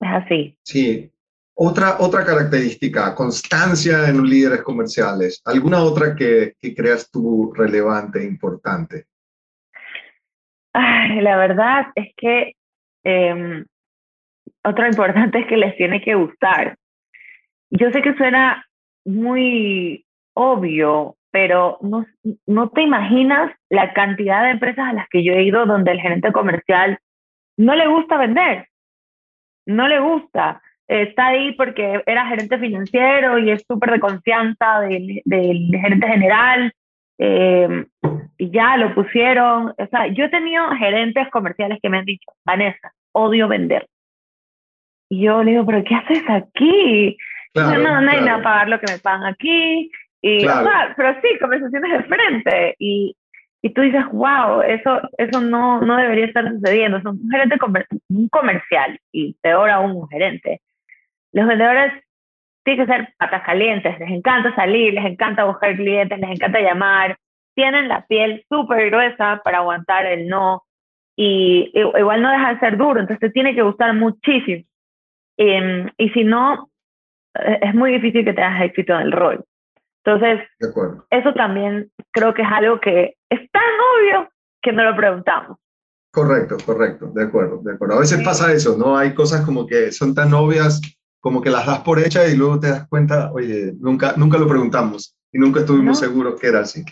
Es 0.00 0.10
así. 0.10 0.58
Sí. 0.62 1.10
Otra, 1.56 1.98
otra 2.00 2.24
característica, 2.24 3.14
constancia 3.14 4.08
en 4.08 4.18
los 4.18 4.28
líderes 4.28 4.62
comerciales. 4.62 5.40
¿Alguna 5.44 5.82
otra 5.82 6.16
que, 6.16 6.54
que 6.60 6.74
creas 6.74 7.10
tú 7.10 7.52
relevante 7.54 8.20
e 8.20 8.24
importante? 8.24 9.06
la 10.74 11.36
verdad 11.36 11.86
es 11.94 12.12
que 12.16 12.56
eh, 13.04 13.64
otra 14.64 14.88
importante 14.88 15.40
es 15.40 15.46
que 15.46 15.56
les 15.56 15.76
tiene 15.76 16.00
que 16.02 16.14
gustar. 16.14 16.76
Yo 17.70 17.90
sé 17.90 18.02
que 18.02 18.14
suena 18.14 18.64
muy 19.04 20.04
obvio, 20.34 21.16
pero 21.34 21.78
no, 21.80 22.06
no 22.46 22.68
te 22.68 22.82
imaginas 22.82 23.50
la 23.68 23.92
cantidad 23.92 24.44
de 24.44 24.50
empresas 24.50 24.86
a 24.86 24.92
las 24.92 25.08
que 25.08 25.24
yo 25.24 25.32
he 25.32 25.42
ido 25.42 25.66
donde 25.66 25.90
el 25.90 26.00
gerente 26.00 26.30
comercial 26.30 27.00
no 27.56 27.74
le 27.74 27.88
gusta 27.88 28.18
vender, 28.18 28.68
no 29.66 29.88
le 29.88 29.98
gusta. 29.98 30.62
Está 30.86 31.26
ahí 31.26 31.50
porque 31.54 32.04
era 32.06 32.28
gerente 32.28 32.56
financiero 32.56 33.40
y 33.40 33.50
es 33.50 33.64
súper 33.66 33.90
de 33.90 33.98
confianza 33.98 34.82
del, 34.82 35.22
del, 35.24 35.70
gerente 35.72 36.06
general 36.06 36.72
eh, 37.18 37.84
y 38.38 38.50
ya 38.52 38.76
lo 38.76 38.94
pusieron. 38.94 39.74
O 39.76 39.86
sea, 39.90 40.06
yo 40.06 40.26
he 40.26 40.28
tenido 40.28 40.70
gerentes 40.76 41.28
comerciales 41.30 41.80
que 41.82 41.88
me 41.88 41.98
han 41.98 42.04
dicho, 42.04 42.30
Vanessa, 42.46 42.92
odio 43.10 43.48
vender. 43.48 43.88
Y 45.10 45.22
yo 45.22 45.42
le 45.42 45.50
digo, 45.50 45.66
¿pero 45.66 45.82
qué 45.82 45.96
haces 45.96 46.22
aquí? 46.28 47.16
no, 47.56 48.02
me 48.02 48.20
va 48.20 48.34
a 48.36 48.42
pagar 48.42 48.68
lo 48.68 48.78
que 48.78 48.92
me 48.92 48.98
pagan 49.00 49.24
aquí. 49.24 49.90
Y, 50.26 50.46
pero 50.96 51.20
sí, 51.20 51.38
conversaciones 51.38 51.92
de 51.92 52.04
frente. 52.04 52.76
Y, 52.78 53.14
y 53.60 53.74
tú 53.74 53.82
dices, 53.82 54.06
wow, 54.10 54.62
eso, 54.62 55.02
eso 55.18 55.42
no, 55.42 55.82
no 55.82 55.98
debería 55.98 56.24
estar 56.24 56.48
sucediendo. 56.48 57.02
Son 57.02 57.20
un 57.22 57.30
gerente 57.30 57.58
un 58.08 58.28
comercial 58.30 58.98
y 59.12 59.36
peor 59.42 59.68
aún 59.68 59.90
un 59.90 60.08
gerente. 60.08 60.62
Los 61.32 61.46
vendedores 61.46 61.92
tienen 62.64 62.86
que 62.86 62.92
ser 62.92 63.14
patas 63.18 63.42
calientes, 63.42 63.98
les 63.98 64.10
encanta 64.10 64.54
salir, 64.54 64.94
les 64.94 65.04
encanta 65.04 65.44
buscar 65.44 65.76
clientes, 65.76 66.18
les 66.18 66.30
encanta 66.30 66.58
llamar, 66.58 67.18
tienen 67.54 67.88
la 67.88 68.06
piel 68.06 68.46
súper 68.48 68.88
gruesa 68.88 69.42
para 69.44 69.58
aguantar 69.58 70.06
el 70.06 70.26
no 70.26 70.62
y 71.16 71.70
igual 71.74 72.22
no 72.22 72.30
deja 72.30 72.54
de 72.54 72.60
ser 72.60 72.78
duro, 72.78 72.98
entonces 72.98 73.20
te 73.20 73.30
tiene 73.30 73.54
que 73.54 73.60
gustar 73.60 73.92
muchísimo. 73.92 74.64
Em, 75.36 75.90
y 75.98 76.08
si 76.10 76.24
no, 76.24 76.70
eh, 77.34 77.58
es 77.60 77.74
muy 77.74 77.92
difícil 77.92 78.24
que 78.24 78.32
te 78.32 78.40
hagas 78.40 78.62
éxito 78.62 78.94
en 78.94 79.00
el 79.02 79.12
rol. 79.12 79.44
Entonces, 80.04 80.46
eso 81.10 81.34
también 81.34 81.90
creo 82.12 82.34
que 82.34 82.42
es 82.42 82.48
algo 82.50 82.78
que 82.80 83.16
es 83.30 83.50
tan 83.50 83.62
obvio 83.62 84.28
que 84.60 84.72
no 84.72 84.84
lo 84.84 84.94
preguntamos. 84.96 85.56
Correcto, 86.12 86.56
correcto, 86.64 87.10
de 87.14 87.24
acuerdo, 87.24 87.60
de 87.62 87.72
acuerdo. 87.72 87.96
A 87.96 88.00
veces 88.00 88.22
pasa 88.22 88.52
eso, 88.52 88.76
¿no? 88.76 88.96
Hay 88.96 89.14
cosas 89.14 89.44
como 89.44 89.66
que 89.66 89.90
son 89.92 90.14
tan 90.14 90.32
obvias 90.34 90.80
como 91.20 91.40
que 91.40 91.48
las 91.48 91.66
das 91.66 91.80
por 91.80 91.98
hechas 91.98 92.30
y 92.32 92.36
luego 92.36 92.60
te 92.60 92.68
das 92.68 92.86
cuenta, 92.86 93.32
oye, 93.32 93.72
nunca, 93.80 94.12
nunca 94.16 94.36
lo 94.36 94.46
preguntamos 94.46 95.16
y 95.32 95.38
nunca 95.38 95.60
estuvimos 95.60 95.98
seguros 95.98 96.38
que 96.38 96.48
era 96.48 96.60
así. 96.60 96.84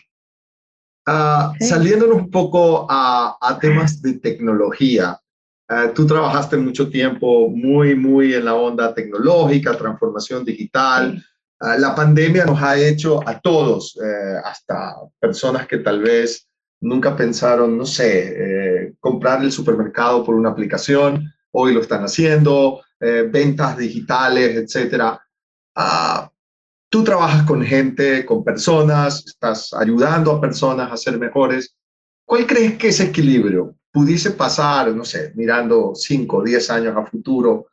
Uh, 1.06 1.52
Saliéndonos 1.60 2.16
un 2.16 2.30
poco 2.30 2.86
a, 2.88 3.36
a 3.40 3.58
temas 3.58 4.00
de 4.00 4.14
tecnología, 4.14 5.20
uh, 5.68 5.92
tú 5.94 6.06
trabajaste 6.06 6.56
mucho 6.56 6.88
tiempo 6.88 7.50
muy, 7.50 7.94
muy 7.94 8.32
en 8.34 8.46
la 8.46 8.54
onda 8.54 8.94
tecnológica, 8.94 9.76
transformación 9.76 10.44
digital. 10.44 11.16
Uh, 11.16 11.31
la 11.78 11.94
pandemia 11.94 12.44
nos 12.44 12.60
ha 12.60 12.76
hecho 12.76 13.26
a 13.26 13.40
todos, 13.40 13.96
eh, 13.96 14.36
hasta 14.44 14.96
personas 15.20 15.66
que 15.66 15.78
tal 15.78 16.02
vez 16.02 16.48
nunca 16.80 17.16
pensaron, 17.16 17.78
no 17.78 17.86
sé, 17.86 18.34
eh, 18.36 18.94
comprar 18.98 19.42
el 19.42 19.52
supermercado 19.52 20.24
por 20.24 20.34
una 20.34 20.50
aplicación, 20.50 21.32
hoy 21.52 21.72
lo 21.72 21.80
están 21.80 22.02
haciendo, 22.02 22.82
eh, 22.98 23.28
ventas 23.30 23.76
digitales, 23.76 24.56
etcétera. 24.56 25.20
Uh, 25.76 26.28
tú 26.88 27.02
trabajas 27.04 27.44
con 27.44 27.64
gente, 27.64 28.26
con 28.26 28.44
personas, 28.44 29.24
estás 29.26 29.72
ayudando 29.72 30.32
a 30.32 30.40
personas 30.40 30.90
a 30.90 30.96
ser 30.96 31.18
mejores. 31.18 31.74
¿Cuál 32.24 32.46
crees 32.46 32.76
que 32.76 32.88
ese 32.88 33.04
equilibrio 33.04 33.76
pudiese 33.90 34.32
pasar, 34.32 34.94
no 34.94 35.04
sé, 35.04 35.32
mirando 35.34 35.92
5 35.94 36.38
o 36.38 36.42
10 36.42 36.70
años 36.70 36.96
a 36.96 37.06
futuro? 37.06 37.68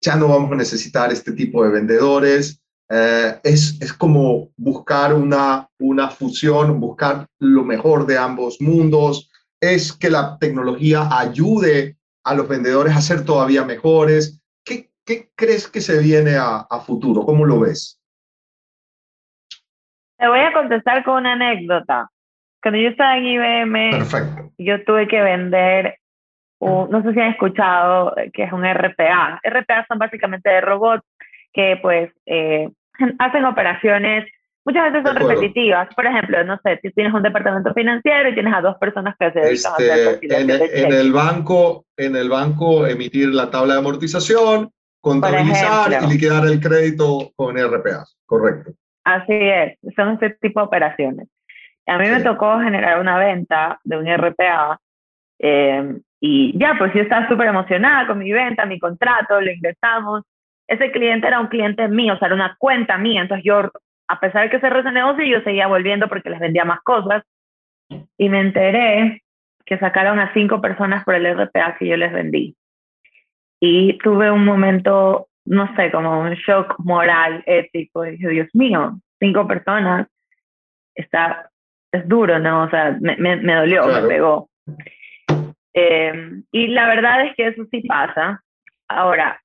Ya 0.00 0.16
no 0.16 0.28
vamos 0.28 0.52
a 0.52 0.56
necesitar 0.56 1.12
este 1.12 1.32
tipo 1.32 1.64
de 1.64 1.70
vendedores. 1.70 2.60
Eh, 2.90 3.34
es, 3.44 3.80
es 3.80 3.92
como 3.92 4.48
buscar 4.56 5.12
una, 5.12 5.68
una 5.78 6.08
fusión, 6.08 6.80
buscar 6.80 7.26
lo 7.38 7.62
mejor 7.64 8.06
de 8.06 8.18
ambos 8.18 8.60
mundos. 8.60 9.30
Es 9.60 9.92
que 9.92 10.10
la 10.10 10.38
tecnología 10.38 11.08
ayude 11.10 11.96
a 12.24 12.34
los 12.34 12.48
vendedores 12.48 12.96
a 12.96 13.00
ser 13.00 13.24
todavía 13.24 13.64
mejores. 13.64 14.40
¿Qué 15.08 15.30
crees 15.34 15.66
que 15.66 15.80
se 15.80 16.02
viene 16.02 16.36
a, 16.36 16.66
futuro? 16.80 17.22
¿Cómo 17.22 17.46
lo 17.46 17.60
ves? 17.60 17.98
Te 20.18 20.28
voy 20.28 20.40
a 20.40 20.52
contestar 20.52 21.02
con 21.02 21.14
una 21.14 21.32
anécdota. 21.32 22.10
Cuando 22.62 22.78
yo 22.78 22.90
estaba 22.90 23.16
en 23.16 23.24
IBM, 23.24 24.04
yo 24.58 24.84
tuve 24.84 25.08
que 25.08 25.22
vender, 25.22 25.96
no 26.60 27.02
sé 27.02 27.14
si 27.14 27.20
han 27.20 27.30
escuchado, 27.30 28.14
que 28.34 28.42
es 28.42 28.52
un 28.52 28.66
RPA. 28.66 29.40
RPA 29.42 29.86
son 29.88 29.98
básicamente 29.98 30.50
de 30.50 30.60
robots 30.60 31.06
que 31.54 31.78
pues 31.80 32.12
eh, 32.26 32.68
hacen 33.18 33.44
operaciones, 33.44 34.30
muchas 34.64 34.92
veces 34.92 35.06
son 35.06 35.16
repetitivas. 35.16 35.88
Por 35.94 36.06
ejemplo, 36.06 36.44
no 36.44 36.58
sé, 36.62 36.78
si 36.82 36.90
tienes 36.92 37.12
un 37.14 37.22
departamento 37.22 37.72
financiero 37.74 38.28
y 38.28 38.34
tienes 38.34 38.54
a 38.54 38.60
dos 38.60 38.76
personas 38.78 39.14
que 39.18 39.30
se 39.32 39.40
dedican 39.40 39.72
a 39.72 39.74
hacer 39.74 40.18
este, 40.20 40.40
en, 40.40 40.50
en 40.50 40.92
el 40.92 41.12
banco, 41.12 41.84
en 41.96 42.16
el 42.16 42.28
banco 42.28 42.86
emitir 42.86 43.28
la 43.28 43.50
tabla 43.50 43.74
de 43.74 43.80
amortización, 43.80 44.70
contabilizar 45.00 46.02
y 46.02 46.06
liquidar 46.06 46.46
el 46.46 46.60
crédito 46.60 47.30
con 47.36 47.56
RPA, 47.56 48.04
correcto. 48.26 48.72
Así 49.04 49.32
es, 49.32 49.78
son 49.96 50.14
ese 50.14 50.36
tipo 50.40 50.60
de 50.60 50.66
operaciones. 50.66 51.28
A 51.86 51.96
mí 51.96 52.08
me 52.10 52.20
tocó 52.20 52.58
generar 52.60 53.00
una 53.00 53.18
venta 53.18 53.80
de 53.82 53.96
un 53.96 54.06
RPA 54.06 54.78
eh, 55.38 55.98
y 56.20 56.58
ya, 56.58 56.74
pues 56.76 56.92
yo 56.94 57.00
estaba 57.00 57.28
súper 57.28 57.48
emocionada 57.48 58.06
con 58.06 58.18
mi 58.18 58.32
venta, 58.32 58.66
mi 58.66 58.78
contrato, 58.78 59.40
lo 59.40 59.50
ingresamos. 59.50 60.24
Ese 60.68 60.92
cliente 60.92 61.26
era 61.26 61.40
un 61.40 61.48
cliente 61.48 61.88
mío, 61.88 62.14
o 62.14 62.18
sea, 62.18 62.26
era 62.26 62.34
una 62.34 62.56
cuenta 62.58 62.96
mía. 62.98 63.22
Entonces 63.22 63.44
yo, 63.44 63.70
a 64.06 64.20
pesar 64.20 64.44
de 64.44 64.50
que 64.50 64.60
cerré 64.60 64.80
ese 64.80 64.92
negocio, 64.92 65.24
yo 65.24 65.40
seguía 65.42 65.66
volviendo 65.66 66.08
porque 66.08 66.30
les 66.30 66.38
vendía 66.38 66.64
más 66.64 66.80
cosas. 66.82 67.24
Y 68.16 68.28
me 68.28 68.40
enteré 68.40 69.22
que 69.64 69.78
sacaron 69.78 70.18
a 70.20 70.32
cinco 70.34 70.60
personas 70.60 71.04
por 71.04 71.14
el 71.14 71.26
RPA 71.26 71.76
que 71.78 71.86
yo 71.86 71.96
les 71.96 72.12
vendí 72.12 72.54
y 73.60 73.98
tuve 73.98 74.30
un 74.30 74.44
momento, 74.44 75.28
no 75.44 75.74
sé, 75.76 75.90
como 75.90 76.20
un 76.20 76.34
shock 76.34 76.76
moral, 76.78 77.42
ético. 77.46 78.04
Y 78.04 78.12
dije, 78.12 78.28
Dios 78.28 78.48
mío, 78.54 78.98
cinco 79.18 79.46
personas, 79.46 80.06
está, 80.94 81.50
es 81.92 82.06
duro, 82.08 82.38
¿no? 82.38 82.64
O 82.64 82.70
sea, 82.70 82.96
me, 83.00 83.16
me, 83.16 83.54
dolió, 83.54 83.86
me 83.86 84.02
pegó. 84.06 84.48
Eh, 85.74 86.42
y 86.52 86.68
la 86.68 86.86
verdad 86.88 87.26
es 87.26 87.34
que 87.36 87.48
eso 87.48 87.64
sí 87.70 87.82
pasa. 87.82 88.42
Ahora, 88.88 89.40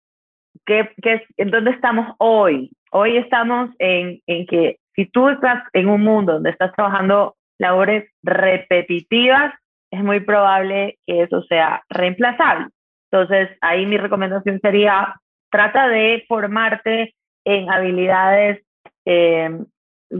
¿qué, 0.65 0.89
qué, 1.01 1.23
¿en 1.37 1.51
dónde 1.51 1.71
estamos 1.71 2.15
hoy? 2.19 2.71
Hoy 2.91 3.17
estamos 3.17 3.69
en, 3.79 4.19
en 4.27 4.45
que 4.45 4.77
si 4.95 5.05
tú 5.07 5.29
estás 5.29 5.63
en 5.73 5.89
un 5.89 6.01
mundo 6.01 6.33
donde 6.33 6.51
estás 6.51 6.73
trabajando 6.73 7.35
labores 7.59 8.09
repetitivas, 8.23 9.53
es 9.91 10.03
muy 10.03 10.19
probable 10.19 10.97
que 11.05 11.23
eso 11.23 11.41
sea 11.43 11.83
reemplazable. 11.89 12.67
Entonces, 13.11 13.49
ahí 13.61 13.85
mi 13.85 13.97
recomendación 13.97 14.59
sería, 14.59 15.15
trata 15.51 15.87
de 15.87 16.25
formarte 16.27 17.13
en 17.45 17.69
habilidades 17.69 18.63
eh, 19.05 19.49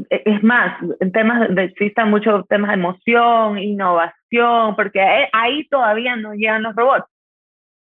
es 0.10 0.44
más, 0.44 0.82
en 1.00 1.12
temas 1.12 1.54
de, 1.54 1.64
existen 1.66 2.10
muchos 2.10 2.48
temas 2.48 2.70
de 2.70 2.76
emoción, 2.76 3.58
innovación, 3.60 4.76
porque 4.76 5.02
ahí 5.32 5.68
todavía 5.70 6.16
no 6.16 6.34
llegan 6.34 6.64
los 6.64 6.76
robots. 6.76 7.06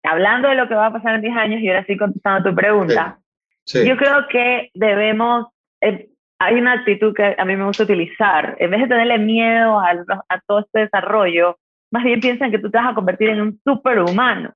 Hablando 0.04 0.50
de 0.50 0.56
lo 0.56 0.68
que 0.68 0.76
va 0.76 0.88
a 0.88 0.94
pasar 0.94 1.16
en 1.16 1.22
10 1.22 1.36
años, 1.36 1.62
y 1.62 1.68
ahora 1.68 1.86
sí 1.86 1.98
contestando 1.98 2.50
tu 2.50 2.56
pregunta, 2.56 3.20
yo 3.66 3.98
creo 3.98 4.28
que 4.30 4.72
debemos, 4.74 5.48
eh, 5.82 6.10
hay 6.40 6.56
una 6.56 6.74
actitud 6.74 7.14
que 7.14 7.36
a 7.38 7.46
mí 7.46 7.56
me 7.56 7.66
gusta 7.66 7.84
utilizar, 7.84 8.56
en 8.60 8.72
vez 8.72 8.82
de 8.82 8.88
tenerle 8.88 9.18
miedo 9.20 9.80
a, 9.80 9.92
a 10.30 10.40
todo 10.48 10.60
este 10.60 10.80
desarrollo, 10.80 11.58
más 11.92 12.04
bien 12.04 12.22
piensan 12.22 12.52
que 12.52 12.60
tú 12.60 12.70
te 12.70 12.78
vas 12.78 12.92
a 12.92 12.96
convertir 12.96 13.30
en 13.30 13.42
un 13.42 13.60
superhumano. 13.64 14.54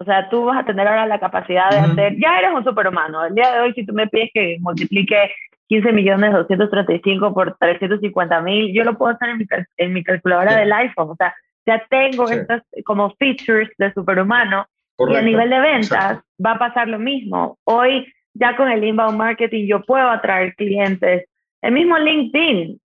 O 0.00 0.04
sea, 0.04 0.28
tú 0.28 0.44
vas 0.44 0.58
a 0.58 0.64
tener 0.64 0.86
ahora 0.86 1.06
la 1.06 1.18
capacidad 1.18 1.70
de 1.70 1.78
hacer, 1.78 2.16
ya 2.18 2.38
eres 2.38 2.52
un 2.52 2.64
superhumano. 2.64 3.24
El 3.24 3.34
día 3.34 3.52
de 3.52 3.60
hoy, 3.60 3.72
si 3.74 3.84
tú 3.84 3.92
me 3.92 4.06
pides 4.06 4.30
que 4.32 4.56
multiplique 4.60 5.30
15 5.66 5.92
millones 5.92 6.32
235 6.32 7.34
por 7.34 7.56
350 7.58 8.40
mil, 8.42 8.72
yo 8.72 8.84
lo 8.84 8.96
puedo 8.96 9.12
hacer 9.12 9.30
en 9.30 9.38
mi, 9.38 9.46
en 9.76 9.92
mi 9.92 10.04
calculadora 10.04 10.56
del 10.56 10.72
iPhone. 10.72 11.10
O 11.10 11.16
sea, 11.16 11.34
ya 11.68 11.86
tengo 11.90 12.28
estas 12.30 12.62
como 12.84 13.14
features 13.16 13.68
de 13.76 13.92
superhumano. 13.92 14.66
Y 14.98 15.14
a 15.14 15.22
nivel 15.22 15.50
de 15.50 15.60
ventas 15.60 16.20
va 16.44 16.52
a 16.52 16.58
pasar 16.58 16.88
lo 16.88 16.98
mismo. 16.98 17.56
Hoy, 17.64 18.12
ya 18.34 18.56
con 18.56 18.68
el 18.68 18.82
inbound 18.82 19.16
marketing, 19.16 19.66
yo 19.68 19.82
puedo 19.82 20.08
atraer 20.08 20.56
clientes. 20.56 21.26
El 21.62 21.72
mismo 21.72 21.96
LinkedIn, 21.98 22.80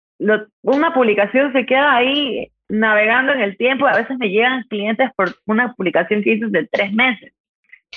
una 0.63 0.95
publicación 0.95 1.53
se 1.53 1.67
queda 1.67 1.97
ahí 1.97 2.51
navegando 2.69 3.33
en 3.33 3.41
el 3.41 3.57
tiempo, 3.57 3.87
a 3.87 3.97
veces 3.97 4.17
me 4.19 4.29
llegan 4.31 4.63
clientes 4.69 5.11
por 5.17 5.35
una 5.47 5.75
publicación 5.75 6.23
que 6.23 6.35
hice 6.35 6.47
de 6.49 6.67
tres 6.71 6.93
meses. 6.93 7.33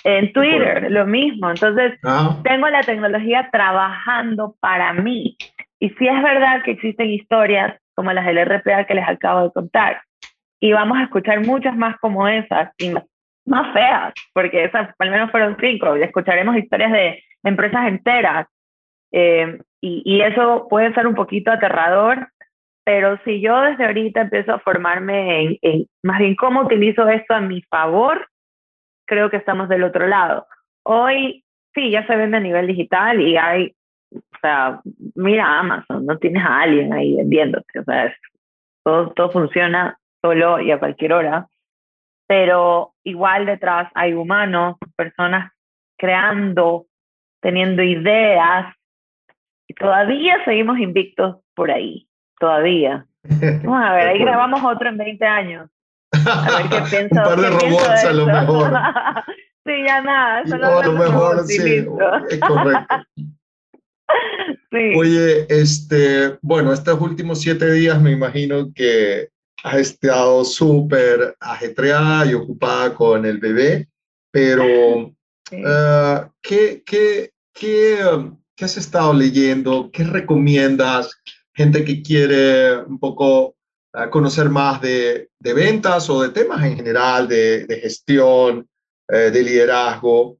En 0.04 0.34
Twitter, 0.34 0.92
lo 0.92 1.06
mismo. 1.06 1.50
Entonces, 1.50 2.00
ah. 2.04 2.38
tengo 2.44 2.68
la 2.70 2.82
tecnología 2.82 3.50
trabajando 3.52 4.56
para 4.60 4.94
mí. 4.94 5.38
Y 5.80 5.90
sí 5.90 6.08
es 6.08 6.24
verdad 6.24 6.64
que 6.64 6.72
existen 6.72 7.10
historias 7.10 7.78
como 7.96 8.12
las 8.14 8.26
del 8.26 8.46
RPA 8.46 8.86
que 8.86 8.96
les 8.96 9.08
acabo 9.08 9.44
de 9.44 9.52
contar. 9.52 10.02
Y 10.62 10.72
vamos 10.74 11.00
a 11.00 11.04
escuchar 11.04 11.46
muchas 11.46 11.76
más 11.76 11.98
como 11.98 12.28
esas 12.28 12.72
y 12.78 12.94
más, 13.46 13.74
feas, 13.74 14.14
porque 14.34 14.64
esas 14.64 14.94
al 15.00 15.10
menos 15.10 15.32
fueron 15.32 15.58
cinco. 15.60 15.98
Y 15.98 16.04
escucharemos 16.04 16.56
historias 16.56 16.92
de 16.92 17.24
empresas 17.44 17.88
enteras. 17.88 18.48
Eh, 19.12 19.60
y, 19.82 20.04
y, 20.06 20.22
eso 20.22 20.68
puede 20.70 20.94
ser 20.94 21.08
un 21.08 21.16
poquito 21.16 21.52
aterrador, 21.52 22.30
pero 22.86 23.20
si 23.26 23.42
yo 23.42 23.60
desde 23.62 23.86
ahorita 23.86 24.22
empiezo 24.22 24.54
a 24.54 24.60
formarme 24.60 25.58
en, 25.62 25.88
más 26.04 26.20
bien 26.20 26.36
cómo 26.36 26.62
utilizo 26.62 27.10
esto 27.10 27.34
a 27.34 27.42
mi 27.42 27.64
favor, 27.64 28.28
creo 29.08 29.30
que 29.30 29.38
estamos 29.38 29.68
del 29.68 29.84
otro 29.84 30.08
lado. 30.08 30.46
Hoy 30.84 31.44
sí, 31.74 31.90
ya 31.90 32.06
se 32.06 32.16
vende 32.16 32.38
a 32.38 32.42
nivel 32.42 32.68
digital 32.68 33.20
y 33.20 33.38
hay, 33.38 33.76
o 34.14 34.38
sea, 34.42 34.82
mira 35.16 35.60
Amazon, 35.60 36.06
no 36.06 36.18
tienes 36.20 36.44
a 36.44 36.62
alguien 36.62 36.94
ahí 36.94 37.16
vendiéndote, 37.16 37.80
o 37.80 37.84
sea, 37.84 38.16
todo, 38.84 39.12
todo 39.12 39.32
funciona 39.32 39.98
solo 40.22 40.60
y 40.60 40.72
a 40.72 40.80
cualquier 40.80 41.14
hora, 41.14 41.48
pero 42.28 42.94
igual 43.04 43.46
detrás 43.46 43.92
hay 43.94 44.14
humanos, 44.14 44.78
personas 44.96 45.52
creando, 45.98 46.86
teniendo 47.42 47.84
ideas, 47.84 48.74
y 49.68 49.74
todavía 49.74 50.44
seguimos 50.46 50.80
invictos 50.80 51.38
por 51.56 51.72
ahí 51.72 52.08
todavía. 52.42 53.06
Vamos 53.64 53.84
a 53.86 53.94
ver, 53.94 54.08
ahí 54.10 54.20
grabamos 54.20 54.62
otro 54.64 54.90
en 54.90 54.98
20 54.98 55.26
años. 55.26 55.70
A 56.12 56.58
ver 56.58 56.70
qué 56.70 56.82
pienso. 56.90 57.16
Un 57.16 57.24
par 57.24 57.40
de 57.40 57.50
robots 57.50 58.06
a 58.06 58.12
lo 58.12 58.26
mejor. 58.26 58.72
sí, 59.66 59.72
ya 59.86 60.02
nada. 60.02 60.42
Eso 60.42 60.56
a 60.56 60.86
lo 60.86 60.94
mejor 60.94 61.44
sí, 61.46 61.86
es 62.30 62.40
correcto. 62.40 62.96
Sí. 64.72 64.94
Oye, 64.98 65.46
este, 65.48 66.38
bueno, 66.42 66.74
estos 66.74 67.00
últimos 67.00 67.40
siete 67.40 67.72
días 67.72 68.02
me 68.02 68.12
imagino 68.12 68.74
que 68.74 69.30
has 69.64 69.76
estado 69.76 70.44
súper 70.44 71.36
ajetreada 71.40 72.26
y 72.26 72.34
ocupada 72.34 72.94
con 72.94 73.26
el 73.26 73.38
bebé, 73.38 73.88
pero 74.32 75.14
ah, 75.66 76.30
¿qué, 76.42 76.84
qué, 76.86 77.32
qué, 77.54 78.00
¿qué 78.56 78.66
has 78.66 78.78
estado 78.78 79.14
leyendo? 79.14 79.90
¿Qué 79.92 80.04
recomiendas? 80.04 81.12
gente 81.54 81.84
que 81.84 82.02
quiere 82.02 82.78
un 82.78 83.00
poco 83.00 83.56
ah, 83.94 84.10
conocer 84.10 84.50
más 84.50 84.82
de, 84.82 85.30
de, 85.40 85.54
ventas 85.54 86.10
o 86.10 86.22
de 86.22 86.30
temas 86.30 86.64
en 86.64 86.76
general, 86.76 87.28
de, 87.28 87.66
de 87.66 87.80
gestión, 87.80 88.68
eh, 89.10 89.32
de 89.32 89.44
liderazgo, 89.44 90.38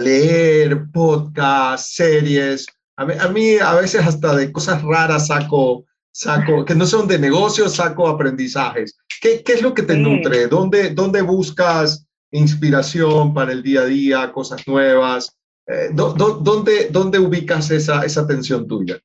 leer 0.00 0.90
podcasts, 0.92 1.94
series. 1.94 2.66
A 2.96 3.04
mí, 3.04 3.14
a 3.18 3.28
mí, 3.28 3.58
a 3.58 3.74
veces 3.74 4.04
hasta 4.06 4.34
de 4.34 4.50
cosas 4.50 4.82
raras 4.82 5.28
saco, 5.28 5.84
saco, 6.12 6.64
que 6.64 6.74
no 6.74 6.84
son 6.86 7.06
de 7.08 7.18
negocios, 7.18 7.76
saco 7.76 8.08
aprendizajes. 8.08 8.98
¿Qué, 9.20 9.42
qué 9.44 9.52
es 9.54 9.62
lo 9.62 9.74
que 9.74 9.82
te 9.82 9.96
nutre? 9.96 10.46
¿Dónde, 10.46 10.90
¿Dónde 10.90 11.22
buscas 11.22 12.08
inspiración 12.30 13.34
para 13.34 13.52
el 13.52 13.62
día 13.62 13.80
a 13.80 13.86
día, 13.86 14.32
cosas 14.32 14.66
nuevas? 14.66 15.38
Eh, 15.66 15.90
¿dónde, 15.92 16.88
¿Dónde 16.90 17.18
ubicas 17.18 17.70
esa, 17.70 18.04
esa 18.04 18.22
atención 18.22 18.66
tuya? 18.66 18.96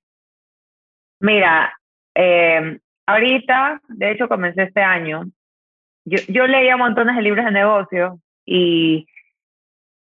Mira, 1.19 1.73
eh, 2.15 2.79
ahorita, 3.05 3.81
de 3.87 4.11
hecho 4.11 4.27
comencé 4.27 4.63
este 4.63 4.81
año, 4.81 5.25
yo, 6.05 6.19
yo 6.27 6.47
leía 6.47 6.77
montones 6.77 7.15
de 7.15 7.21
libros 7.21 7.45
de 7.45 7.51
negocio 7.51 8.19
y 8.45 9.07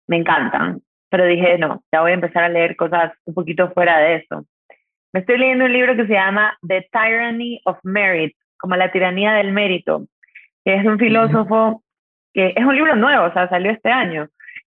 me 0.07 0.17
encantan, 0.17 0.83
pero 1.09 1.25
dije, 1.25 1.59
no, 1.59 1.83
ya 1.93 2.01
voy 2.01 2.13
a 2.13 2.15
empezar 2.15 2.45
a 2.45 2.49
leer 2.49 2.77
cosas 2.77 3.13
un 3.25 3.35
poquito 3.35 3.71
fuera 3.73 3.99
de 3.99 4.17
eso. 4.17 4.45
Me 5.13 5.21
estoy 5.21 5.39
leyendo 5.39 5.65
un 5.65 5.73
libro 5.73 5.97
que 5.97 6.07
se 6.07 6.13
llama 6.13 6.57
The 6.67 6.89
Tyranny 6.93 7.61
of 7.65 7.79
Merit, 7.83 8.37
como 8.59 8.77
la 8.77 8.93
tiranía 8.93 9.33
del 9.33 9.53
mérito, 9.53 10.07
que 10.65 10.75
es 10.77 10.85
un 10.87 10.99
filósofo 10.99 11.83
que 12.33 12.55
es 12.57 12.65
un 12.65 12.77
libro 12.77 12.95
nuevo, 12.95 13.25
o 13.25 13.33
sea, 13.33 13.49
salió 13.49 13.73
este 13.73 13.91
año, 13.91 14.29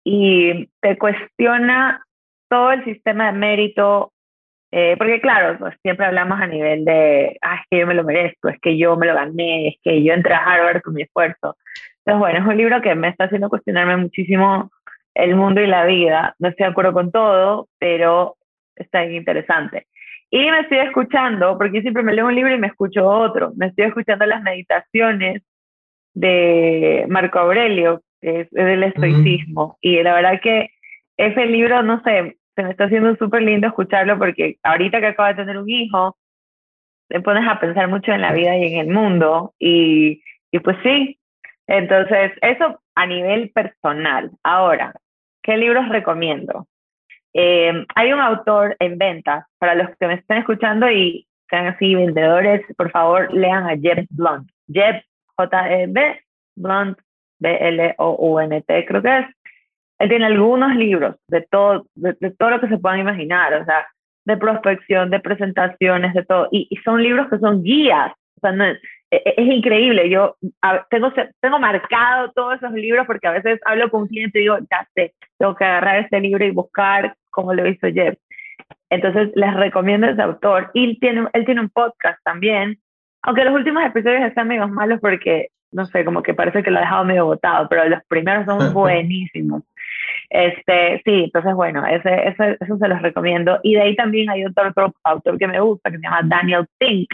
y 0.04 0.68
te 0.80 0.98
cuestiona 0.98 2.04
todo 2.48 2.72
el 2.72 2.84
sistema 2.84 3.26
de 3.26 3.38
mérito, 3.38 4.12
eh, 4.70 4.94
porque 4.98 5.20
claro, 5.20 5.58
pues, 5.58 5.74
siempre 5.82 6.06
hablamos 6.06 6.40
a 6.40 6.46
nivel 6.46 6.84
de, 6.84 7.38
ah, 7.40 7.56
es 7.56 7.66
que 7.70 7.78
yo 7.78 7.86
me 7.86 7.94
lo 7.94 8.04
merezco, 8.04 8.48
es 8.48 8.60
que 8.60 8.76
yo 8.76 8.96
me 8.96 9.06
lo 9.06 9.14
gané, 9.14 9.68
es 9.68 9.74
que 9.82 10.02
yo 10.02 10.12
entré 10.12 10.34
a 10.34 10.44
Harvard 10.44 10.82
con 10.82 10.94
mi 10.94 11.02
esfuerzo. 11.02 11.56
Entonces, 12.04 12.18
bueno, 12.20 12.38
es 12.38 12.46
un 12.46 12.56
libro 12.56 12.82
que 12.82 12.94
me 12.94 13.08
está 13.08 13.24
haciendo 13.24 13.48
cuestionarme 13.48 13.96
muchísimo 13.96 14.70
el 15.14 15.34
mundo 15.34 15.60
y 15.60 15.66
la 15.66 15.86
vida. 15.86 16.34
No 16.38 16.48
estoy 16.48 16.66
de 16.66 16.70
acuerdo 16.70 16.92
con 16.92 17.10
todo, 17.10 17.68
pero 17.78 18.36
está 18.76 19.04
interesante. 19.06 19.86
Y 20.30 20.50
me 20.50 20.60
estoy 20.60 20.78
escuchando, 20.78 21.56
porque 21.56 21.76
yo 21.76 21.82
siempre 21.82 22.02
me 22.02 22.12
leo 22.12 22.26
un 22.26 22.34
libro 22.34 22.54
y 22.54 22.58
me 22.58 22.66
escucho 22.66 23.06
otro. 23.06 23.52
Me 23.56 23.66
estoy 23.66 23.86
escuchando 23.86 24.26
las 24.26 24.42
meditaciones 24.42 25.42
de 26.14 27.06
Marco 27.08 27.38
Aurelio, 27.38 28.02
que 28.20 28.40
es 28.40 28.50
del 28.50 28.82
estoicismo. 28.82 29.78
Y 29.80 30.02
la 30.02 30.14
verdad 30.14 30.40
que 30.42 30.70
ese 31.16 31.46
libro, 31.46 31.82
no 31.82 32.02
sé, 32.02 32.36
se 32.54 32.62
me 32.62 32.70
está 32.70 32.84
haciendo 32.84 33.14
súper 33.16 33.42
lindo 33.42 33.68
escucharlo 33.68 34.18
porque 34.18 34.56
ahorita 34.62 35.00
que 35.00 35.06
acabo 35.08 35.28
de 35.28 35.34
tener 35.34 35.58
un 35.58 35.68
hijo, 35.68 36.16
te 37.08 37.20
pones 37.20 37.46
a 37.48 37.60
pensar 37.60 37.88
mucho 37.88 38.12
en 38.12 38.22
la 38.22 38.32
vida 38.32 38.56
y 38.56 38.74
en 38.74 38.80
el 38.80 38.88
mundo 38.88 39.54
y, 39.58 40.22
y 40.50 40.58
pues 40.58 40.76
sí, 40.82 41.18
entonces 41.66 42.32
eso 42.40 42.80
a 42.94 43.06
nivel 43.06 43.50
personal. 43.50 44.30
Ahora, 44.42 44.94
¿qué 45.42 45.56
libros 45.56 45.88
recomiendo? 45.88 46.66
Eh, 47.38 47.84
hay 47.94 48.12
un 48.14 48.20
autor 48.20 48.76
en 48.78 48.96
ventas, 48.96 49.44
para 49.58 49.74
los 49.74 49.90
que 50.00 50.06
me 50.06 50.14
estén 50.14 50.38
escuchando 50.38 50.90
y 50.90 51.26
sean 51.50 51.66
así 51.66 51.94
vendedores, 51.94 52.62
por 52.78 52.90
favor 52.90 53.32
lean 53.32 53.68
a 53.68 53.76
Jeb 53.76 54.06
Blunt. 54.08 54.48
Jeb, 54.68 55.02
J-E-B, 55.36 56.20
Blunt, 56.56 56.98
B-L-O-U-N-T 57.38 58.86
creo 58.86 59.02
que 59.02 59.18
es. 59.18 59.26
Él 59.98 60.08
tiene 60.08 60.26
algunos 60.26 60.74
libros 60.76 61.16
de 61.28 61.42
todo, 61.42 61.86
de, 61.94 62.14
todo 62.38 62.50
lo 62.50 62.60
que 62.60 62.68
se 62.68 62.78
puedan 62.78 63.00
imaginar, 63.00 63.52
o 63.52 63.64
sea, 63.66 63.86
de 64.24 64.36
prospección, 64.38 65.10
de 65.10 65.20
presentaciones, 65.20 66.14
de 66.14 66.24
todo. 66.24 66.48
Y, 66.50 66.74
son 66.84 67.02
libros 67.02 67.28
que 67.28 67.38
son 67.38 67.62
guías. 67.62 68.12
O 68.36 68.40
sea, 68.40 68.52
e, 68.52 68.78
e, 69.10 69.34
es, 69.36 69.46
increíble. 69.46 70.08
Yo 70.08 70.36
tengo, 70.88 71.12
tengo 71.40 71.58
marcado 71.58 72.32
todos 72.32 72.56
esos 72.56 72.72
libros 72.72 73.06
porque 73.06 73.28
a 73.28 73.32
veces 73.32 73.60
hablo 73.66 73.90
con 73.90 74.02
un 74.02 74.08
cliente 74.08 74.38
y 74.38 74.42
digo, 74.42 74.58
ya 74.70 74.88
sé, 74.94 75.14
tengo 75.38 75.54
que 75.54 75.64
agarrar 75.64 75.98
este 75.98 76.18
libro 76.20 76.44
y 76.44 76.50
buscar 76.50 77.14
cómo 77.36 77.52
lo 77.54 77.68
hizo 77.68 77.86
Jeff. 77.88 78.18
Entonces, 78.90 79.30
les 79.34 79.54
recomiendo 79.54 80.08
ese 80.08 80.22
autor. 80.22 80.70
Y 80.72 80.84
él 80.84 80.98
tiene, 81.00 81.28
él 81.34 81.44
tiene 81.44 81.60
un 81.60 81.68
podcast 81.68 82.18
también, 82.24 82.78
aunque 83.22 83.44
los 83.44 83.54
últimos 83.54 83.84
episodios 83.84 84.22
están 84.22 84.48
medio 84.48 84.66
malos 84.68 85.00
porque, 85.00 85.48
no 85.70 85.84
sé, 85.86 86.04
como 86.04 86.22
que 86.22 86.34
parece 86.34 86.62
que 86.62 86.70
lo 86.70 86.78
ha 86.78 86.82
dejado 86.82 87.04
medio 87.04 87.26
botado, 87.26 87.68
pero 87.68 87.88
los 87.88 88.00
primeros 88.08 88.46
son 88.46 88.58
buenísimos. 88.72 89.62
Este, 90.30 91.02
sí, 91.04 91.24
entonces 91.24 91.54
bueno, 91.54 91.86
ese, 91.86 92.28
ese, 92.28 92.56
eso 92.58 92.78
se 92.78 92.88
los 92.88 93.02
recomiendo. 93.02 93.60
Y 93.62 93.74
de 93.74 93.82
ahí 93.82 93.96
también 93.96 94.30
hay 94.30 94.44
otro, 94.44 94.68
otro 94.68 94.94
autor 95.04 95.38
que 95.38 95.46
me 95.46 95.60
gusta, 95.60 95.90
que 95.90 95.98
se 95.98 96.02
llama 96.02 96.22
Daniel 96.24 96.66
Pink. 96.78 97.08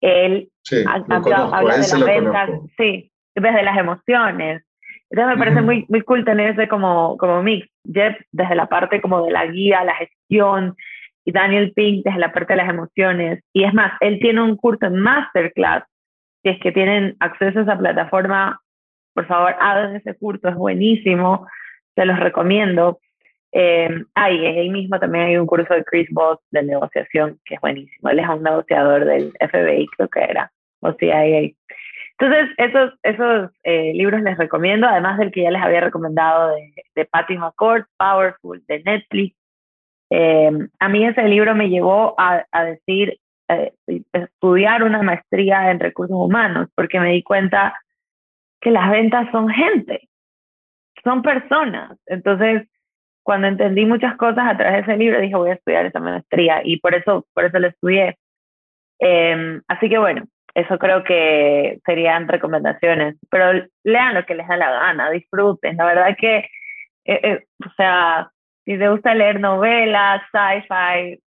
Él 0.00 0.48
habla, 0.86 1.20
de 1.20 1.78
las 1.78 2.04
ventas, 2.04 2.50
sí, 2.78 3.10
desde 3.34 3.62
las 3.62 3.78
emociones. 3.78 4.62
Entonces 5.10 5.36
me 5.36 5.44
parece 5.44 5.60
muy, 5.62 5.86
muy 5.88 6.02
cool 6.02 6.24
tener 6.24 6.50
ese 6.50 6.68
como, 6.68 7.16
como 7.18 7.42
mix. 7.42 7.68
Jeff, 7.92 8.16
desde 8.30 8.54
la 8.54 8.66
parte 8.66 9.00
como 9.00 9.24
de 9.24 9.32
la 9.32 9.46
guía, 9.46 9.84
la 9.84 9.96
gestión, 9.96 10.76
y 11.24 11.32
Daniel 11.32 11.72
Pink 11.74 12.04
desde 12.04 12.18
la 12.18 12.32
parte 12.32 12.52
de 12.52 12.58
las 12.58 12.68
emociones. 12.68 13.42
Y 13.52 13.64
es 13.64 13.74
más, 13.74 13.92
él 14.00 14.18
tiene 14.20 14.42
un 14.42 14.56
curso 14.56 14.86
en 14.86 15.00
Masterclass. 15.00 15.84
Si 16.42 16.50
es 16.50 16.60
que 16.60 16.72
tienen 16.72 17.16
acceso 17.20 17.58
a 17.58 17.62
esa 17.62 17.78
plataforma, 17.78 18.60
por 19.14 19.26
favor, 19.26 19.54
hagan 19.60 19.96
ese 19.96 20.14
curso, 20.14 20.48
es 20.48 20.54
buenísimo, 20.54 21.46
se 21.94 22.04
los 22.04 22.18
recomiendo. 22.18 23.00
Eh, 23.52 24.04
ahí, 24.14 24.70
mismo 24.70 25.00
también 25.00 25.24
hay 25.24 25.36
un 25.36 25.46
curso 25.46 25.74
de 25.74 25.84
Chris 25.84 26.08
Voss 26.12 26.38
de 26.52 26.62
negociación 26.62 27.38
que 27.44 27.56
es 27.56 27.60
buenísimo. 27.60 28.08
Él 28.10 28.20
es 28.20 28.28
un 28.28 28.42
negociador 28.42 29.04
del 29.04 29.32
FBI, 29.40 29.86
creo 29.96 30.08
que 30.08 30.20
era, 30.20 30.52
o 30.80 30.92
CIA. 30.92 31.50
Entonces, 32.20 32.54
esos, 32.58 32.92
esos 33.02 33.50
eh, 33.64 33.92
libros 33.94 34.20
les 34.20 34.36
recomiendo, 34.36 34.86
además 34.86 35.18
del 35.18 35.32
que 35.32 35.42
ya 35.42 35.50
les 35.50 35.62
había 35.62 35.80
recomendado 35.80 36.54
de, 36.54 36.74
de 36.94 37.04
Patty 37.06 37.38
McCord, 37.38 37.84
Powerful, 37.96 38.62
de 38.68 38.82
Netflix. 38.82 39.34
Eh, 40.10 40.50
a 40.78 40.88
mí 40.90 41.06
ese 41.06 41.22
libro 41.24 41.54
me 41.54 41.70
llevó 41.70 42.14
a, 42.18 42.44
a 42.52 42.64
decir, 42.64 43.18
eh, 43.48 43.72
estudiar 44.12 44.82
una 44.82 45.02
maestría 45.02 45.70
en 45.70 45.80
recursos 45.80 46.16
humanos, 46.16 46.68
porque 46.74 47.00
me 47.00 47.12
di 47.12 47.22
cuenta 47.22 47.74
que 48.60 48.70
las 48.70 48.90
ventas 48.90 49.30
son 49.32 49.48
gente, 49.48 50.06
son 51.02 51.22
personas. 51.22 51.96
Entonces, 52.04 52.68
cuando 53.22 53.46
entendí 53.46 53.86
muchas 53.86 54.16
cosas 54.18 54.46
a 54.46 54.58
través 54.58 54.86
de 54.86 54.92
ese 54.92 55.02
libro, 55.02 55.20
dije, 55.20 55.36
voy 55.36 55.50
a 55.50 55.54
estudiar 55.54 55.86
esa 55.86 56.00
maestría 56.00 56.60
y 56.64 56.80
por 56.80 56.94
eso, 56.94 57.26
por 57.32 57.46
eso 57.46 57.58
lo 57.58 57.68
estudié. 57.68 58.18
Em, 58.98 59.62
así 59.68 59.88
que 59.88 59.96
bueno, 59.96 60.26
eso 60.54 60.78
creo 60.78 61.04
que 61.04 61.80
serían 61.84 62.28
recomendaciones, 62.28 63.16
pero 63.30 63.66
lean 63.84 64.14
lo 64.14 64.24
que 64.26 64.34
les 64.34 64.48
da 64.48 64.56
la 64.56 64.70
gana, 64.70 65.10
disfruten. 65.10 65.76
La 65.76 65.86
verdad 65.86 66.16
que, 66.18 66.38
eh, 67.04 67.20
eh, 67.22 67.44
o 67.64 67.70
sea, 67.76 68.30
si 68.64 68.78
te 68.78 68.88
gusta 68.88 69.14
leer 69.14 69.40
novelas, 69.40 70.22
sci-fi, 70.32 71.20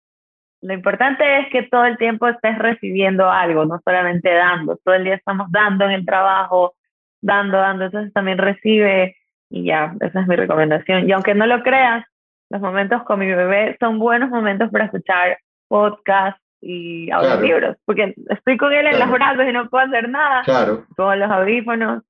lo 0.63 0.75
importante 0.75 1.41
es 1.41 1.49
que 1.51 1.65
todo 1.65 1.85
el 1.85 1.99
tiempo 1.99 2.29
estés 2.29 2.59
recibiendo 2.59 3.31
algo, 3.31 3.65
no 3.65 3.81
solamente 3.85 4.33
dando. 4.33 4.77
Todo 4.85 4.95
el 4.95 5.05
día 5.05 5.15
estamos 5.17 5.51
dando 5.51 5.85
en 5.85 5.91
el 5.93 6.07
trabajo, 6.07 6.75
dando, 7.21 7.59
dando. 7.59 7.87
Entonces 7.87 8.13
también 8.13 8.39
recibe 8.39 9.17
y 9.51 9.65
ya, 9.65 9.95
esa 10.01 10.21
es 10.21 10.27
mi 10.27 10.37
recomendación. 10.37 11.09
Y 11.09 11.13
aunque 11.13 11.35
no 11.35 11.47
lo 11.47 11.63
creas, 11.63 12.05
los 12.49 12.61
momentos 12.61 13.03
con 13.05 13.19
mi 13.19 13.27
bebé 13.27 13.77
son 13.81 13.99
buenos 13.99 14.31
momentos 14.31 14.71
para 14.71 14.87
escuchar 14.87 15.39
podcasts 15.69 16.42
y 16.63 17.11
audiolibros, 17.11 17.77
porque 17.85 18.15
estoy 18.31 18.57
con 18.57 18.73
él 18.73 18.87
en 18.87 18.99
las 18.99 19.11
brazos 19.11 19.45
y 19.49 19.53
no 19.53 19.69
puedo 19.69 19.85
hacer 19.85 20.09
nada, 20.09 20.43
claro. 20.45 20.87
con 20.97 21.19
los 21.19 21.31
audífonos. 21.31 22.05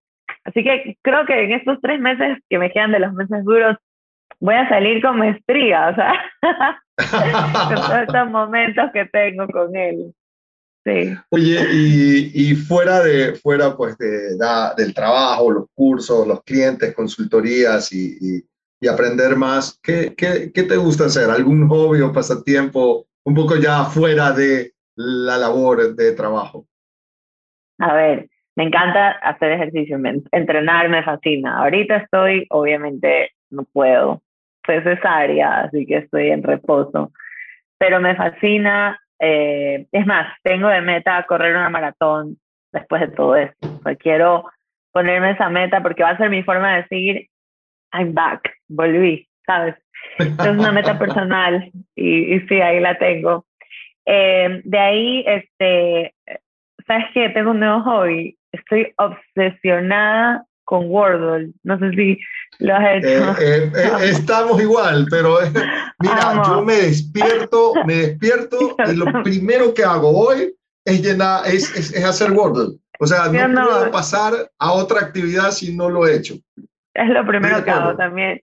Así 0.45 0.63
que 0.63 0.99
creo 1.03 1.25
que 1.25 1.45
en 1.45 1.53
estos 1.53 1.79
tres 1.81 1.99
meses 2.01 2.39
que 2.51 2.59
me 2.59 2.71
quedan 2.71 2.93
de 2.93 2.99
los 2.99 3.15
meses 3.15 3.45
duros, 3.45 3.77
voy 4.41 4.55
a 4.55 4.69
salir 4.69 5.01
con 5.01 5.19
maestría, 5.19 5.89
o 5.89 5.95
sea, 5.95 6.13
con 7.67 7.77
todos 7.77 8.03
estos 8.03 8.31
momentos 8.31 8.85
que 8.93 9.07
tengo 9.07 9.47
con 9.49 9.75
él. 9.75 10.13
Sí. 10.85 11.17
Oye, 11.31 11.61
y, 11.73 12.51
y, 12.51 12.55
fuera, 12.57 13.01
de, 13.01 13.37
fuera 13.37 13.77
pues 13.77 13.97
de, 13.99 14.37
del 14.77 14.93
trabajo, 14.93 15.51
los 15.51 15.67
cursos, 15.75 16.27
los 16.27 16.43
clientes, 16.43 16.93
consultorías 16.95 17.93
y, 17.93 18.43
y, 18.81 18.89
aprender 18.89 19.37
más, 19.37 19.79
¿qué, 19.81 20.13
¿qué, 20.17 20.51
qué, 20.53 20.65
te 20.65 20.77
gusta 20.77 21.05
hacer? 21.05 21.31
¿Algún 21.31 21.69
hobby 21.69 22.01
o 22.01 22.13
pasatiempo 22.13 23.07
un 23.25 23.35
poco 23.35 23.57
ya 23.57 23.85
fuera 23.85 24.33
de 24.33 24.73
la 24.97 25.39
labor 25.39 25.95
de 25.95 26.13
trabajo? 26.13 26.67
A 27.79 27.95
ver, 27.95 28.29
me 28.57 28.65
encanta 28.65 29.11
hacer 29.11 29.53
ejercicio, 29.53 29.99
entrenar 30.31 30.89
me 30.89 31.03
fascina. 31.03 31.59
Ahorita 31.59 31.97
estoy, 31.97 32.47
obviamente, 32.51 33.33
no 33.51 33.65
puedo, 33.65 34.23
soy 34.67 34.83
cesárea, 34.83 35.63
así 35.63 35.87
que 35.87 35.99
estoy 35.99 36.31
en 36.31 36.43
reposo, 36.43 37.13
pero 37.79 38.01
me 38.01 38.15
fascina 38.15 38.99
eh, 39.25 39.87
es 39.93 40.05
más, 40.05 40.35
tengo 40.43 40.67
de 40.67 40.81
meta 40.81 41.25
correr 41.29 41.55
una 41.55 41.71
maratón 41.71 42.39
después 42.73 43.03
de 43.03 43.09
todo 43.09 43.37
esto. 43.37 43.81
quiero 44.01 44.51
ponerme 44.91 45.31
esa 45.31 45.49
meta 45.49 45.81
porque 45.81 46.03
va 46.03 46.11
a 46.11 46.17
ser 46.17 46.29
mi 46.29 46.43
forma 46.43 46.75
de 46.75 46.83
decir, 46.83 47.29
I'm 47.93 48.15
back, 48.15 48.53
volví, 48.67 49.29
¿sabes? 49.47 49.75
Es 50.19 50.49
una 50.49 50.73
meta 50.73 50.99
personal 50.99 51.71
y, 51.95 52.35
y 52.35 52.41
sí, 52.49 52.61
ahí 52.61 52.81
la 52.81 52.99
tengo. 52.99 53.47
Eh, 54.05 54.61
de 54.65 54.79
ahí, 54.79 55.25
este, 55.27 56.15
¿sabes 56.87 57.07
qué? 57.15 57.29
Tengo 57.31 57.53
un 57.53 57.61
nuevo 57.61 57.83
hobby. 57.83 58.37
Estoy 58.53 58.93
obsesionada 58.99 60.45
con 60.65 60.89
Wordle. 60.89 61.53
No 61.63 61.79
sé 61.79 61.91
si 61.91 62.19
lo 62.59 62.75
has 62.75 62.97
hecho. 62.97 63.37
Eh, 63.41 63.73
eh, 63.75 63.91
estamos 64.05 64.61
igual, 64.61 65.07
pero 65.11 65.39
mira, 66.01 66.43
yo 66.47 66.63
me 66.63 66.75
despierto, 66.75 67.73
me 67.87 67.95
despierto 67.95 68.77
y 68.91 68.97
lo 68.97 69.23
primero 69.23 69.73
que 69.75 69.85
hago 69.85 70.11
hoy 70.11 70.55
es 70.85 71.03
llenar, 71.03 71.47
es, 71.47 71.75
es, 71.77 72.05
hacer 72.05 72.33
Wordle. 72.33 72.79
O 72.99 73.07
sea, 73.07 73.29
no, 73.29 73.65
puedo 73.65 73.91
pasar 73.91 74.33
a 74.59 74.73
otra 74.73 75.01
actividad 75.01 75.51
si 75.51 75.75
no 75.75 75.89
lo 75.89 76.07
he 76.07 76.17
hecho. 76.17 76.35
Es 76.95 77.09
lo 77.09 77.27
primero 77.27 77.65
que 77.65 77.71
hago 77.71 77.97
también. 77.97 78.41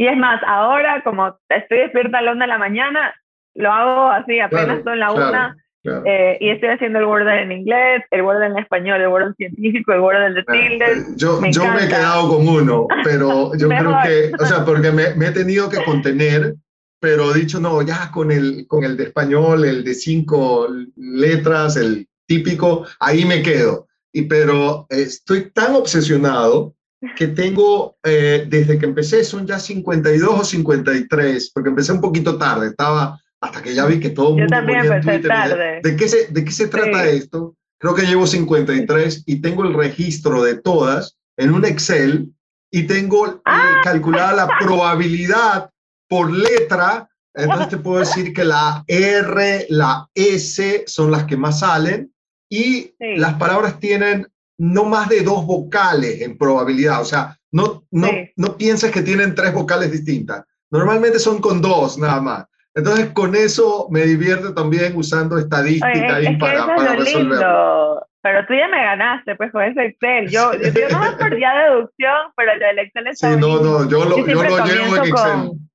Y 0.00 0.06
es 0.06 0.16
más, 0.16 0.40
ahora 0.46 1.02
como 1.04 1.36
estoy 1.50 1.80
despierta 1.80 2.20
a 2.20 2.22
la 2.22 2.32
una 2.32 2.46
de 2.46 2.48
la 2.48 2.56
mañana, 2.56 3.14
lo 3.54 3.70
hago 3.70 4.10
así, 4.10 4.40
apenas 4.40 4.82
son 4.82 4.98
la 4.98 5.12
una 5.12 5.54
eh, 5.84 6.38
y 6.40 6.48
estoy 6.48 6.70
haciendo 6.70 7.00
el 7.00 7.04
Wordle 7.04 7.42
en 7.42 7.52
inglés, 7.52 8.02
el 8.10 8.22
Wordle 8.22 8.46
en 8.46 8.56
español, 8.56 8.98
el 8.98 9.08
Wordle 9.08 9.34
científico, 9.34 9.92
el 9.92 10.00
Wordle 10.00 10.32
de 10.32 10.44
tildes. 10.44 11.16
Yo 11.16 11.38
me, 11.38 11.52
yo 11.52 11.70
me 11.70 11.84
he 11.84 11.88
quedado 11.88 12.30
con 12.30 12.48
uno, 12.48 12.86
pero 13.04 13.54
yo 13.58 13.68
creo 13.68 13.94
que, 14.02 14.32
o 14.42 14.46
sea, 14.46 14.64
porque 14.64 14.90
me, 14.90 15.14
me, 15.16 15.26
he 15.26 15.32
tenido 15.32 15.68
que 15.68 15.84
contener, 15.84 16.54
pero 16.98 17.34
dicho, 17.34 17.60
no, 17.60 17.82
ya 17.82 18.10
con 18.10 18.32
el, 18.32 18.66
con 18.68 18.84
el 18.84 18.96
de 18.96 19.04
español, 19.04 19.66
el 19.66 19.84
de 19.84 19.92
cinco 19.92 20.66
letras, 20.96 21.76
el 21.76 22.08
típico, 22.26 22.86
ahí 23.00 23.26
me 23.26 23.42
quedo. 23.42 23.86
Y, 24.14 24.22
pero 24.22 24.86
estoy 24.88 25.50
tan 25.50 25.74
obsesionado 25.74 26.74
que 27.16 27.28
tengo, 27.28 27.96
eh, 28.04 28.46
desde 28.48 28.78
que 28.78 28.86
empecé, 28.86 29.24
son 29.24 29.46
ya 29.46 29.58
52 29.58 30.40
o 30.40 30.44
53, 30.44 31.50
porque 31.54 31.70
empecé 31.70 31.92
un 31.92 32.00
poquito 32.00 32.36
tarde, 32.36 32.68
estaba 32.68 33.20
hasta 33.40 33.62
que 33.62 33.74
ya 33.74 33.86
vi 33.86 34.00
que 34.00 34.10
todo 34.10 34.30
el 34.30 34.34
mundo 34.34 34.48
también 34.48 34.80
ponía 34.80 34.96
en 34.96 35.02
Twitter. 35.02 35.80
¿De 35.82 35.96
qué 35.96 36.08
se, 36.08 36.26
de 36.26 36.44
qué 36.44 36.52
se 36.52 36.68
trata 36.68 37.08
esto? 37.08 37.56
Creo 37.78 37.94
que 37.94 38.06
llevo 38.06 38.26
53 38.26 39.22
y 39.26 39.40
tengo 39.40 39.64
el 39.64 39.72
registro 39.72 40.42
de 40.42 40.56
todas 40.56 41.16
en 41.38 41.52
un 41.54 41.64
Excel 41.64 42.34
y 42.70 42.82
tengo 42.82 43.26
eh, 43.26 43.40
ah. 43.46 43.80
calculada 43.82 44.46
la 44.46 44.58
probabilidad 44.58 45.70
por 46.06 46.30
letra. 46.30 47.08
Entonces 47.32 47.68
te 47.68 47.78
puedo 47.78 48.00
decir 48.00 48.34
que 48.34 48.44
la 48.44 48.84
R, 48.86 49.66
la 49.70 50.06
S 50.14 50.84
son 50.86 51.10
las 51.10 51.24
que 51.24 51.38
más 51.38 51.60
salen 51.60 52.12
y 52.50 52.92
las 52.98 53.34
palabras 53.34 53.78
tienen 53.78 54.26
no 54.60 54.84
más 54.84 55.08
de 55.08 55.22
dos 55.22 55.46
vocales 55.46 56.20
en 56.20 56.36
probabilidad. 56.36 57.00
O 57.00 57.04
sea, 57.06 57.34
no, 57.50 57.82
no, 57.90 58.08
no 58.36 58.56
pienses 58.58 58.90
que 58.90 59.00
tienen 59.00 59.34
tres 59.34 59.54
vocales 59.54 59.90
distintas. 59.90 60.44
Normalmente 60.70 61.18
son 61.18 61.40
con 61.40 61.62
dos 61.62 61.96
nada 61.96 62.20
más. 62.20 62.44
Entonces, 62.74 63.08
con 63.14 63.34
eso 63.34 63.88
me 63.90 64.02
divierte 64.02 64.52
también 64.52 64.94
usando 64.96 65.38
estadística 65.38 66.14
ahí 66.14 66.36
para, 66.36 66.66
para 66.66 66.94
resolverlo. 66.94 68.06
Pero 68.22 68.46
tú 68.46 68.52
ya 68.52 68.68
me 68.68 68.82
ganaste, 68.82 69.34
pues, 69.34 69.50
con 69.50 69.62
ese 69.62 69.86
Excel. 69.86 70.28
Yo, 70.28 70.52
yo 70.52 70.88
no 70.90 71.00
me 71.00 71.12
perdía 71.16 71.52
deducción, 71.54 72.16
pero 72.36 72.52
el 72.52 72.78
Excel 72.80 73.06
está 73.06 73.32
Sí, 73.32 73.40
no, 73.40 73.60
no, 73.62 73.88
yo 73.88 74.04
lo, 74.04 74.18
yo 74.26 74.42
lo 74.42 74.64
llevo 74.66 74.96
en 74.96 75.04
Excel. 75.04 75.12
Con, 75.12 75.70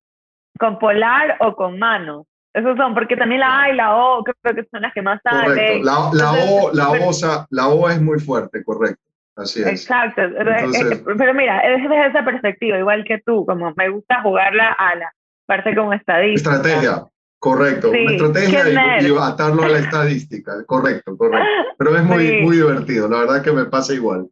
con, 0.60 0.78
polar 0.78 1.36
o 1.40 1.56
con 1.56 1.76
mano. 1.76 2.28
Esos 2.56 2.74
son, 2.78 2.94
porque 2.94 3.18
también 3.18 3.40
la 3.42 3.64
A 3.64 3.70
y 3.70 3.76
la 3.76 3.94
O 3.96 4.24
creo 4.24 4.54
que 4.54 4.64
son 4.70 4.80
las 4.80 4.94
que 4.94 5.02
más 5.02 5.20
salen. 5.22 5.84
La, 5.84 6.08
la, 6.14 6.32
o, 6.32 6.72
la, 6.72 6.90
o, 6.90 7.46
la 7.50 7.68
O 7.68 7.90
es 7.90 8.00
muy 8.00 8.18
fuerte, 8.18 8.64
correcto. 8.64 9.02
Así 9.36 9.60
es. 9.60 9.66
Exacto. 9.66 10.22
pero 11.18 11.34
mira, 11.34 11.60
es 11.60 11.82
desde 11.82 12.06
esa 12.06 12.24
perspectiva, 12.24 12.78
igual 12.78 13.04
que 13.04 13.20
tú, 13.26 13.44
como 13.44 13.74
me 13.76 13.90
gusta 13.90 14.22
jugarla 14.22 14.72
a 14.72 14.94
la 14.94 15.12
parte 15.44 15.76
como 15.76 15.92
estadística. 15.92 16.56
Estrategia, 16.56 17.04
correcto. 17.38 17.90
una 17.90 18.12
estrategia 18.12 19.02
y, 19.02 19.14
atarlo 19.20 19.64
a 19.64 19.68
la 19.68 19.78
estadística, 19.80 20.64
correcto, 20.64 21.14
correcto. 21.14 21.46
Pero 21.76 21.94
es 21.94 22.04
muy, 22.04 22.40
muy 22.42 22.56
divertido, 22.56 23.06
la 23.06 23.18
verdad 23.18 23.42
que 23.42 23.52
me 23.52 23.66
pasa 23.66 23.92
igual. 23.92 24.28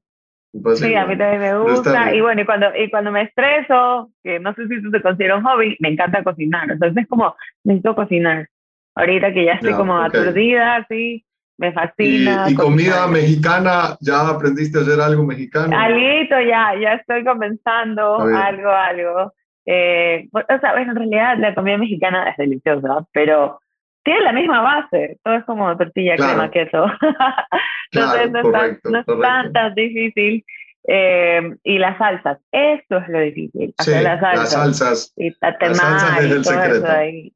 Sí, 0.77 0.95
a 0.95 1.07
mí 1.07 1.19
también 1.19 1.41
me 1.41 1.59
gusta. 1.59 2.15
Y 2.15 2.21
bueno, 2.21 2.43
y 2.43 2.45
cuando, 2.45 2.67
y 2.77 2.91
cuando 2.91 3.11
me 3.11 3.23
estreso, 3.23 4.11
que 4.23 4.39
no 4.39 4.55
sé 4.55 4.69
si 4.69 4.75
eso 4.75 4.91
se 4.91 5.03
considera 5.03 5.37
un 5.37 5.45
hobby, 5.45 5.77
me 5.81 5.91
encanta 5.91 6.23
cocinar. 6.23 6.71
Entonces 6.71 7.03
es 7.03 7.09
como, 7.09 7.35
necesito 7.65 7.95
cocinar. 7.95 8.49
Ahorita 8.95 9.33
que 9.33 9.45
ya 9.45 9.55
estoy 9.55 9.73
como 9.75 9.97
aturdida, 9.99 10.87
sí, 10.89 11.25
me 11.59 11.73
fascina. 11.73 12.47
¿Y, 12.49 12.55
comida 12.55 13.07
mexicana? 13.09 13.97
¿Ya 14.01 14.29
aprendiste 14.29 14.79
a 14.79 14.83
hacer 14.83 15.01
algo 15.01 15.25
mexicano? 15.25 15.77
Alito, 15.77 16.41
ya, 16.41 16.75
ya 16.81 16.95
estoy 16.95 17.25
comenzando 17.25 18.21
algo, 18.21 18.71
algo. 18.71 19.33
Eh, 19.67 20.29
o 20.33 20.61
sea, 20.61 20.73
bueno, 20.73 20.93
en 20.93 20.97
realidad 20.97 21.39
la 21.39 21.55
comida 21.55 21.79
mexicana 21.79 22.29
es 22.31 22.37
deliciosa, 22.37 23.07
pero 23.13 23.61
tiene 24.05 24.21
la 24.21 24.33
misma 24.33 24.63
base. 24.63 25.19
Todo 25.23 25.35
es 25.35 25.45
como 25.45 25.77
tortilla, 25.77 26.17
crema, 26.17 26.51
queso. 26.51 26.85
Entonces 27.93 28.31
no, 28.31 28.65
es 28.65 29.07
tan, 29.21 29.53
tan, 29.53 29.75
difícil. 29.75 30.45
Eh, 30.87 31.57
y 31.65 31.79
las 31.79 31.97
salsas, 31.97 32.39
esto 32.53 32.99
es 32.99 33.09
lo 33.09 33.21
difícil. 33.21 33.75
Hacer 33.79 34.03
las 34.03 34.21
salsas. 34.21 34.39
Las 34.39 34.53
salsas, 34.53 35.15
y 35.17 35.31
las 35.41 35.79
salsas 35.79 36.19
es 36.19 36.31
el 36.31 36.45
secreto. 36.45 36.87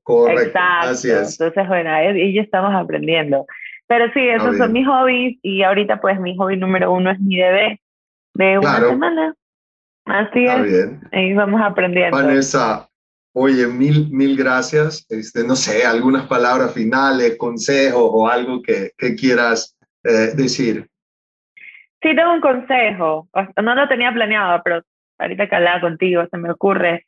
Correcto. 0.02 0.42
Exacto. 0.42 0.88
Así 0.90 1.10
es. 1.10 1.40
Entonces, 1.40 1.68
bueno, 1.68 1.90
y 2.14 2.34
ya 2.34 2.42
estamos 2.42 2.74
aprendiendo. 2.74 3.46
Pero 3.86 4.12
sí, 4.12 4.20
esos 4.20 4.58
son 4.58 4.72
mis 4.72 4.86
hobbies 4.86 5.38
y 5.42 5.62
ahorita 5.62 5.98
pues 6.02 6.20
mi 6.20 6.36
hobby 6.36 6.58
número 6.58 6.92
uno 6.92 7.10
es 7.10 7.18
mi 7.20 7.38
bebé 7.38 7.80
de 8.34 8.58
una 8.58 8.80
semana. 8.80 9.34
Así 10.04 10.44
es. 10.44 10.62
Bien. 10.62 11.00
Ahí 11.10 11.32
vamos 11.32 11.60
aprendiendo. 11.62 12.14
Vanessa, 12.14 12.86
oye, 13.38 13.66
mil, 13.66 14.10
mil 14.10 14.36
gracias. 14.36 15.06
Este, 15.10 15.44
no 15.44 15.56
sé, 15.56 15.84
algunas 15.84 16.26
palabras 16.26 16.74
finales, 16.74 17.36
consejos 17.38 18.10
o 18.12 18.28
algo 18.28 18.62
que, 18.62 18.92
que 18.98 19.14
quieras 19.14 19.76
eh, 20.04 20.32
decir. 20.34 20.88
Sí, 22.00 22.14
tengo 22.14 22.32
un 22.32 22.40
consejo. 22.40 23.28
No 23.62 23.74
lo 23.74 23.88
tenía 23.88 24.12
planeado, 24.12 24.60
pero 24.64 24.82
ahorita 25.18 25.48
que 25.48 25.56
hablaba 25.56 25.80
contigo 25.80 26.26
se 26.30 26.38
me 26.38 26.50
ocurre. 26.50 27.06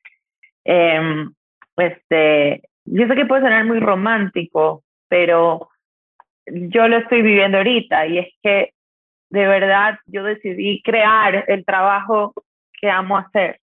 Eh, 0.64 1.26
este, 1.76 2.62
yo 2.85 3.07
sé 3.07 3.14
que 3.14 3.26
puede 3.26 3.43
sonar 3.43 3.64
muy 3.64 3.81
romántico, 3.81 4.83
pero 5.09 5.68
yo 6.47 6.89
lo 6.89 6.99
estoy 6.99 7.22
viviendo 7.22 7.59
ahorita 7.59 8.07
y 8.07 8.18
es 8.18 8.28
que 8.43 8.72
de 9.31 9.47
verdad 9.47 9.99
yo 10.07 10.24
decidí 10.24 10.83
crear 10.83 11.45
el 11.47 11.64
trabajo 11.64 12.35
que 12.81 12.91
amo 12.91 13.16
hacer. 13.16 13.61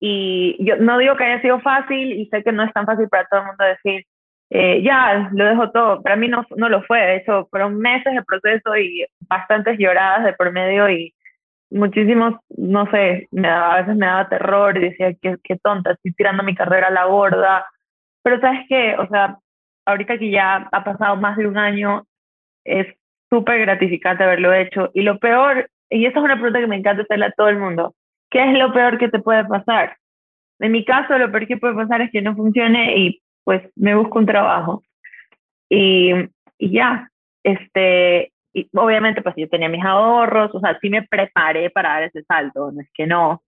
Y 0.00 0.56
yo 0.64 0.76
no 0.76 0.98
digo 0.98 1.16
que 1.16 1.24
haya 1.24 1.42
sido 1.42 1.60
fácil 1.60 2.12
y 2.12 2.26
sé 2.26 2.42
que 2.42 2.52
no 2.52 2.64
es 2.64 2.72
tan 2.72 2.86
fácil 2.86 3.08
para 3.08 3.26
todo 3.26 3.40
el 3.40 3.46
mundo 3.46 3.64
decir, 3.64 4.06
eh, 4.50 4.82
ya, 4.82 5.30
lo 5.32 5.44
dejo 5.44 5.70
todo. 5.70 6.02
Para 6.02 6.16
mí 6.16 6.28
no, 6.28 6.44
no 6.56 6.68
lo 6.68 6.82
fue, 6.84 7.00
de 7.00 7.16
hecho, 7.16 7.46
fueron 7.50 7.78
meses 7.78 8.14
de 8.14 8.24
proceso 8.24 8.76
y 8.76 9.06
bastantes 9.28 9.78
lloradas 9.78 10.24
de 10.24 10.32
por 10.32 10.50
medio 10.52 10.88
y 10.90 11.14
muchísimos, 11.70 12.34
no 12.56 12.90
sé, 12.90 13.28
me 13.30 13.48
a 13.48 13.76
veces 13.76 13.96
me 13.96 14.06
daba 14.06 14.28
terror 14.28 14.76
y 14.76 14.90
decía, 14.90 15.14
qué, 15.20 15.36
qué 15.42 15.56
tonta, 15.62 15.92
estoy 15.92 16.12
tirando 16.14 16.42
mi 16.42 16.54
carrera 16.54 16.88
a 16.88 16.90
la 16.90 17.06
borda. 17.06 17.66
Pero 18.22 18.40
sabes 18.40 18.66
qué, 18.68 18.96
o 18.98 19.06
sea, 19.08 19.38
ahorita 19.86 20.18
que 20.18 20.30
ya 20.30 20.68
ha 20.72 20.84
pasado 20.84 21.16
más 21.16 21.36
de 21.36 21.46
un 21.46 21.58
año, 21.58 22.04
es 22.64 22.86
súper 23.30 23.60
gratificante 23.60 24.24
haberlo 24.24 24.52
hecho. 24.52 24.90
Y 24.94 25.02
lo 25.02 25.18
peor, 25.18 25.70
y 25.88 26.06
esta 26.06 26.18
es 26.20 26.24
una 26.24 26.34
pregunta 26.34 26.60
que 26.60 26.66
me 26.66 26.76
encanta 26.76 27.02
hacerle 27.02 27.26
a 27.26 27.32
todo 27.32 27.48
el 27.48 27.58
mundo, 27.58 27.94
¿qué 28.30 28.50
es 28.50 28.58
lo 28.58 28.72
peor 28.72 28.98
que 28.98 29.08
te 29.08 29.18
puede 29.18 29.44
pasar? 29.44 29.96
En 30.58 30.72
mi 30.72 30.84
caso, 30.84 31.18
lo 31.18 31.30
peor 31.30 31.46
que 31.46 31.56
puede 31.56 31.74
pasar 31.74 32.02
es 32.02 32.10
que 32.10 32.22
no 32.22 32.36
funcione 32.36 32.96
y 32.96 33.22
pues 33.44 33.62
me 33.76 33.94
busco 33.94 34.18
un 34.18 34.26
trabajo. 34.26 34.82
Y, 35.68 36.12
y 36.58 36.72
ya, 36.72 37.10
este, 37.42 38.32
y 38.52 38.68
obviamente 38.74 39.22
pues 39.22 39.34
yo 39.36 39.48
tenía 39.48 39.68
mis 39.68 39.84
ahorros, 39.84 40.54
o 40.54 40.60
sea, 40.60 40.78
sí 40.80 40.90
me 40.90 41.02
preparé 41.02 41.70
para 41.70 41.90
dar 41.90 42.02
ese 42.04 42.22
salto, 42.24 42.72
no 42.72 42.80
es 42.80 42.90
que 42.92 43.06
no. 43.06 43.42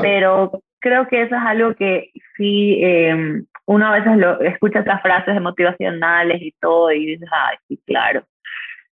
Pero 0.00 0.62
creo 0.78 1.08
que 1.08 1.22
eso 1.22 1.34
es 1.34 1.42
algo 1.42 1.74
que 1.74 2.10
sí, 2.36 2.78
eh, 2.82 3.42
uno 3.66 3.86
a 3.86 3.98
veces 3.98 4.16
lo, 4.16 4.40
escucha 4.40 4.80
esas 4.80 5.02
frases 5.02 5.40
motivacionales 5.40 6.40
y 6.40 6.52
todo 6.60 6.92
y 6.92 7.06
dices, 7.06 7.28
ay, 7.32 7.56
sí, 7.68 7.80
claro. 7.84 8.24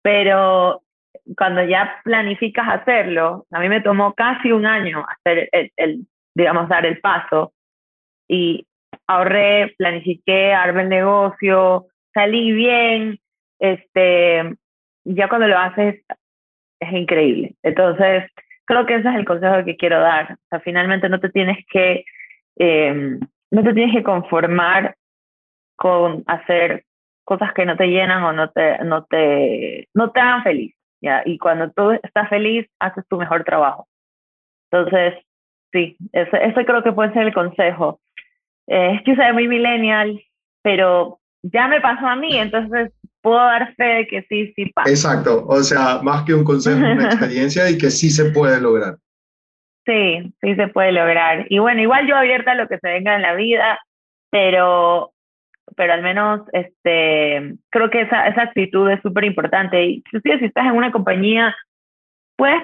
Pero 0.02 0.84
cuando 1.38 1.64
ya 1.64 2.02
planificas 2.04 2.68
hacerlo, 2.68 3.46
a 3.52 3.60
mí 3.60 3.70
me 3.70 3.82
tomó 3.82 4.14
casi 4.14 4.52
un 4.52 4.66
año 4.66 5.06
hacer 5.08 5.50
el, 5.52 5.72
el 5.78 6.08
digamos, 6.36 6.70
dar 6.70 6.86
el 6.86 7.00
paso 7.00 7.54
y 8.28 8.66
ahorré, 9.08 9.74
planifiqué, 9.78 10.54
armé 10.54 10.84
el 10.84 10.90
negocio, 10.90 11.88
salí 12.14 12.52
bien, 12.52 13.20
este, 13.60 14.56
ya 15.04 15.30
cuando 15.30 15.48
lo 15.48 15.58
haces 15.58 16.04
es 16.80 16.92
increíble. 16.92 17.56
Entonces, 17.64 18.30
creo 18.66 18.86
que 18.86 18.96
ese 18.96 19.10
es 19.10 19.16
el 19.16 19.26
consejo 19.26 19.64
que 19.64 19.78
quiero 19.78 20.00
dar. 20.00 20.34
O 20.34 20.48
sea, 20.50 20.60
finalmente 20.60 21.10
no 21.10 21.20
te 21.20 21.30
tienes 21.30 21.58
que 21.70 22.04
eh, 22.58 23.20
no 23.52 23.64
te 23.64 23.74
tienes 23.74 23.96
que 23.96 24.04
conformar 24.04 24.96
con 25.76 26.24
hacer 26.28 26.84
cosas 27.24 27.54
que 27.54 27.66
no 27.66 27.76
te 27.76 27.88
llenan 27.88 28.24
o 28.24 28.34
no 28.34 28.50
te, 28.50 28.80
no 28.84 29.06
te, 29.06 29.88
no 29.94 30.12
te 30.12 30.20
hagan 30.20 30.44
feliz. 30.44 30.75
¿Ya? 31.02 31.22
Y 31.26 31.38
cuando 31.38 31.72
tú 31.72 31.92
estás 31.92 32.30
feliz, 32.30 32.68
haces 32.80 33.06
tu 33.08 33.18
mejor 33.18 33.44
trabajo. 33.44 33.88
Entonces, 34.72 35.16
sí, 35.72 35.98
ese, 36.12 36.46
ese 36.46 36.66
creo 36.66 36.84
que 36.84 36.92
puede 36.92 37.14
ser 37.14 37.28
el 37.28 37.34
consejo. 37.34 38.00
Eh, 38.68 38.96
es 38.96 39.04
que 39.04 39.16
soy 39.16 39.34
muy 39.34 39.48
millennial, 39.48 40.22
pero 40.64 41.20
ya 41.44 41.68
me 41.68 41.82
pasó 41.82 42.08
a 42.08 42.16
mí, 42.16 42.38
entonces 42.38 42.92
puedo 43.22 43.38
dar 43.38 43.74
fe 43.76 43.84
de 43.84 44.08
que 44.08 44.22
sí, 44.24 44.54
sí 44.56 44.72
pasa. 44.74 44.90
Exacto, 44.90 45.46
o 45.48 45.62
sea, 45.62 46.00
más 46.02 46.24
que 46.24 46.34
un 46.34 46.44
consejo, 46.44 46.78
una 46.78 47.06
experiencia 47.12 47.70
y 47.70 47.78
que 47.78 47.92
sí 47.92 48.10
se 48.10 48.32
puede 48.32 48.60
lograr. 48.60 48.98
Sí, 49.86 50.34
sí 50.42 50.56
se 50.56 50.68
puede 50.68 50.92
lograr. 50.92 51.46
Y 51.50 51.60
bueno, 51.60 51.82
igual 51.82 52.08
yo 52.08 52.16
abierta 52.16 52.52
a 52.52 52.56
lo 52.56 52.68
que 52.68 52.80
se 52.80 52.88
venga 52.88 53.16
en 53.16 53.22
la 53.22 53.36
vida, 53.36 53.80
pero, 54.32 55.14
pero 55.76 55.94
al 55.94 56.02
menos 56.02 56.42
este, 56.54 57.56
creo 57.70 57.90
que 57.90 58.02
esa, 58.02 58.28
esa 58.28 58.44
actitud 58.44 58.90
es 58.90 59.02
súper 59.02 59.24
importante. 59.26 59.84
Y 59.84 59.94
inclusive 59.96 60.40
si 60.40 60.46
estás 60.46 60.66
en 60.66 60.74
una 60.74 60.92
compañía, 60.92 61.56
puedes 62.36 62.64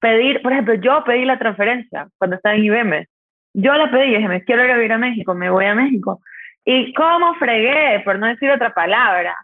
pedir, 0.00 0.42
por 0.42 0.52
ejemplo, 0.52 0.74
yo 0.74 1.04
pedí 1.04 1.24
la 1.24 1.38
transferencia 1.38 2.08
cuando 2.18 2.36
estaba 2.36 2.56
en 2.56 2.64
IBM. 2.64 3.06
Yo 3.54 3.74
la 3.74 3.90
pedí 3.90 4.14
dije, 4.14 4.28
me 4.28 4.44
quiero 4.44 4.64
ir 4.64 4.70
a 4.70 4.76
vivir 4.76 4.92
a 4.92 4.98
México, 4.98 5.34
me 5.34 5.50
voy 5.50 5.66
a 5.66 5.74
México. 5.74 6.20
Y 6.64 6.92
cómo 6.94 7.34
fregué, 7.34 8.00
por 8.04 8.18
no 8.18 8.26
decir 8.26 8.50
otra 8.50 8.72
palabra. 8.74 9.36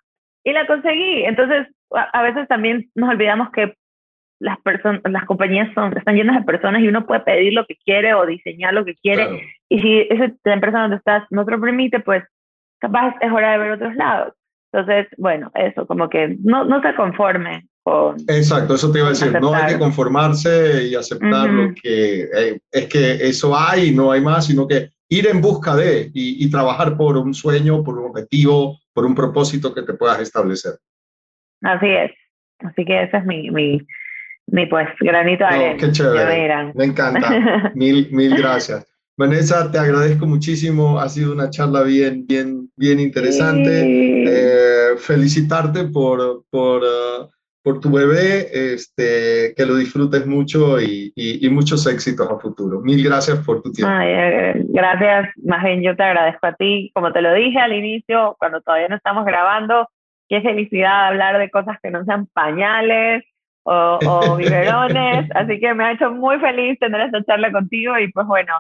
Y 0.44 0.52
la 0.52 0.66
conseguí. 0.66 1.24
Entonces, 1.24 1.68
a 1.90 2.22
veces 2.22 2.48
también 2.48 2.90
nos 2.94 3.10
olvidamos 3.10 3.50
que 3.50 3.74
las 4.40 4.58
personas, 4.60 5.00
las 5.04 5.24
compañías 5.24 5.72
son, 5.74 5.96
están 5.96 6.14
llenas 6.14 6.36
de 6.38 6.44
personas 6.44 6.80
y 6.80 6.88
uno 6.88 7.06
puede 7.06 7.20
pedir 7.20 7.52
lo 7.52 7.66
que 7.66 7.76
quiere 7.76 8.14
o 8.14 8.24
diseñar 8.24 8.72
lo 8.72 8.84
que 8.84 8.94
quiere. 8.94 9.42
Y 9.68 9.80
si 9.80 10.06
esa 10.10 10.32
empresa 10.44 10.80
donde 10.80 10.96
estás 10.96 11.24
no 11.30 11.44
te 11.44 11.50
lo 11.52 11.60
permite, 11.60 12.00
pues 12.00 12.24
capaz 12.78 13.14
es 13.20 13.32
hora 13.32 13.52
de 13.52 13.58
ver 13.58 13.72
otros 13.72 13.94
lados. 13.96 14.34
Entonces, 14.72 15.06
bueno, 15.16 15.50
eso, 15.54 15.86
como 15.86 16.08
que 16.08 16.36
no, 16.42 16.64
no 16.64 16.82
se 16.82 16.94
conforme 16.94 17.66
con... 17.82 18.16
Exacto, 18.28 18.74
eso 18.74 18.92
te 18.92 18.98
iba 18.98 19.08
a 19.08 19.10
decir, 19.10 19.32
no 19.40 19.54
hay 19.54 19.72
que 19.72 19.78
conformarse 19.78 20.84
y 20.88 20.94
aceptar 20.94 21.48
lo 21.48 21.74
que 21.82 22.22
eh, 22.24 22.60
es 22.70 22.86
que 22.86 23.12
eso 23.26 23.56
hay 23.56 23.94
no 23.94 24.12
hay 24.12 24.20
más, 24.20 24.46
sino 24.46 24.68
que 24.68 24.90
ir 25.08 25.26
en 25.26 25.40
busca 25.40 25.74
de 25.74 26.10
y, 26.12 26.44
y 26.44 26.50
trabajar 26.50 26.98
por 26.98 27.16
un 27.16 27.32
sueño, 27.32 27.82
por 27.82 27.98
un 27.98 28.10
objetivo, 28.10 28.78
por 28.92 29.06
un 29.06 29.14
propósito 29.14 29.74
que 29.74 29.82
te 29.82 29.94
puedas 29.94 30.20
establecer. 30.20 30.74
Así 31.62 31.88
es. 31.88 32.12
Así 32.60 32.84
que 32.84 33.04
ese 33.04 33.16
es 33.16 33.24
mi, 33.24 33.50
mi, 33.50 33.80
mi 34.48 34.66
pues 34.66 34.88
granito 35.00 35.44
de 35.44 35.50
arena. 35.50 35.76
qué 35.78 35.92
chévere. 35.92 36.72
Me 36.74 36.84
encanta. 36.84 37.72
mil, 37.74 38.08
mil 38.10 38.36
gracias. 38.36 38.86
Vanessa, 39.18 39.68
te 39.68 39.78
agradezco 39.78 40.26
muchísimo. 40.26 41.00
Ha 41.00 41.08
sido 41.08 41.32
una 41.32 41.50
charla 41.50 41.82
bien, 41.82 42.24
bien, 42.24 42.70
bien 42.76 43.00
interesante. 43.00 43.82
Eh, 43.84 44.96
felicitarte 44.96 45.88
por, 45.88 46.44
por, 46.48 46.82
uh, 46.84 47.28
por 47.60 47.80
tu 47.80 47.90
bebé, 47.90 48.46
este, 48.52 49.54
que 49.56 49.66
lo 49.66 49.74
disfrutes 49.74 50.24
mucho 50.24 50.80
y, 50.80 51.12
y, 51.16 51.50
muchos 51.50 51.84
éxitos 51.88 52.30
a 52.30 52.38
futuro. 52.38 52.80
Mil 52.80 53.02
gracias 53.02 53.44
por 53.44 53.60
tu 53.60 53.72
tiempo. 53.72 53.92
Eh, 54.00 54.54
gracias, 54.68 55.30
más 55.44 55.64
bien 55.64 55.82
yo 55.82 55.96
te 55.96 56.04
agradezco 56.04 56.46
a 56.46 56.54
ti. 56.54 56.92
Como 56.94 57.12
te 57.12 57.20
lo 57.20 57.34
dije 57.34 57.58
al 57.58 57.72
inicio, 57.72 58.36
cuando 58.38 58.60
todavía 58.60 58.86
no 58.86 58.94
estamos 58.94 59.24
grabando, 59.24 59.88
qué 60.28 60.42
felicidad 60.42 61.08
hablar 61.08 61.38
de 61.38 61.50
cosas 61.50 61.76
que 61.82 61.90
no 61.90 62.04
sean 62.04 62.26
pañales, 62.26 63.24
o, 63.64 63.98
o 64.06 64.36
biberones. 64.36 65.28
Así 65.34 65.58
que 65.58 65.74
me 65.74 65.86
ha 65.86 65.92
hecho 65.92 66.12
muy 66.12 66.38
feliz 66.38 66.78
tener 66.78 67.00
esta 67.00 67.24
charla 67.24 67.50
contigo 67.50 67.98
y 67.98 68.12
pues 68.12 68.24
bueno, 68.24 68.52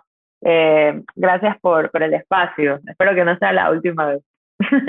eh, 0.42 1.02
gracias 1.16 1.56
por, 1.60 1.90
por 1.90 2.02
el 2.02 2.14
espacio. 2.14 2.80
Espero 2.86 3.14
que 3.14 3.24
no 3.24 3.36
sea 3.38 3.52
la 3.52 3.70
última 3.70 4.06
vez. 4.06 4.22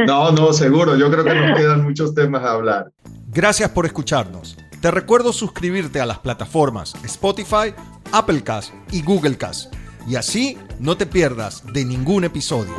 No, 0.08 0.32
no, 0.32 0.54
seguro. 0.54 0.96
Yo 0.96 1.12
creo 1.12 1.24
que 1.24 1.34
nos 1.34 1.58
quedan 1.60 1.84
muchos 1.84 2.14
temas 2.14 2.44
a 2.44 2.54
hablar. 2.54 2.92
Gracias 3.28 3.70
por 3.70 3.86
escucharnos. 3.86 4.58
Te 4.82 4.92
recuerdo 4.92 5.34
suscribirte 5.34 6.00
a 6.00 6.06
las 6.06 6.20
plataformas 6.20 6.96
Spotify, 7.04 7.74
Applecast 8.12 8.74
y 8.92 9.04
Googlecast. 9.04 9.74
Y 10.08 10.16
así 10.16 10.58
no 10.80 10.98
te 10.98 11.06
pierdas 11.06 11.66
de 11.74 11.86
ningún 11.86 12.24
episodio. 12.24 12.74